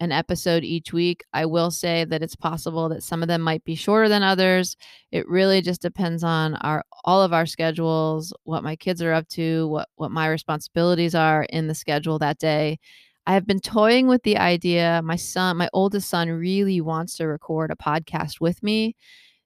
an 0.00 0.12
episode 0.12 0.64
each 0.64 0.92
week. 0.92 1.24
I 1.32 1.46
will 1.46 1.70
say 1.70 2.04
that 2.04 2.22
it's 2.22 2.36
possible 2.36 2.88
that 2.90 3.02
some 3.02 3.22
of 3.22 3.28
them 3.28 3.40
might 3.40 3.64
be 3.64 3.74
shorter 3.74 4.08
than 4.08 4.22
others. 4.22 4.76
It 5.12 5.26
really 5.28 5.62
just 5.62 5.80
depends 5.80 6.22
on 6.22 6.56
our 6.56 6.84
all 7.04 7.22
of 7.22 7.32
our 7.32 7.46
schedules, 7.46 8.32
what 8.44 8.64
my 8.64 8.76
kids 8.76 9.00
are 9.02 9.12
up 9.12 9.28
to, 9.30 9.68
what 9.68 9.88
what 9.96 10.10
my 10.10 10.28
responsibilities 10.28 11.14
are 11.14 11.44
in 11.44 11.68
the 11.68 11.74
schedule 11.74 12.18
that 12.18 12.38
day. 12.38 12.78
I 13.26 13.32
have 13.32 13.46
been 13.46 13.60
toying 13.60 14.06
with 14.06 14.22
the 14.22 14.36
idea. 14.36 15.00
My 15.02 15.16
son, 15.16 15.56
my 15.56 15.70
oldest 15.72 16.10
son, 16.10 16.28
really 16.28 16.80
wants 16.82 17.16
to 17.16 17.26
record 17.26 17.70
a 17.70 17.76
podcast 17.76 18.40
with 18.40 18.62
me. 18.62 18.96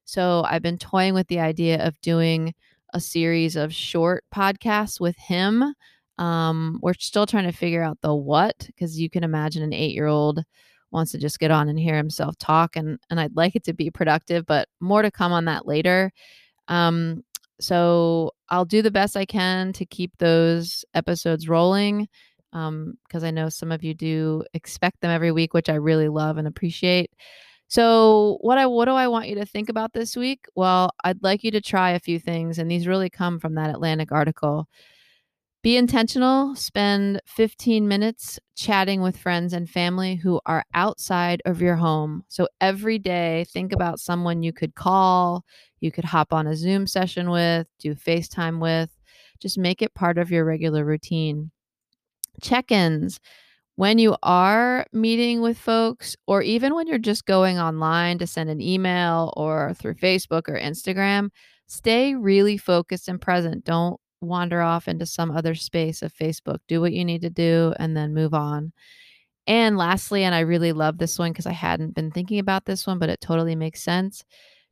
So 0.05 0.45
I've 0.49 0.63
been 0.63 0.79
toying 0.79 1.15
with 1.15 1.29
the 1.29 1.39
idea 1.39 1.87
of 1.87 2.01
doing 2.01 2.55
a 2.95 3.01
series 3.01 3.57
of 3.57 3.72
short 3.74 4.24
podcasts 4.34 5.01
with 5.01 5.16
him. 5.16 5.74
Um, 6.18 6.78
we're 6.82 6.95
still 6.95 7.26
trying 7.26 7.45
to 7.47 7.53
figure 7.57 7.82
out 7.82 7.99
the 8.03 8.14
what, 8.14 8.66
because 8.66 8.99
you 9.01 9.09
can 9.11 9.24
imagine 9.24 9.62
an 9.62 9.72
eight 9.72 9.95
year 9.95 10.07
old 10.07 10.43
wants 10.91 11.12
to 11.12 11.18
just 11.18 11.39
get 11.39 11.51
on 11.51 11.68
and 11.68 11.78
hear 11.78 11.97
himself 11.97 12.36
talk 12.39 12.74
and 12.76 12.99
and 13.11 13.20
I'd 13.20 13.36
like 13.36 13.55
it 13.57 13.64
to 13.64 13.74
be 13.74 13.91
productive, 13.91 14.47
but 14.47 14.68
more 14.80 15.03
to 15.03 15.11
come 15.11 15.32
on 15.32 15.45
that 15.47 15.66
later. 15.66 16.11
Um, 16.68 17.24
so 17.61 18.32
I'll 18.51 18.64
do 18.64 18.82
the 18.82 18.91
best 18.91 19.16
I 19.16 19.24
can 19.26 19.72
to 19.74 19.86
keep 19.86 20.12
those 20.18 20.84
episodes 20.95 21.49
rolling 21.49 22.09
um 22.55 22.95
because 23.07 23.24
I 23.24 23.30
know 23.30 23.49
some 23.51 23.72
of 23.72 23.84
you 23.84 23.95
do 23.95 24.45
expect 24.55 25.01
them 25.03 25.11
every 25.11 25.32
week, 25.32 25.55
which 25.55 25.68
I 25.68 25.74
really 25.76 26.09
love 26.09 26.39
and 26.39 26.49
appreciate. 26.49 27.11
So, 27.69 28.39
what 28.41 28.59
I 28.59 28.66
what 28.66 28.87
do 28.87 28.93
I 28.93 29.09
want 29.09 29.29
you 29.29 29.35
to 29.37 29.47
think 29.47 29.69
about 29.69 29.93
this 29.93 30.16
week? 30.16 30.47
Well, 30.55 30.91
I'd 31.05 31.23
like 31.23 31.45
you 31.45 31.51
to 31.53 31.61
try 31.61 31.91
a 31.91 32.01
few 32.01 32.19
things 32.19 32.59
and 32.59 32.71
these 32.71 32.87
really 32.87 33.11
come 33.11 33.39
from 33.39 33.55
that 33.55 33.71
Atlantic 33.71 34.11
article. 34.11 34.69
Be 35.62 35.77
intentional, 35.77 36.55
spend 36.57 37.21
15 37.27 37.89
minutes 37.89 38.39
chatting 38.57 39.03
with 39.03 39.19
friends 39.19 39.53
and 39.53 39.69
family 39.69 40.16
who 40.16 40.41
are 40.47 40.64
outside 40.75 41.43
of 41.45 41.61
your 41.61 41.77
home. 41.77 42.25
So 42.29 42.49
every 42.61 42.99
day, 42.99 43.45
think 43.51 43.73
about 43.73 44.01
someone 44.01 44.43
you 44.43 44.53
could 44.53 44.75
call, 44.75 45.45
you 45.81 45.93
could 45.93 46.05
hop 46.05 46.33
on 46.33 46.47
a 46.47 46.57
Zoom 46.57 46.87
session 46.87 47.31
with, 47.31 47.66
do 47.81 47.95
FaceTime 47.95 48.61
with. 48.61 48.91
Just 49.41 49.59
make 49.59 49.83
it 49.83 49.95
part 49.95 50.16
of 50.19 50.31
your 50.31 50.45
regular 50.45 50.85
routine 50.85 51.51
check 52.43 52.71
ins 52.71 53.21
when 53.79 53.97
you 53.97 54.16
are 54.24 54.85
meeting 54.93 55.41
with 55.41 55.57
folks, 55.57 56.16
or 56.26 56.43
even 56.43 56.74
when 56.74 56.89
you're 56.89 56.99
just 56.99 57.26
going 57.26 57.61
online 57.61 58.18
to 58.18 58.26
send 58.26 58.51
an 58.51 58.61
email 58.61 59.33
or 59.37 59.72
through 59.74 59.95
Facebook 59.95 60.49
or 60.49 60.59
Instagram, 60.59 61.31
stay 61.68 62.16
really 62.16 62.57
focused 62.57 63.07
and 63.07 63.20
present. 63.20 63.64
Don't 63.64 64.01
wander 64.20 64.61
off 64.61 64.89
into 64.89 65.07
some 65.07 65.31
other 65.31 65.55
space 65.55 66.03
of 66.03 66.12
Facebook. 66.12 66.59
Do 66.66 66.81
what 66.81 66.93
you 66.93 67.05
need 67.05 67.22
to 67.22 67.31
do 67.31 67.72
and 67.79 67.97
then 67.97 68.14
move 68.14 68.35
on. 68.35 68.72
And 69.47 69.79
lastly, 69.79 70.24
and 70.24 70.35
I 70.35 70.41
really 70.41 70.72
love 70.72 70.99
this 70.99 71.16
one 71.16 71.31
because 71.31 71.47
I 71.47 71.53
hadn't 71.53 71.95
been 71.95 72.11
thinking 72.11 72.41
about 72.41 72.64
this 72.64 72.85
one, 72.85 72.99
but 72.99 73.11
it 73.11 73.20
totally 73.20 73.55
makes 73.55 73.81
sense. 73.81 74.24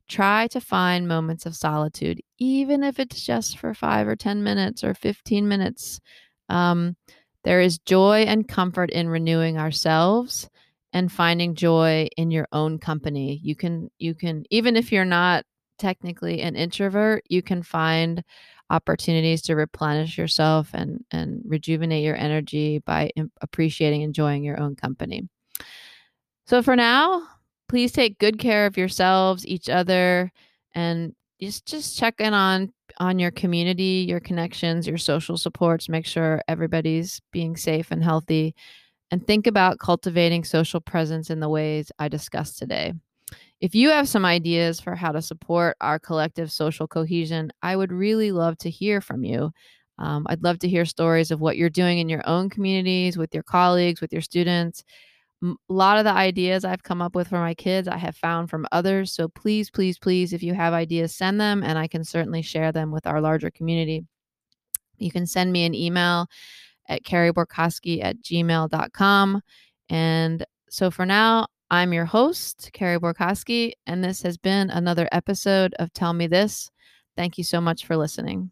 Try 0.09 0.47
to 0.47 0.59
find 0.59 1.07
moments 1.07 1.45
of 1.45 1.55
solitude, 1.55 2.19
even 2.39 2.83
if 2.83 2.99
it's 2.99 3.25
just 3.25 3.57
for 3.57 3.73
five 3.73 4.05
or 4.05 4.17
10 4.17 4.43
minutes 4.43 4.83
or 4.83 4.93
15 4.93 5.47
minutes. 5.47 6.01
Um, 6.49 6.97
there 7.43 7.61
is 7.61 7.79
joy 7.79 8.23
and 8.23 8.47
comfort 8.47 8.89
in 8.89 9.09
renewing 9.09 9.57
ourselves 9.57 10.49
and 10.93 11.11
finding 11.11 11.55
joy 11.55 12.07
in 12.17 12.31
your 12.31 12.47
own 12.51 12.79
company. 12.79 13.39
You 13.43 13.55
can 13.55 13.89
you 13.99 14.15
can 14.15 14.45
even 14.49 14.75
if 14.75 14.91
you're 14.91 15.05
not 15.05 15.45
technically 15.77 16.41
an 16.41 16.55
introvert, 16.55 17.23
you 17.29 17.41
can 17.41 17.63
find 17.63 18.23
opportunities 18.69 19.41
to 19.43 19.55
replenish 19.55 20.17
yourself 20.17 20.69
and 20.73 21.03
and 21.11 21.41
rejuvenate 21.45 22.03
your 22.03 22.15
energy 22.15 22.79
by 22.79 23.11
appreciating 23.41 24.01
enjoying 24.01 24.43
your 24.43 24.59
own 24.59 24.75
company. 24.75 25.27
So 26.45 26.61
for 26.61 26.75
now, 26.75 27.27
please 27.69 27.91
take 27.91 28.19
good 28.19 28.39
care 28.39 28.65
of 28.65 28.77
yourselves, 28.77 29.45
each 29.45 29.69
other, 29.69 30.31
and 30.73 31.13
just 31.39 31.65
just 31.65 31.97
check 31.97 32.19
in 32.19 32.33
on 32.33 32.73
on 32.99 33.19
your 33.19 33.31
community, 33.31 34.05
your 34.07 34.19
connections, 34.19 34.87
your 34.87 34.97
social 34.97 35.37
supports, 35.37 35.89
make 35.89 36.05
sure 36.05 36.41
everybody's 36.47 37.21
being 37.31 37.55
safe 37.55 37.91
and 37.91 38.03
healthy 38.03 38.55
and 39.11 39.25
think 39.25 39.47
about 39.47 39.79
cultivating 39.79 40.43
social 40.43 40.81
presence 40.81 41.29
in 41.29 41.39
the 41.39 41.49
ways 41.49 41.91
I 41.99 42.07
discussed 42.07 42.57
today. 42.57 42.93
If 43.59 43.73
you 43.73 43.89
have 43.89 44.07
some 44.07 44.25
ideas 44.25 44.79
for 44.79 44.95
how 44.95 45.11
to 45.11 45.21
support 45.21 45.75
our 45.81 45.99
collective 45.99 46.51
social 46.51 46.87
cohesion, 46.87 47.51
I 47.61 47.75
would 47.75 47.91
really 47.91 48.31
love 48.31 48.57
to 48.59 48.69
hear 48.69 49.01
from 49.01 49.23
you. 49.23 49.51
Um, 49.97 50.27
I'd 50.29 50.43
love 50.43 50.59
to 50.59 50.67
hear 50.67 50.85
stories 50.85 51.31
of 51.31 51.41
what 51.41 51.57
you're 51.57 51.69
doing 51.69 51.97
in 51.97 52.09
your 52.09 52.27
own 52.27 52.49
communities, 52.49 53.17
with 53.17 53.33
your 53.33 53.43
colleagues, 53.43 53.99
with 53.99 54.13
your 54.13 54.21
students, 54.21 54.83
a 55.43 55.53
lot 55.69 55.97
of 55.97 56.03
the 56.03 56.11
ideas 56.11 56.65
I've 56.65 56.83
come 56.83 57.01
up 57.01 57.15
with 57.15 57.27
for 57.27 57.39
my 57.39 57.53
kids, 57.53 57.87
I 57.87 57.97
have 57.97 58.15
found 58.15 58.49
from 58.49 58.65
others. 58.71 59.11
So 59.11 59.27
please, 59.27 59.69
please, 59.69 59.99
please, 59.99 60.33
if 60.33 60.41
you 60.41 60.53
have 60.53 60.73
ideas, 60.73 61.15
send 61.15 61.39
them 61.39 61.63
and 61.63 61.77
I 61.77 61.87
can 61.87 62.03
certainly 62.03 62.41
share 62.41 62.71
them 62.71 62.91
with 62.91 63.05
our 63.05 63.21
larger 63.21 63.51
community. 63.51 64.05
You 64.97 65.11
can 65.11 65.27
send 65.27 65.51
me 65.51 65.65
an 65.65 65.75
email 65.75 66.27
at 66.89 67.03
carrieborkowski 67.03 68.03
at 68.03 68.21
gmail.com. 68.21 69.41
And 69.89 70.45
so 70.69 70.91
for 70.91 71.05
now, 71.05 71.47
I'm 71.69 71.93
your 71.93 72.05
host, 72.05 72.69
Carrie 72.73 72.99
Borkowski, 72.99 73.73
and 73.85 74.03
this 74.03 74.21
has 74.21 74.37
been 74.37 74.69
another 74.69 75.09
episode 75.11 75.75
of 75.79 75.91
Tell 75.91 76.13
Me 76.13 76.25
This. 76.27 76.71
Thank 77.17 77.37
you 77.37 77.43
so 77.43 77.59
much 77.59 77.85
for 77.85 77.97
listening. 77.97 78.51